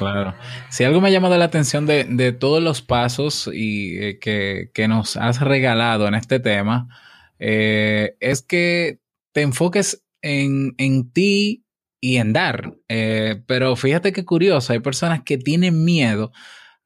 claro. 0.00 0.34
Si 0.70 0.84
algo 0.84 1.00
me 1.00 1.08
ha 1.08 1.12
llamado 1.12 1.36
la 1.38 1.44
atención 1.44 1.86
de, 1.86 2.32
todos 2.32 2.62
los 2.62 2.82
pasos 2.82 3.48
y 3.52 3.98
eh, 3.98 4.18
que, 4.18 4.70
que 4.74 4.88
nos 4.88 5.16
has 5.16 5.40
regalado 5.40 6.08
en 6.08 6.14
este 6.14 6.40
tema, 6.40 6.88
eh, 7.38 8.16
es 8.20 8.42
que 8.42 8.98
te 9.32 9.42
enfoques 9.42 10.02
en, 10.22 10.74
en 10.78 11.12
ti 11.12 11.64
y 12.00 12.16
en 12.16 12.32
dar. 12.32 12.74
Eh, 12.88 13.42
pero 13.46 13.76
fíjate 13.76 14.12
qué 14.12 14.24
curioso, 14.24 14.72
hay 14.72 14.80
personas 14.80 15.22
que 15.22 15.38
tienen 15.38 15.84
miedo 15.84 16.32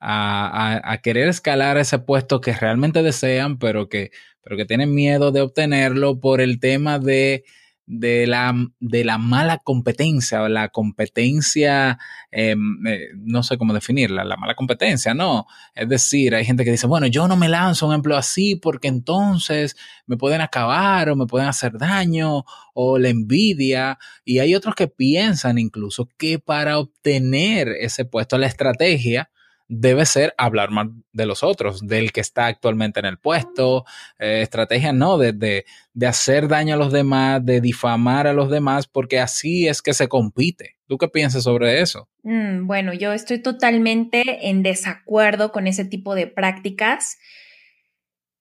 a, 0.00 0.74
a- 0.76 0.92
a 0.92 0.98
querer 0.98 1.28
escalar 1.28 1.78
ese 1.78 1.98
puesto 1.98 2.40
que 2.40 2.52
realmente 2.52 3.02
desean, 3.02 3.58
pero 3.58 3.88
que, 3.88 4.10
pero 4.42 4.56
que 4.56 4.64
tienen 4.66 4.94
miedo 4.94 5.30
de 5.32 5.40
obtenerlo 5.40 6.20
por 6.20 6.40
el 6.40 6.60
tema 6.60 6.98
de 6.98 7.44
de 7.86 8.26
la, 8.26 8.54
de 8.80 9.04
la 9.04 9.18
mala 9.18 9.58
competencia 9.58 10.42
o 10.42 10.48
la 10.48 10.68
competencia, 10.70 11.98
eh, 12.30 12.54
eh, 12.86 13.08
no 13.16 13.42
sé 13.42 13.58
cómo 13.58 13.74
definirla, 13.74 14.24
la 14.24 14.36
mala 14.36 14.54
competencia, 14.54 15.12
¿no? 15.14 15.46
Es 15.74 15.88
decir, 15.88 16.34
hay 16.34 16.44
gente 16.44 16.64
que 16.64 16.70
dice, 16.70 16.86
bueno, 16.86 17.06
yo 17.06 17.28
no 17.28 17.36
me 17.36 17.48
lanzo 17.48 17.86
un 17.86 17.94
empleo 17.94 18.16
así 18.16 18.56
porque 18.56 18.88
entonces 18.88 19.76
me 20.06 20.16
pueden 20.16 20.40
acabar 20.40 21.10
o 21.10 21.16
me 21.16 21.26
pueden 21.26 21.48
hacer 21.48 21.76
daño 21.78 22.44
o 22.72 22.98
la 22.98 23.08
envidia. 23.10 23.98
Y 24.24 24.38
hay 24.38 24.54
otros 24.54 24.74
que 24.74 24.88
piensan 24.88 25.58
incluso 25.58 26.08
que 26.16 26.38
para 26.38 26.78
obtener 26.78 27.68
ese 27.68 28.04
puesto, 28.04 28.38
la 28.38 28.46
estrategia 28.46 29.30
debe 29.68 30.04
ser 30.06 30.34
hablar 30.36 30.70
mal 30.70 30.92
de 31.12 31.26
los 31.26 31.42
otros, 31.42 31.86
del 31.86 32.12
que 32.12 32.20
está 32.20 32.46
actualmente 32.46 33.00
en 33.00 33.06
el 33.06 33.18
puesto, 33.18 33.84
eh, 34.18 34.42
estrategia 34.42 34.92
no, 34.92 35.18
de, 35.18 35.32
de, 35.32 35.64
de 35.92 36.06
hacer 36.06 36.48
daño 36.48 36.74
a 36.74 36.78
los 36.78 36.92
demás, 36.92 37.44
de 37.44 37.60
difamar 37.60 38.26
a 38.26 38.32
los 38.32 38.50
demás, 38.50 38.86
porque 38.86 39.20
así 39.20 39.66
es 39.66 39.82
que 39.82 39.94
se 39.94 40.08
compite. 40.08 40.76
¿Tú 40.86 40.98
qué 40.98 41.08
piensas 41.08 41.44
sobre 41.44 41.80
eso? 41.80 42.08
Mm, 42.22 42.66
bueno, 42.66 42.92
yo 42.92 43.12
estoy 43.12 43.38
totalmente 43.38 44.48
en 44.48 44.62
desacuerdo 44.62 45.50
con 45.50 45.66
ese 45.66 45.84
tipo 45.84 46.14
de 46.14 46.26
prácticas. 46.26 47.18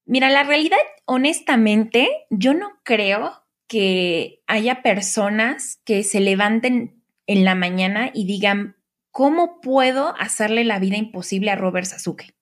Mira, 0.06 0.30
la 0.30 0.44
realidad, 0.44 0.78
honestamente, 1.06 2.10
yo 2.30 2.54
no 2.54 2.72
creo 2.84 3.44
que 3.68 4.42
haya 4.46 4.82
personas 4.82 5.80
que 5.86 6.04
se 6.04 6.20
levanten 6.20 7.02
en 7.26 7.46
la 7.46 7.56
mañana 7.56 8.12
y 8.14 8.26
digan, 8.26 8.76
¿cómo 9.14 9.62
puedo 9.62 10.16
hacerle 10.20 10.66
la 10.66 10.80
vida 10.80 10.98
imposible 10.98 11.52
a 11.52 11.56
Robert 11.56 11.86
Sasuke? 11.86 12.36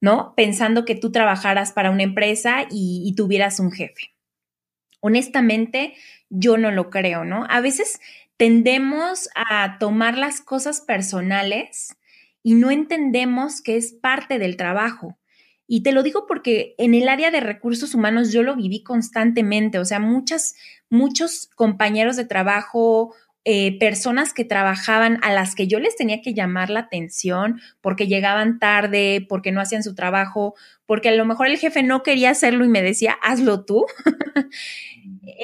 ¿No? 0.00 0.34
Pensando 0.36 0.84
que 0.84 0.96
tú 0.96 1.12
trabajaras 1.12 1.72
para 1.72 1.90
una 1.90 2.02
empresa 2.02 2.66
y, 2.70 3.14
tuvieras 3.16 3.58
un 3.60 3.72
jefe. 3.72 4.12
Honestamente, 5.00 5.94
yo 6.28 6.58
no 6.58 6.70
lo 6.72 6.90
creo, 6.90 7.24
¿no? 7.24 7.46
A 7.48 7.60
veces 7.60 8.00
tendemos 8.36 9.30
a 9.34 9.78
tomar 9.78 10.18
las 10.18 10.40
cosas 10.40 10.80
personales 10.82 11.96
y 12.42 12.54
no 12.54 12.70
entendemos 12.70 13.62
que 13.62 13.76
es 13.76 13.92
parte 13.92 14.38
del 14.38 14.56
trabajo. 14.56 15.16
Y 15.66 15.82
te 15.82 15.92
lo 15.92 16.02
digo 16.02 16.26
porque 16.26 16.74
en 16.76 16.94
el 16.94 17.08
área 17.08 17.30
de 17.30 17.40
recursos 17.40 17.94
humanos 17.94 18.32
yo 18.32 18.42
lo 18.42 18.56
viví 18.56 18.82
constantemente, 18.82 19.78
o 19.78 19.84
sea, 19.84 20.00
muchas, 20.00 20.54
muchos 20.90 21.48
compañeros 21.54 22.16
de 22.16 22.26
trabajo, 22.26 23.14
eh, 23.46 23.78
personas 23.78 24.32
que 24.32 24.46
trabajaban 24.46 25.18
a 25.22 25.30
las 25.30 25.54
que 25.54 25.66
yo 25.66 25.78
les 25.78 25.96
tenía 25.96 26.22
que 26.22 26.32
llamar 26.32 26.70
la 26.70 26.80
atención 26.80 27.60
porque 27.82 28.06
llegaban 28.06 28.58
tarde, 28.58 29.26
porque 29.28 29.52
no 29.52 29.60
hacían 29.60 29.82
su 29.82 29.94
trabajo, 29.94 30.54
porque 30.86 31.10
a 31.10 31.14
lo 31.14 31.26
mejor 31.26 31.48
el 31.48 31.58
jefe 31.58 31.82
no 31.82 32.02
quería 32.02 32.30
hacerlo 32.30 32.64
y 32.64 32.68
me 32.68 32.80
decía, 32.80 33.18
hazlo 33.20 33.66
tú. 33.66 33.84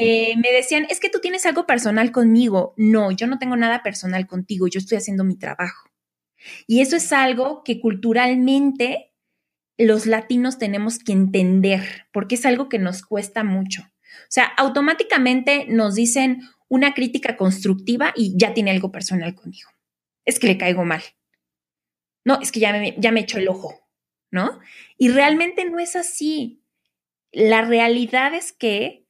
eh, 0.01 0.35
me 0.39 0.51
decían, 0.51 0.87
es 0.89 0.99
que 0.99 1.11
tú 1.11 1.19
tienes 1.21 1.45
algo 1.45 1.67
personal 1.67 2.11
conmigo. 2.11 2.73
No, 2.79 3.11
yo 3.11 3.27
no 3.27 3.39
tengo 3.39 3.57
nada 3.57 3.83
personal 3.83 4.27
contigo, 4.27 4.67
yo 4.67 4.79
estoy 4.79 4.97
haciendo 4.97 5.23
mi 5.23 5.37
trabajo. 5.37 5.91
Y 6.67 6.81
eso 6.81 6.97
es 6.97 7.13
algo 7.13 7.63
que 7.65 7.81
culturalmente 7.81 9.13
los 9.77 10.07
latinos 10.07 10.59
tenemos 10.59 10.99
que 10.99 11.13
entender, 11.13 12.07
porque 12.13 12.37
es 12.37 12.47
algo 12.47 12.71
que 12.71 12.79
nos 12.79 13.03
cuesta 13.03 13.45
mucho. 13.45 13.83
O 13.83 14.33
sea, 14.33 14.45
automáticamente 14.57 15.67
nos 15.69 15.95
dicen 15.95 16.43
una 16.71 16.95
crítica 16.95 17.37
constructiva 17.37 18.15
y 18.17 18.33
ya 18.39 18.55
tiene 18.55 18.71
algo 18.71 18.91
personal 18.93 19.35
conmigo. 19.35 19.69
Es 20.25 20.39
que 20.39 20.47
le 20.47 20.57
caigo 20.57 20.85
mal. 20.85 21.03
No, 22.25 22.41
es 22.41 22.53
que 22.53 22.61
ya 22.61 22.73
me, 22.73 22.95
ya 22.99 23.11
me 23.11 23.21
echó 23.21 23.39
el 23.39 23.49
ojo, 23.49 23.75
¿no? 24.31 24.61
Y 24.97 25.09
realmente 25.09 25.69
no 25.69 25.81
es 25.81 25.97
así. 25.97 26.63
La 27.33 27.63
realidad 27.63 28.35
es 28.35 28.53
que 28.53 29.05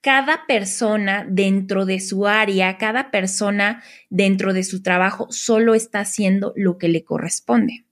cada 0.00 0.46
persona 0.46 1.24
dentro 1.28 1.86
de 1.86 2.00
su 2.00 2.26
área, 2.26 2.78
cada 2.78 3.10
persona 3.12 3.82
dentro 4.10 4.52
de 4.52 4.64
su 4.64 4.82
trabajo 4.82 5.28
solo 5.30 5.74
está 5.74 6.00
haciendo 6.00 6.52
lo 6.56 6.78
que 6.78 6.88
le 6.88 7.04
corresponde. 7.04 7.86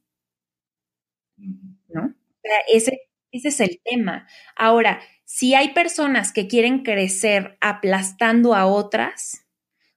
¿No? 1.37 2.07
O 2.07 2.41
sea, 2.43 2.57
ese, 2.69 3.03
ese 3.31 3.49
es 3.49 3.61
el 3.61 3.81
tema. 3.85 4.27
Ahora, 4.57 5.01
si 5.35 5.55
hay 5.55 5.73
personas 5.73 6.31
que 6.31 6.47
quieren 6.47 6.83
crecer 6.83 7.57
aplastando 7.63 8.55
a 8.55 8.67
otras, 8.67 9.47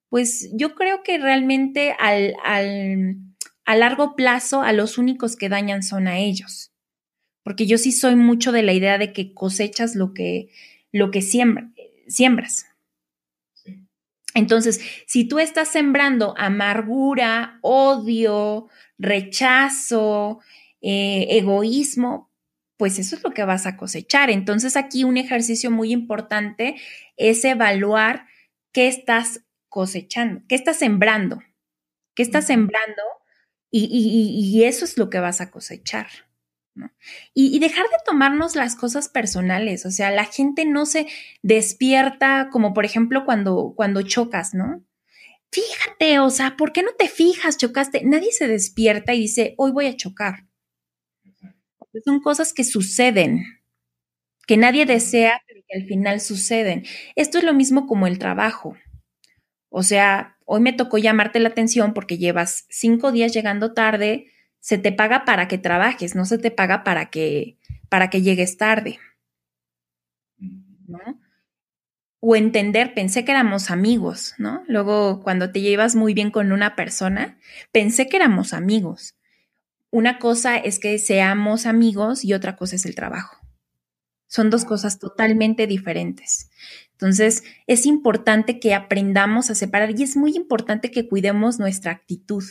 pues 0.08 0.50
yo 0.54 0.76
creo 0.76 1.04
que 1.04 1.18
realmente 1.18 1.94
al, 2.00 2.36
al, 2.42 3.18
a 3.66 3.76
largo 3.76 4.16
plazo 4.16 4.62
a 4.62 4.72
los 4.72 4.98
únicos 4.98 5.36
que 5.36 5.50
dañan 5.50 5.84
son 5.84 6.08
a 6.08 6.20
ellos. 6.20 6.72
Porque 7.44 7.66
yo 7.66 7.78
sí 7.78 7.92
soy 7.92 8.16
mucho 8.16 8.54
de 8.54 8.64
la 8.64 8.72
idea 8.72 8.98
de 8.98 9.12
que 9.12 9.34
cosechas 9.34 9.98
lo 9.98 10.14
que, 10.14 10.52
lo 10.94 11.12
que 11.12 11.22
siembra, 11.22 11.70
siembras. 12.08 12.68
Entonces, 14.36 14.80
si 15.06 15.28
tú 15.28 15.40
estás 15.40 15.68
sembrando 15.68 16.34
amargura, 16.38 17.60
odio, 17.62 18.70
rechazo, 18.98 20.40
eh, 20.80 21.28
egoísmo, 21.32 22.32
pues 22.78 23.00
eso 23.00 23.16
es 23.16 23.24
lo 23.24 23.32
que 23.32 23.44
vas 23.44 23.66
a 23.66 23.78
cosechar. 23.78 24.30
Entonces, 24.30 24.76
aquí 24.76 25.04
un 25.04 25.18
ejercicio 25.18 25.72
muy 25.72 25.92
importante 25.92 26.76
es 27.18 27.44
evaluar 27.46 28.28
qué 28.72 28.88
estás 28.88 29.42
cosechando, 29.70 30.42
qué 30.48 30.56
estás 30.56 30.78
sembrando, 30.78 31.42
qué 32.16 32.24
estás 32.24 32.48
sembrando 32.48 33.02
y, 33.72 33.86
y, 33.86 34.58
y 34.58 34.64
eso 34.64 34.86
es 34.86 34.98
lo 34.98 35.10
que 35.10 35.20
vas 35.20 35.42
a 35.42 35.52
cosechar. 35.52 36.08
¿no? 36.76 36.92
Y, 37.34 37.56
y, 37.56 37.60
dejar 37.60 37.86
de 37.86 37.98
tomarnos 38.06 38.56
las 38.56 38.76
cosas 38.76 39.08
personales, 39.08 39.86
o 39.86 39.92
sea, 39.92 40.12
la 40.12 40.26
gente 40.26 40.66
no 40.66 40.86
se 40.86 41.08
despierta 41.42 42.50
como 42.52 42.74
por 42.74 42.84
ejemplo 42.84 43.24
cuando, 43.24 43.74
cuando 43.78 44.02
chocas, 44.02 44.54
¿no? 44.54 44.84
Fíjate, 45.52 46.20
o 46.20 46.30
sea, 46.30 46.58
¿por 46.58 46.74
qué 46.74 46.84
no 46.84 46.92
te 46.98 47.08
fijas? 47.08 47.58
Chocaste. 47.58 48.02
Nadie 48.04 48.34
se 48.34 48.48
despierta 48.50 49.14
y 49.14 49.22
dice, 49.22 49.56
hoy 49.58 49.72
voy 49.72 49.86
a 49.88 49.96
chocar. 49.96 50.48
Son 52.04 52.20
cosas 52.22 52.54
que 52.54 52.64
suceden, 52.64 53.44
que 54.48 54.58
nadie 54.58 54.86
desea, 54.86 55.42
pero 55.48 55.62
que 55.68 55.78
al 55.80 55.86
final 55.88 56.22
suceden. 56.22 56.86
Esto 57.16 57.38
es 57.40 57.44
lo 57.44 57.54
mismo 57.54 57.88
como 57.88 58.08
el 58.08 58.20
trabajo. 58.20 58.76
O 59.70 59.84
sea, 59.84 60.38
hoy 60.46 60.62
me 60.62 60.74
tocó 60.74 60.98
llamarte 60.98 61.40
la 61.40 61.50
atención 61.50 61.94
porque 61.94 62.18
llevas 62.18 62.66
cinco 62.70 63.12
días 63.12 63.34
llegando 63.34 63.74
tarde, 63.74 64.28
se 64.60 64.78
te 64.78 64.92
paga 64.92 65.26
para 65.26 65.48
que 65.48 65.58
trabajes, 65.58 66.16
no 66.16 66.26
se 66.26 66.38
te 66.40 66.52
paga 66.52 66.84
para 66.84 67.10
que, 67.12 67.58
para 67.90 68.10
que 68.10 68.22
llegues 68.22 68.58
tarde. 68.58 69.00
¿No? 70.88 71.00
O 72.20 72.36
entender, 72.36 72.94
pensé 72.94 73.24
que 73.24 73.32
éramos 73.32 73.72
amigos, 73.72 74.34
¿no? 74.38 74.64
Luego, 74.68 75.22
cuando 75.24 75.52
te 75.54 75.62
llevas 75.62 75.96
muy 75.96 76.14
bien 76.14 76.30
con 76.32 76.52
una 76.52 76.76
persona, 76.76 77.38
pensé 77.72 78.08
que 78.10 78.18
éramos 78.18 78.54
amigos. 78.54 79.15
Una 79.96 80.20
cosa 80.20 80.58
es 80.58 80.78
que 80.78 81.00
seamos 81.00 81.66
amigos 81.66 82.26
y 82.26 82.34
otra 82.34 82.58
cosa 82.58 82.76
es 82.76 82.86
el 82.86 82.96
trabajo. 82.96 83.38
Son 84.28 84.50
dos 84.50 84.66
cosas 84.66 85.00
totalmente 85.00 85.68
diferentes. 85.68 86.50
Entonces, 86.92 87.46
es 87.66 87.86
importante 87.86 88.60
que 88.60 88.74
aprendamos 88.74 89.50
a 89.50 89.56
separar 89.56 89.98
y 89.98 90.04
es 90.04 90.18
muy 90.18 90.36
importante 90.36 90.92
que 90.92 91.08
cuidemos 91.08 91.60
nuestra 91.60 91.94
actitud. 91.94 92.44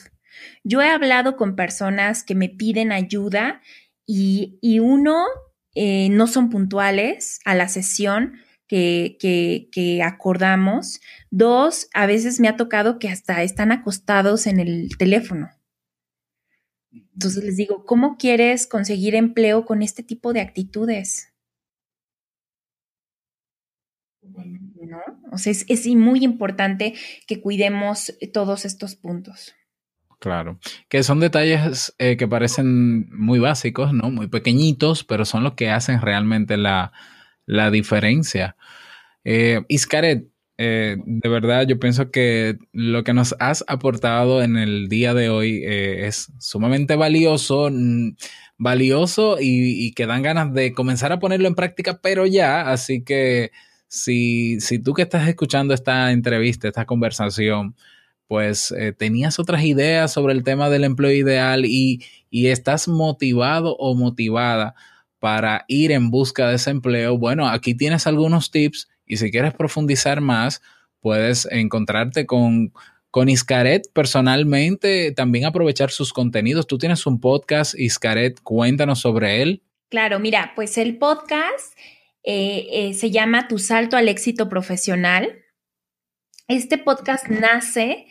Yo 0.62 0.80
he 0.80 0.88
hablado 0.88 1.36
con 1.36 1.54
personas 1.54 2.24
que 2.24 2.34
me 2.34 2.48
piden 2.48 2.92
ayuda 2.92 3.60
y, 4.06 4.78
uno, 4.78 5.26
eh, 5.74 6.08
no 6.08 6.26
son 6.26 6.48
puntuales 6.48 7.40
a 7.44 7.54
la 7.54 7.68
sesión 7.68 8.38
que 8.66 10.00
acordamos. 10.02 11.02
Dos, 11.30 11.88
a 11.92 12.06
veces 12.06 12.40
me 12.40 12.48
ha 12.48 12.56
tocado 12.56 12.98
que 12.98 13.10
hasta 13.10 13.42
están 13.42 13.70
acostados 13.70 14.46
en 14.46 14.60
el 14.60 14.96
teléfono. 14.96 15.50
Entonces 17.14 17.44
les 17.44 17.56
digo, 17.56 17.84
¿cómo 17.84 18.16
quieres 18.16 18.66
conseguir 18.66 19.14
empleo 19.14 19.64
con 19.64 19.82
este 19.82 20.02
tipo 20.02 20.32
de 20.32 20.40
actitudes? 20.40 21.32
¿No? 24.22 25.00
O 25.32 25.38
sea, 25.38 25.52
es, 25.52 25.64
es 25.68 25.86
muy 25.86 26.24
importante 26.24 26.94
que 27.26 27.40
cuidemos 27.40 28.12
todos 28.32 28.64
estos 28.64 28.96
puntos. 28.96 29.54
Claro, 30.18 30.58
que 30.88 31.02
son 31.02 31.20
detalles 31.20 31.94
eh, 31.98 32.16
que 32.16 32.26
parecen 32.26 33.10
muy 33.10 33.38
básicos, 33.38 33.92
¿no? 33.92 34.10
Muy 34.10 34.28
pequeñitos, 34.28 35.04
pero 35.04 35.24
son 35.24 35.44
los 35.44 35.54
que 35.54 35.70
hacen 35.70 36.00
realmente 36.00 36.56
la, 36.56 36.92
la 37.44 37.70
diferencia. 37.70 38.56
Eh, 39.24 39.62
Iscaret, 39.68 40.26
eh, 40.56 40.96
de 41.04 41.28
verdad 41.28 41.66
yo 41.66 41.78
pienso 41.80 42.10
que 42.10 42.58
lo 42.72 43.02
que 43.02 43.12
nos 43.12 43.34
has 43.40 43.64
aportado 43.66 44.42
en 44.42 44.56
el 44.56 44.88
día 44.88 45.12
de 45.14 45.28
hoy 45.28 45.62
eh, 45.64 46.06
es 46.06 46.32
sumamente 46.38 46.94
valioso, 46.96 47.68
mm, 47.72 48.16
valioso 48.58 49.38
y, 49.40 49.86
y 49.86 49.92
que 49.92 50.06
dan 50.06 50.22
ganas 50.22 50.52
de 50.54 50.72
comenzar 50.72 51.12
a 51.12 51.18
ponerlo 51.18 51.48
en 51.48 51.56
práctica, 51.56 52.00
pero 52.00 52.26
ya, 52.26 52.70
así 52.70 53.02
que 53.02 53.50
si, 53.88 54.60
si 54.60 54.78
tú 54.78 54.94
que 54.94 55.02
estás 55.02 55.28
escuchando 55.28 55.74
esta 55.74 56.12
entrevista, 56.12 56.68
esta 56.68 56.86
conversación, 56.86 57.76
pues 58.28 58.72
eh, 58.72 58.92
tenías 58.92 59.38
otras 59.38 59.64
ideas 59.64 60.12
sobre 60.12 60.34
el 60.34 60.44
tema 60.44 60.70
del 60.70 60.84
empleo 60.84 61.12
ideal 61.12 61.64
y, 61.66 62.02
y 62.30 62.48
estás 62.48 62.88
motivado 62.88 63.76
o 63.76 63.94
motivada 63.94 64.74
para 65.18 65.64
ir 65.68 65.92
en 65.92 66.10
busca 66.10 66.48
de 66.48 66.56
ese 66.56 66.70
empleo, 66.70 67.18
bueno, 67.18 67.48
aquí 67.48 67.74
tienes 67.74 68.06
algunos 68.06 68.50
tips 68.50 68.88
y 69.06 69.16
si 69.18 69.30
quieres 69.30 69.54
profundizar 69.54 70.20
más, 70.20 70.62
puedes 71.00 71.46
encontrarte 71.50 72.26
con, 72.26 72.72
con 73.10 73.28
Iscaret 73.28 73.82
personalmente, 73.92 75.12
también 75.12 75.44
aprovechar 75.44 75.90
sus 75.90 76.12
contenidos. 76.12 76.66
Tú 76.66 76.78
tienes 76.78 77.06
un 77.06 77.20
podcast, 77.20 77.78
Iscaret, 77.78 78.40
cuéntanos 78.40 79.00
sobre 79.00 79.42
él. 79.42 79.62
Claro, 79.88 80.18
mira, 80.18 80.52
pues 80.56 80.78
el 80.78 80.96
podcast 80.98 81.78
eh, 82.24 82.66
eh, 82.72 82.94
se 82.94 83.10
llama 83.10 83.46
Tu 83.46 83.58
salto 83.58 83.96
al 83.96 84.08
éxito 84.08 84.48
profesional. 84.48 85.44
Este 86.48 86.78
podcast 86.78 87.28
nace 87.28 88.06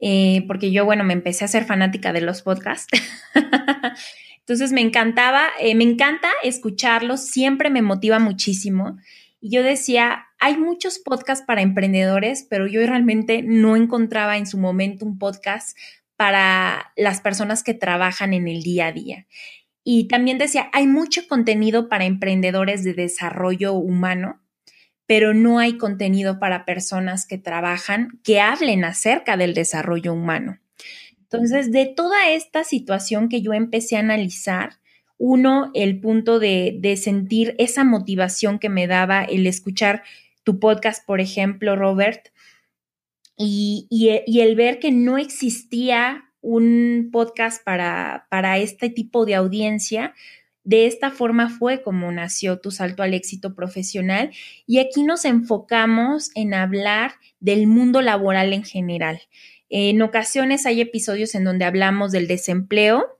eh, 0.00 0.44
porque 0.46 0.70
yo, 0.70 0.84
bueno, 0.84 1.04
me 1.04 1.12
empecé 1.12 1.44
a 1.44 1.48
ser 1.48 1.64
fanática 1.64 2.12
de 2.12 2.20
los 2.20 2.42
podcasts. 2.42 2.86
Entonces 4.38 4.72
me 4.72 4.80
encantaba, 4.80 5.48
me 5.60 5.84
encanta 5.84 6.28
escucharlos, 6.42 7.26
siempre 7.26 7.68
me 7.68 7.82
motiva 7.82 8.18
muchísimo. 8.18 8.96
Y 9.40 9.50
yo 9.50 9.62
decía, 9.62 10.26
hay 10.38 10.56
muchos 10.56 10.98
podcasts 10.98 11.44
para 11.46 11.62
emprendedores, 11.62 12.46
pero 12.48 12.66
yo 12.66 12.84
realmente 12.86 13.42
no 13.42 13.76
encontraba 13.76 14.36
en 14.36 14.46
su 14.46 14.58
momento 14.58 15.04
un 15.04 15.18
podcast 15.18 15.76
para 16.16 16.92
las 16.96 17.20
personas 17.20 17.62
que 17.62 17.74
trabajan 17.74 18.34
en 18.34 18.48
el 18.48 18.62
día 18.62 18.88
a 18.88 18.92
día. 18.92 19.26
Y 19.84 20.08
también 20.08 20.36
decía, 20.38 20.68
hay 20.72 20.86
mucho 20.86 21.26
contenido 21.28 21.88
para 21.88 22.04
emprendedores 22.04 22.84
de 22.84 22.92
desarrollo 22.92 23.72
humano, 23.72 24.40
pero 25.06 25.32
no 25.32 25.58
hay 25.58 25.78
contenido 25.78 26.38
para 26.38 26.66
personas 26.66 27.26
que 27.26 27.38
trabajan, 27.38 28.20
que 28.22 28.40
hablen 28.40 28.84
acerca 28.84 29.36
del 29.36 29.54
desarrollo 29.54 30.12
humano. 30.12 30.58
Entonces, 31.22 31.72
de 31.72 31.86
toda 31.86 32.30
esta 32.30 32.64
situación 32.64 33.28
que 33.28 33.40
yo 33.40 33.54
empecé 33.54 33.96
a 33.96 34.00
analizar, 34.00 34.80
uno, 35.18 35.70
el 35.74 36.00
punto 36.00 36.38
de, 36.38 36.76
de 36.80 36.96
sentir 36.96 37.54
esa 37.58 37.84
motivación 37.84 38.58
que 38.58 38.68
me 38.68 38.86
daba 38.86 39.24
el 39.24 39.46
escuchar 39.46 40.02
tu 40.44 40.58
podcast, 40.60 41.04
por 41.04 41.20
ejemplo, 41.20 41.76
Robert, 41.76 42.28
y, 43.36 43.86
y, 43.90 44.22
y 44.26 44.40
el 44.40 44.56
ver 44.56 44.78
que 44.78 44.90
no 44.90 45.18
existía 45.18 46.24
un 46.40 47.10
podcast 47.12 47.62
para, 47.64 48.26
para 48.30 48.58
este 48.58 48.90
tipo 48.90 49.26
de 49.26 49.34
audiencia, 49.34 50.14
de 50.64 50.86
esta 50.86 51.10
forma 51.10 51.48
fue 51.48 51.82
como 51.82 52.10
nació 52.12 52.60
tu 52.60 52.70
salto 52.70 53.02
al 53.02 53.14
éxito 53.14 53.54
profesional 53.54 54.30
y 54.66 54.78
aquí 54.80 55.02
nos 55.02 55.24
enfocamos 55.24 56.30
en 56.34 56.52
hablar 56.52 57.12
del 57.40 57.66
mundo 57.66 58.02
laboral 58.02 58.52
en 58.52 58.64
general. 58.64 59.20
En 59.70 60.02
ocasiones 60.02 60.66
hay 60.66 60.80
episodios 60.80 61.34
en 61.34 61.44
donde 61.44 61.64
hablamos 61.64 62.12
del 62.12 62.26
desempleo, 62.26 63.17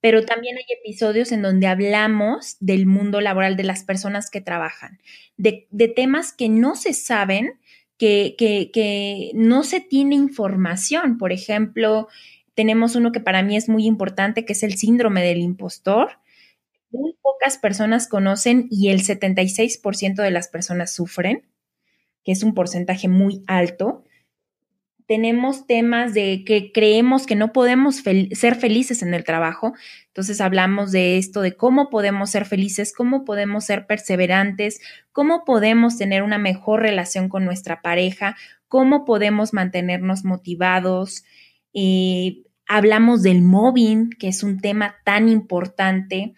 pero 0.00 0.24
también 0.24 0.56
hay 0.56 0.64
episodios 0.80 1.32
en 1.32 1.42
donde 1.42 1.66
hablamos 1.66 2.56
del 2.60 2.86
mundo 2.86 3.20
laboral 3.20 3.56
de 3.56 3.64
las 3.64 3.84
personas 3.84 4.30
que 4.30 4.40
trabajan, 4.40 5.00
de, 5.36 5.66
de 5.70 5.88
temas 5.88 6.32
que 6.32 6.48
no 6.48 6.76
se 6.76 6.92
saben, 6.92 7.58
que, 7.98 8.34
que, 8.38 8.70
que 8.72 9.30
no 9.34 9.62
se 9.62 9.80
tiene 9.80 10.14
información. 10.14 11.18
Por 11.18 11.32
ejemplo, 11.32 12.08
tenemos 12.54 12.94
uno 12.94 13.12
que 13.12 13.20
para 13.20 13.42
mí 13.42 13.56
es 13.56 13.68
muy 13.68 13.86
importante, 13.86 14.44
que 14.44 14.52
es 14.52 14.62
el 14.62 14.76
síndrome 14.76 15.22
del 15.22 15.38
impostor. 15.38 16.18
Muy 16.90 17.14
pocas 17.20 17.58
personas 17.58 18.08
conocen 18.08 18.68
y 18.70 18.88
el 18.88 19.02
76% 19.02 20.22
de 20.22 20.30
las 20.30 20.48
personas 20.48 20.92
sufren, 20.94 21.46
que 22.24 22.32
es 22.32 22.42
un 22.42 22.54
porcentaje 22.54 23.08
muy 23.08 23.42
alto 23.46 24.04
tenemos 25.06 25.66
temas 25.66 26.14
de 26.14 26.42
que 26.44 26.72
creemos 26.72 27.26
que 27.26 27.36
no 27.36 27.52
podemos 27.52 27.96
ser 27.96 28.54
felices 28.56 29.02
en 29.02 29.14
el 29.14 29.24
trabajo. 29.24 29.72
Entonces 30.08 30.40
hablamos 30.40 30.90
de 30.90 31.16
esto, 31.18 31.42
de 31.42 31.56
cómo 31.56 31.90
podemos 31.90 32.30
ser 32.30 32.44
felices, 32.44 32.92
cómo 32.92 33.24
podemos 33.24 33.64
ser 33.64 33.86
perseverantes, 33.86 34.80
cómo 35.12 35.44
podemos 35.44 35.96
tener 35.96 36.22
una 36.22 36.38
mejor 36.38 36.80
relación 36.82 37.28
con 37.28 37.44
nuestra 37.44 37.82
pareja, 37.82 38.36
cómo 38.66 39.04
podemos 39.04 39.52
mantenernos 39.52 40.24
motivados. 40.24 41.24
Eh, 41.72 42.42
hablamos 42.66 43.22
del 43.22 43.42
mobbing, 43.42 44.10
que 44.10 44.28
es 44.28 44.42
un 44.42 44.58
tema 44.58 44.96
tan 45.04 45.28
importante. 45.28 46.34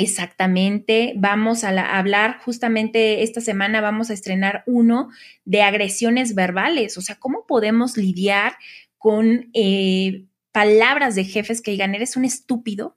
Exactamente, 0.00 1.14
vamos 1.16 1.64
a, 1.64 1.72
la, 1.72 1.82
a, 1.82 1.98
hablar 1.98 2.38
justamente 2.44 3.22
esta 3.24 3.40
semana, 3.40 3.80
vamos 3.80 4.10
a 4.10 4.14
estrenar 4.14 4.62
uno 4.66 5.10
de 5.44 5.62
agresiones 5.62 6.34
verbales, 6.36 6.96
o 6.96 7.00
sea, 7.00 7.16
cómo 7.16 7.46
podemos 7.46 7.96
lidiar 7.96 8.56
con 8.96 9.50
eh, 9.54 10.26
palabras 10.52 11.16
de 11.16 11.24
jefes 11.24 11.60
que 11.60 11.72
digan, 11.72 11.94
eres 11.94 12.16
un 12.16 12.24
estúpido, 12.24 12.96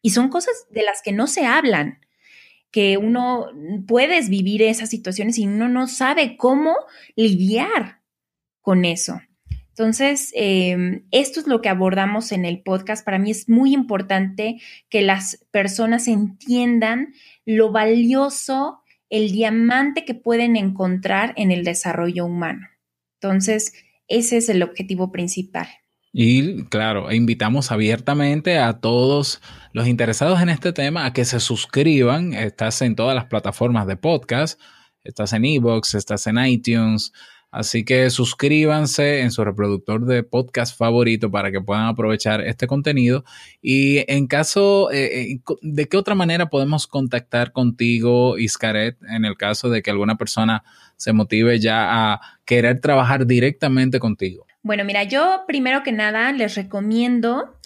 y 0.00 0.10
son 0.10 0.28
cosas 0.28 0.66
de 0.70 0.82
las 0.82 1.02
que 1.02 1.12
no 1.12 1.26
se 1.26 1.44
hablan, 1.44 2.00
que 2.70 2.98
uno 2.98 3.46
puedes 3.86 4.28
vivir 4.28 4.62
esas 4.62 4.90
situaciones 4.90 5.38
y 5.38 5.46
uno 5.46 5.68
no 5.68 5.88
sabe 5.88 6.36
cómo 6.36 6.76
lidiar 7.16 8.00
con 8.60 8.84
eso. 8.84 9.20
Entonces, 9.78 10.32
eh, 10.34 11.04
esto 11.12 11.38
es 11.38 11.46
lo 11.46 11.62
que 11.62 11.68
abordamos 11.68 12.32
en 12.32 12.44
el 12.44 12.62
podcast. 12.62 13.04
Para 13.04 13.20
mí 13.20 13.30
es 13.30 13.48
muy 13.48 13.72
importante 13.72 14.60
que 14.88 15.02
las 15.02 15.46
personas 15.52 16.08
entiendan 16.08 17.14
lo 17.46 17.70
valioso, 17.70 18.82
el 19.08 19.30
diamante 19.30 20.04
que 20.04 20.14
pueden 20.14 20.56
encontrar 20.56 21.32
en 21.36 21.52
el 21.52 21.62
desarrollo 21.62 22.26
humano. 22.26 22.66
Entonces, 23.22 23.72
ese 24.08 24.38
es 24.38 24.48
el 24.48 24.64
objetivo 24.64 25.12
principal. 25.12 25.68
Y 26.12 26.64
claro, 26.64 27.12
invitamos 27.12 27.70
abiertamente 27.70 28.58
a 28.58 28.80
todos 28.80 29.40
los 29.72 29.86
interesados 29.86 30.42
en 30.42 30.48
este 30.48 30.72
tema 30.72 31.06
a 31.06 31.12
que 31.12 31.24
se 31.24 31.38
suscriban. 31.38 32.34
Estás 32.34 32.82
en 32.82 32.96
todas 32.96 33.14
las 33.14 33.26
plataformas 33.26 33.86
de 33.86 33.96
podcast, 33.96 34.60
estás 35.04 35.32
en 35.34 35.44
Evox, 35.44 35.94
estás 35.94 36.26
en 36.26 36.44
iTunes, 36.44 37.12
Así 37.50 37.84
que 37.84 38.10
suscríbanse 38.10 39.20
en 39.20 39.30
su 39.30 39.42
reproductor 39.42 40.04
de 40.04 40.22
podcast 40.22 40.76
favorito 40.76 41.30
para 41.30 41.50
que 41.50 41.60
puedan 41.60 41.86
aprovechar 41.86 42.42
este 42.42 42.66
contenido. 42.66 43.24
Y 43.62 44.04
en 44.12 44.26
caso, 44.26 44.90
eh, 44.92 45.32
eh 45.32 45.40
¿de 45.62 45.88
qué 45.88 45.96
otra 45.96 46.14
manera 46.14 46.50
podemos 46.50 46.86
contactar 46.86 47.52
contigo, 47.52 48.36
Iscaret, 48.36 48.98
en 49.08 49.24
el 49.24 49.36
caso 49.36 49.70
de 49.70 49.82
que 49.82 49.90
alguna 49.90 50.16
persona 50.16 50.62
se 50.96 51.12
motive 51.12 51.58
ya 51.58 52.12
a 52.12 52.20
querer 52.44 52.80
trabajar 52.80 53.26
directamente 53.26 53.98
contigo? 53.98 54.46
Bueno, 54.62 54.84
mira, 54.84 55.04
yo 55.04 55.44
primero 55.46 55.82
que 55.82 55.92
nada 55.92 56.32
les 56.32 56.54
recomiendo 56.54 57.56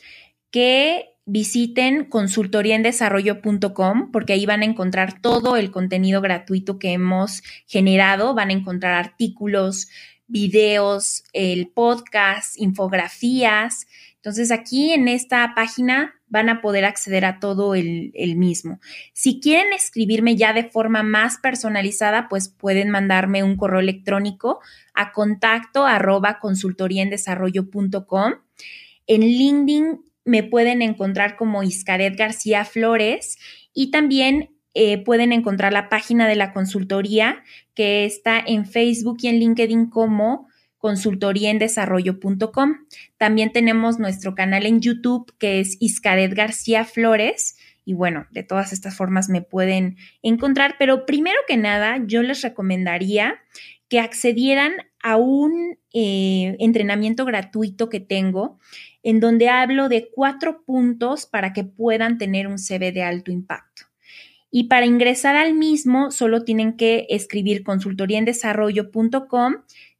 que 0.53 1.11
visiten 1.24 2.06
consultoriaendesarrollo.com 2.06 4.10
porque 4.10 4.32
ahí 4.32 4.46
van 4.46 4.62
a 4.62 4.66
encontrar 4.66 5.20
todo 5.20 5.56
el 5.56 5.70
contenido 5.70 6.20
gratuito 6.20 6.78
que 6.78 6.92
hemos 6.92 7.42
generado, 7.66 8.34
van 8.34 8.50
a 8.50 8.54
encontrar 8.54 8.94
artículos, 8.94 9.88
videos, 10.26 11.24
el 11.32 11.68
podcast, 11.68 12.58
infografías. 12.58 13.86
Entonces 14.16 14.50
aquí 14.50 14.92
en 14.92 15.08
esta 15.08 15.52
página 15.54 16.14
van 16.28 16.48
a 16.48 16.62
poder 16.62 16.86
acceder 16.86 17.26
a 17.26 17.38
todo 17.40 17.74
el, 17.74 18.12
mismo. 18.36 18.80
Si 19.12 19.40
quieren 19.40 19.74
escribirme 19.74 20.36
ya 20.36 20.54
de 20.54 20.64
forma 20.64 21.02
más 21.02 21.36
personalizada, 21.36 22.28
pues 22.28 22.48
pueden 22.48 22.88
mandarme 22.88 23.42
un 23.42 23.56
correo 23.56 23.80
electrónico 23.80 24.60
a 24.94 25.12
contacto 25.12 25.84
arroba. 25.84 26.38
En 29.06 29.20
LinkedIn 29.20 30.00
me 30.24 30.42
pueden 30.42 30.82
encontrar 30.82 31.36
como 31.36 31.62
Iscaret 31.62 32.16
García 32.16 32.64
Flores 32.64 33.38
y 33.74 33.90
también 33.90 34.50
eh, 34.74 34.98
pueden 35.04 35.32
encontrar 35.32 35.72
la 35.72 35.88
página 35.88 36.26
de 36.28 36.36
la 36.36 36.52
consultoría 36.52 37.42
que 37.74 38.04
está 38.04 38.42
en 38.44 38.66
Facebook 38.66 39.18
y 39.22 39.28
en 39.28 39.38
LinkedIn 39.38 39.86
como 39.90 40.48
consultoriaendesarrollo.com. 40.78 42.74
También 43.16 43.52
tenemos 43.52 43.98
nuestro 43.98 44.34
canal 44.34 44.66
en 44.66 44.80
YouTube 44.80 45.32
que 45.38 45.60
es 45.60 45.76
Iscaret 45.80 46.34
García 46.34 46.84
Flores. 46.84 47.56
Y 47.84 47.94
bueno, 47.94 48.26
de 48.30 48.42
todas 48.42 48.72
estas 48.72 48.96
formas 48.96 49.28
me 49.28 49.42
pueden 49.42 49.96
encontrar, 50.22 50.76
pero 50.78 51.04
primero 51.06 51.38
que 51.46 51.56
nada 51.56 51.98
yo 52.06 52.22
les 52.22 52.42
recomendaría 52.42 53.36
que 53.88 54.00
accedieran 54.00 54.72
a 55.02 55.16
un 55.16 55.78
eh, 55.92 56.56
entrenamiento 56.60 57.24
gratuito 57.26 57.88
que 57.88 58.00
tengo 58.00 58.58
en 59.03 59.20
donde 59.20 59.48
hablo 59.48 59.88
de 59.88 60.11
cuatro 60.14 60.62
puntos 60.64 61.26
para 61.26 61.53
que 61.53 61.64
puedan 61.64 62.18
tener 62.18 62.46
un 62.46 62.59
CV 62.59 62.92
de 62.92 63.03
alto 63.03 63.30
impacto. 63.30 63.82
Y 64.50 64.64
para 64.64 64.86
ingresar 64.86 65.34
al 65.34 65.55
mismo, 65.55 66.11
solo 66.11 66.44
tienen 66.44 66.76
que 66.76 67.07
escribir 67.09 67.62
consultoriaendesarrollo.com 67.64 69.55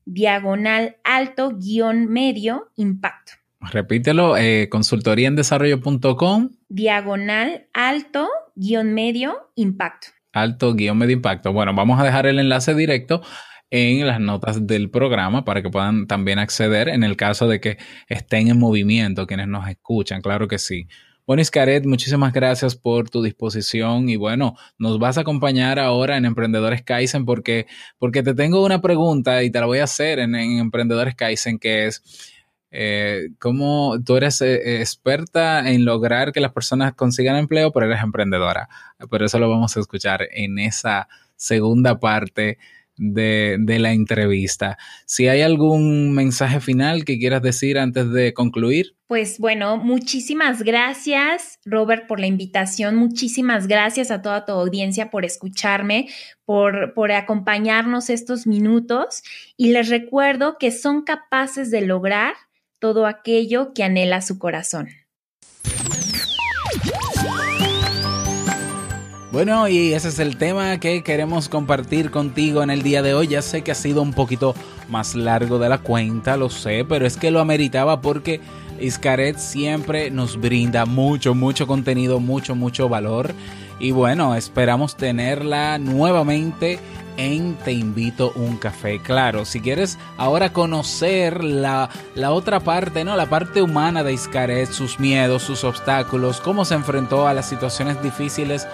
diagonal 0.05 0.96
alto 1.05 1.57
guion 1.57 2.07
medio 2.07 2.70
impacto. 2.76 3.32
Repítelo, 3.61 4.36
eh, 4.36 4.68
consultoriaendesarrollo.com 4.70 6.50
diagonal 6.68 7.66
alto 7.72 8.28
guion 8.57 8.92
medio 8.92 9.50
impacto. 9.55 10.09
Alto 10.32 10.74
guion 10.74 10.98
medio 10.98 11.14
impacto. 11.14 11.53
Bueno, 11.53 11.72
vamos 11.74 12.00
a 12.00 12.05
dejar 12.05 12.26
el 12.26 12.38
enlace 12.38 12.74
directo 12.74 13.22
en 13.72 14.06
las 14.06 14.20
notas 14.20 14.66
del 14.66 14.90
programa 14.90 15.46
para 15.46 15.62
que 15.62 15.70
puedan 15.70 16.06
también 16.06 16.38
acceder 16.38 16.90
en 16.90 17.02
el 17.02 17.16
caso 17.16 17.48
de 17.48 17.58
que 17.58 17.78
estén 18.06 18.48
en 18.48 18.58
movimiento 18.58 19.26
quienes 19.26 19.48
nos 19.48 19.66
escuchan, 19.66 20.20
claro 20.20 20.46
que 20.46 20.58
sí. 20.58 20.86
Bueno, 21.26 21.40
Iscaret, 21.40 21.86
muchísimas 21.86 22.34
gracias 22.34 22.76
por 22.76 23.08
tu 23.08 23.22
disposición 23.22 24.10
y 24.10 24.16
bueno, 24.16 24.56
nos 24.76 24.98
vas 24.98 25.16
a 25.16 25.22
acompañar 25.22 25.78
ahora 25.78 26.18
en 26.18 26.26
Emprendedores 26.26 26.82
Kaizen 26.82 27.24
porque, 27.24 27.66
porque 27.98 28.22
te 28.22 28.34
tengo 28.34 28.62
una 28.62 28.82
pregunta 28.82 29.42
y 29.42 29.50
te 29.50 29.58
la 29.58 29.64
voy 29.64 29.78
a 29.78 29.84
hacer 29.84 30.18
en, 30.18 30.34
en 30.34 30.58
Emprendedores 30.58 31.14
Kaizen 31.14 31.58
que 31.58 31.86
es, 31.86 32.02
eh, 32.70 33.28
¿cómo 33.38 33.96
tú 34.04 34.18
eres 34.18 34.42
eh, 34.42 34.80
experta 34.80 35.70
en 35.70 35.86
lograr 35.86 36.32
que 36.32 36.40
las 36.40 36.52
personas 36.52 36.92
consigan 36.92 37.36
empleo, 37.36 37.72
pero 37.72 37.86
eres 37.86 38.02
emprendedora? 38.02 38.68
Por 39.08 39.22
eso 39.22 39.38
lo 39.38 39.48
vamos 39.48 39.74
a 39.74 39.80
escuchar 39.80 40.28
en 40.30 40.58
esa 40.58 41.08
segunda 41.36 41.98
parte 41.98 42.58
de, 42.97 43.57
de, 43.61 43.78
la 43.78 43.93
entrevista. 43.93 44.78
Si 45.07 45.28
hay 45.28 45.43
algún 45.43 46.12
mensaje 46.14 46.61
final 46.61 47.05
que 47.05 47.18
quieras 47.18 47.43
decir 47.43 47.78
antes 47.78 48.11
de 48.11 48.34
concluir. 48.34 48.97
Pues 49.07 49.38
bueno, 49.38 49.76
muchísimas 49.76 50.62
gracias, 50.62 51.59
Robert, 51.64 52.07
por 52.07 52.20
la 52.20 52.26
invitación. 52.26 52.97
Muchísimas 52.97 53.66
gracias 53.66 54.11
a 54.11 54.22
toda 54.22 54.45
tu 54.45 54.53
audiencia 54.53 55.11
por 55.11 55.24
escucharme, 55.24 56.09
por, 56.45 56.95
por 56.95 57.12
acompañarnos 57.12 58.11
estos 58.11 58.47
minutos. 58.47 59.22
Y 59.57 59.72
les 59.72 59.88
recuerdo 59.88 60.57
que 60.59 60.70
son 60.70 61.03
capaces 61.03 61.70
de 61.70 61.82
lograr 61.82 62.34
todo 62.78 63.07
aquello 63.07 63.72
que 63.74 63.84
anhela 63.84 64.22
su 64.22 64.38
corazón. 64.38 64.88
Bueno, 69.33 69.66
y 69.66 69.95
ese 69.95 70.09
es 70.09 70.18
el 70.18 70.37
tema 70.37 70.78
que 70.78 71.03
queremos 71.03 71.49
compartir 71.49 72.11
contigo 72.11 72.62
en 72.62 72.68
el 72.68 72.83
día 72.83 73.01
de 73.01 73.14
hoy. 73.14 73.28
Ya 73.28 73.41
sé 73.41 73.62
que 73.62 73.72
ha 73.72 73.74
sido 73.74 74.03
un 74.03 74.12
poquito 74.12 74.55
más 74.91 75.14
largo 75.14 75.59
de 75.59 75.70
la 75.70 75.78
cuenta, 75.78 76.37
lo 76.37 76.51
sé, 76.51 76.85
pero 76.87 77.07
es 77.07 77.16
que 77.16 77.30
lo 77.30 77.41
ameritaba 77.41 78.03
porque 78.03 78.43
Iscaret 78.78 79.39
siempre 79.39 80.11
nos 80.11 80.39
brinda 80.39 80.85
mucho, 80.85 81.35
mucho 81.35 81.66
contenido, 81.66 82.20
mucho, 82.20 82.55
mucho 82.55 82.91
valor. 82.91 83.33
Y 83.80 83.93
bueno, 83.93 84.35
esperamos 84.35 84.97
tenerla 84.97 85.78
nuevamente 85.78 86.78
en 87.16 87.55
Te 87.55 87.72
invito 87.72 88.33
un 88.37 88.59
café. 88.59 89.01
Claro, 89.01 89.47
si 89.47 89.61
quieres 89.61 89.99
ahora 90.18 90.53
conocer 90.53 91.43
la, 91.43 91.89
la, 92.14 92.33
otra 92.33 92.61
parte, 92.61 93.03
¿no? 93.03 93.16
La 93.16 93.30
parte 93.30 93.62
humana 93.62 94.03
de 94.03 94.12
Iscaret, 94.12 94.70
sus 94.70 95.01
miedos, 95.01 95.43
sus 95.43 95.64
obstáculos, 95.64 96.41
cómo 96.41 96.66
se 96.66 96.74
enfrentó 96.74 97.26
a 97.26 97.33
las 97.33 97.49
situaciones 97.49 98.03
difíciles 98.03 98.66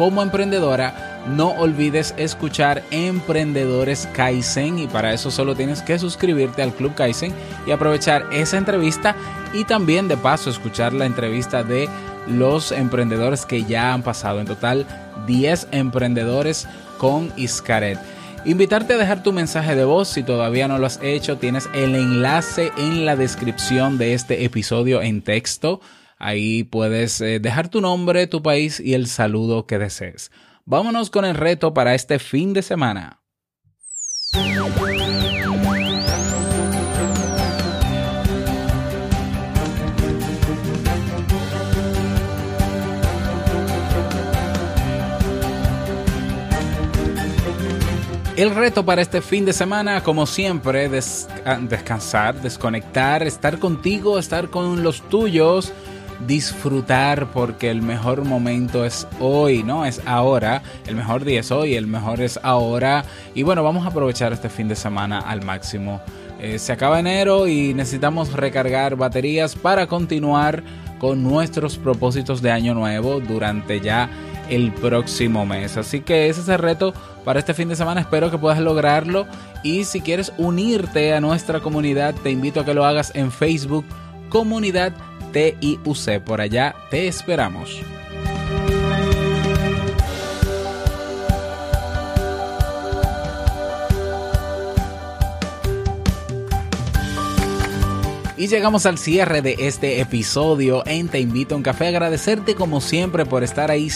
como 0.00 0.22
emprendedora, 0.22 1.20
no 1.28 1.50
olvides 1.50 2.14
escuchar 2.16 2.82
Emprendedores 2.90 4.08
Kaizen 4.14 4.78
y 4.78 4.86
para 4.86 5.12
eso 5.12 5.30
solo 5.30 5.54
tienes 5.54 5.82
que 5.82 5.98
suscribirte 5.98 6.62
al 6.62 6.72
Club 6.72 6.94
Kaizen 6.94 7.34
y 7.66 7.70
aprovechar 7.70 8.24
esa 8.32 8.56
entrevista 8.56 9.14
y 9.52 9.64
también 9.64 10.08
de 10.08 10.16
paso 10.16 10.48
escuchar 10.48 10.94
la 10.94 11.04
entrevista 11.04 11.62
de 11.64 11.86
los 12.26 12.72
emprendedores 12.72 13.44
que 13.44 13.64
ya 13.64 13.92
han 13.92 14.02
pasado. 14.02 14.40
En 14.40 14.46
total, 14.46 14.86
10 15.26 15.68
emprendedores 15.70 16.66
con 16.96 17.30
Iscaret. 17.36 17.98
Invitarte 18.46 18.94
a 18.94 18.96
dejar 18.96 19.22
tu 19.22 19.34
mensaje 19.34 19.74
de 19.74 19.84
voz 19.84 20.08
si 20.08 20.22
todavía 20.22 20.66
no 20.66 20.78
lo 20.78 20.86
has 20.86 20.98
hecho. 21.02 21.36
Tienes 21.36 21.68
el 21.74 21.94
enlace 21.94 22.72
en 22.78 23.04
la 23.04 23.16
descripción 23.16 23.98
de 23.98 24.14
este 24.14 24.46
episodio 24.46 25.02
en 25.02 25.20
texto. 25.20 25.82
Ahí 26.22 26.64
puedes 26.64 27.18
eh, 27.22 27.40
dejar 27.40 27.70
tu 27.70 27.80
nombre, 27.80 28.26
tu 28.26 28.42
país 28.42 28.78
y 28.78 28.92
el 28.92 29.06
saludo 29.06 29.66
que 29.66 29.78
desees. 29.78 30.30
Vámonos 30.66 31.08
con 31.08 31.24
el 31.24 31.34
reto 31.34 31.72
para 31.72 31.94
este 31.94 32.18
fin 32.18 32.52
de 32.52 32.60
semana. 32.60 33.22
El 48.36 48.54
reto 48.54 48.84
para 48.84 49.00
este 49.02 49.22
fin 49.22 49.46
de 49.46 49.54
semana, 49.54 50.02
como 50.02 50.26
siempre, 50.26 50.88
des 50.90 51.28
descansar, 51.62 52.40
desconectar, 52.40 53.22
estar 53.22 53.58
contigo, 53.58 54.18
estar 54.18 54.50
con 54.50 54.82
los 54.82 55.02
tuyos, 55.08 55.72
disfrutar 56.26 57.30
porque 57.32 57.70
el 57.70 57.82
mejor 57.82 58.24
momento 58.24 58.84
es 58.84 59.06
hoy, 59.18 59.62
¿no? 59.62 59.84
Es 59.84 60.00
ahora, 60.06 60.62
el 60.86 60.96
mejor 60.96 61.24
día 61.24 61.40
es 61.40 61.50
hoy, 61.50 61.74
el 61.74 61.86
mejor 61.86 62.20
es 62.20 62.38
ahora. 62.42 63.04
Y 63.34 63.42
bueno, 63.42 63.62
vamos 63.62 63.84
a 63.84 63.88
aprovechar 63.88 64.32
este 64.32 64.48
fin 64.48 64.68
de 64.68 64.76
semana 64.76 65.20
al 65.20 65.44
máximo. 65.44 66.00
Eh, 66.40 66.58
se 66.58 66.72
acaba 66.72 67.00
enero 67.00 67.46
y 67.46 67.74
necesitamos 67.74 68.32
recargar 68.32 68.96
baterías 68.96 69.54
para 69.54 69.86
continuar 69.86 70.62
con 70.98 71.22
nuestros 71.22 71.76
propósitos 71.76 72.40
de 72.42 72.50
año 72.50 72.74
nuevo 72.74 73.20
durante 73.20 73.80
ya 73.80 74.08
el 74.48 74.72
próximo 74.72 75.46
mes. 75.46 75.76
Así 75.76 76.00
que 76.00 76.28
ese 76.28 76.40
es 76.40 76.48
el 76.48 76.58
reto 76.58 76.92
para 77.24 77.38
este 77.38 77.54
fin 77.54 77.68
de 77.68 77.76
semana. 77.76 78.00
Espero 78.00 78.30
que 78.30 78.38
puedas 78.38 78.58
lograrlo. 78.58 79.26
Y 79.62 79.84
si 79.84 80.00
quieres 80.00 80.32
unirte 80.38 81.14
a 81.14 81.20
nuestra 81.20 81.60
comunidad, 81.60 82.14
te 82.14 82.30
invito 82.30 82.60
a 82.60 82.64
que 82.64 82.74
lo 82.74 82.84
hagas 82.84 83.12
en 83.14 83.30
Facebook, 83.30 83.84
Comunidad 84.30 84.92
TIUC. 85.32 86.20
Por 86.24 86.40
allá 86.40 86.74
te 86.90 87.08
esperamos. 87.08 87.80
Y 98.36 98.46
llegamos 98.46 98.86
al 98.86 98.96
cierre 98.96 99.42
de 99.42 99.54
este 99.58 100.00
episodio 100.00 100.82
en 100.86 101.08
Te 101.08 101.20
Invito 101.20 101.54
a 101.54 101.58
un 101.58 101.62
Café. 101.62 101.88
Agradecerte 101.88 102.54
como 102.54 102.80
siempre 102.80 103.26
por 103.26 103.44
estar 103.44 103.70
ahí 103.70 103.90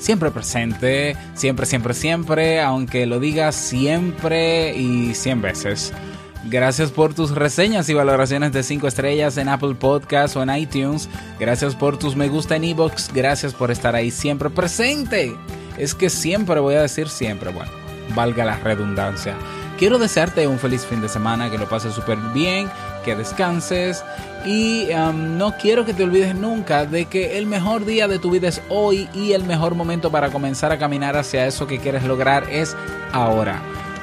siempre 0.00 0.30
presente, 0.30 1.16
siempre, 1.34 1.66
siempre, 1.66 1.94
siempre, 1.94 2.60
aunque 2.60 3.06
lo 3.06 3.20
digas 3.20 3.54
siempre 3.54 4.76
y 4.76 5.14
cien 5.14 5.42
veces. 5.42 5.92
Gracias 6.44 6.90
por 6.90 7.12
tus 7.12 7.32
reseñas 7.32 7.88
y 7.90 7.94
valoraciones 7.94 8.52
de 8.52 8.62
5 8.62 8.88
estrellas 8.88 9.36
en 9.36 9.48
Apple 9.48 9.74
Podcasts 9.74 10.36
o 10.36 10.42
en 10.42 10.54
iTunes. 10.56 11.08
Gracias 11.38 11.74
por 11.74 11.98
tus 11.98 12.16
me 12.16 12.28
gusta 12.28 12.56
en 12.56 12.64
iBox. 12.64 13.12
Gracias 13.12 13.52
por 13.52 13.70
estar 13.70 13.94
ahí 13.94 14.10
siempre 14.10 14.48
presente. 14.48 15.36
Es 15.76 15.94
que 15.94 16.08
siempre 16.08 16.60
voy 16.60 16.76
a 16.76 16.82
decir 16.82 17.08
siempre, 17.08 17.50
bueno, 17.50 17.70
valga 18.14 18.44
la 18.44 18.56
redundancia. 18.56 19.34
Quiero 19.78 19.98
desearte 19.98 20.46
un 20.46 20.58
feliz 20.58 20.84
fin 20.84 21.00
de 21.00 21.08
semana, 21.08 21.50
que 21.50 21.56
lo 21.56 21.68
pases 21.68 21.94
súper 21.94 22.18
bien, 22.34 22.70
que 23.04 23.14
descanses 23.16 24.04
y 24.44 24.88
um, 24.92 25.38
no 25.38 25.56
quiero 25.56 25.84
que 25.84 25.94
te 25.94 26.04
olvides 26.04 26.34
nunca 26.34 26.86
de 26.86 27.06
que 27.06 27.38
el 27.38 27.46
mejor 27.46 27.84
día 27.84 28.08
de 28.08 28.18
tu 28.18 28.30
vida 28.30 28.48
es 28.48 28.60
hoy 28.68 29.08
y 29.14 29.32
el 29.32 29.44
mejor 29.44 29.74
momento 29.74 30.10
para 30.10 30.30
comenzar 30.30 30.72
a 30.72 30.78
caminar 30.78 31.16
hacia 31.16 31.46
eso 31.46 31.66
que 31.66 31.78
quieres 31.78 32.04
lograr 32.04 32.44
es 32.50 32.76
ahora. 33.12 33.62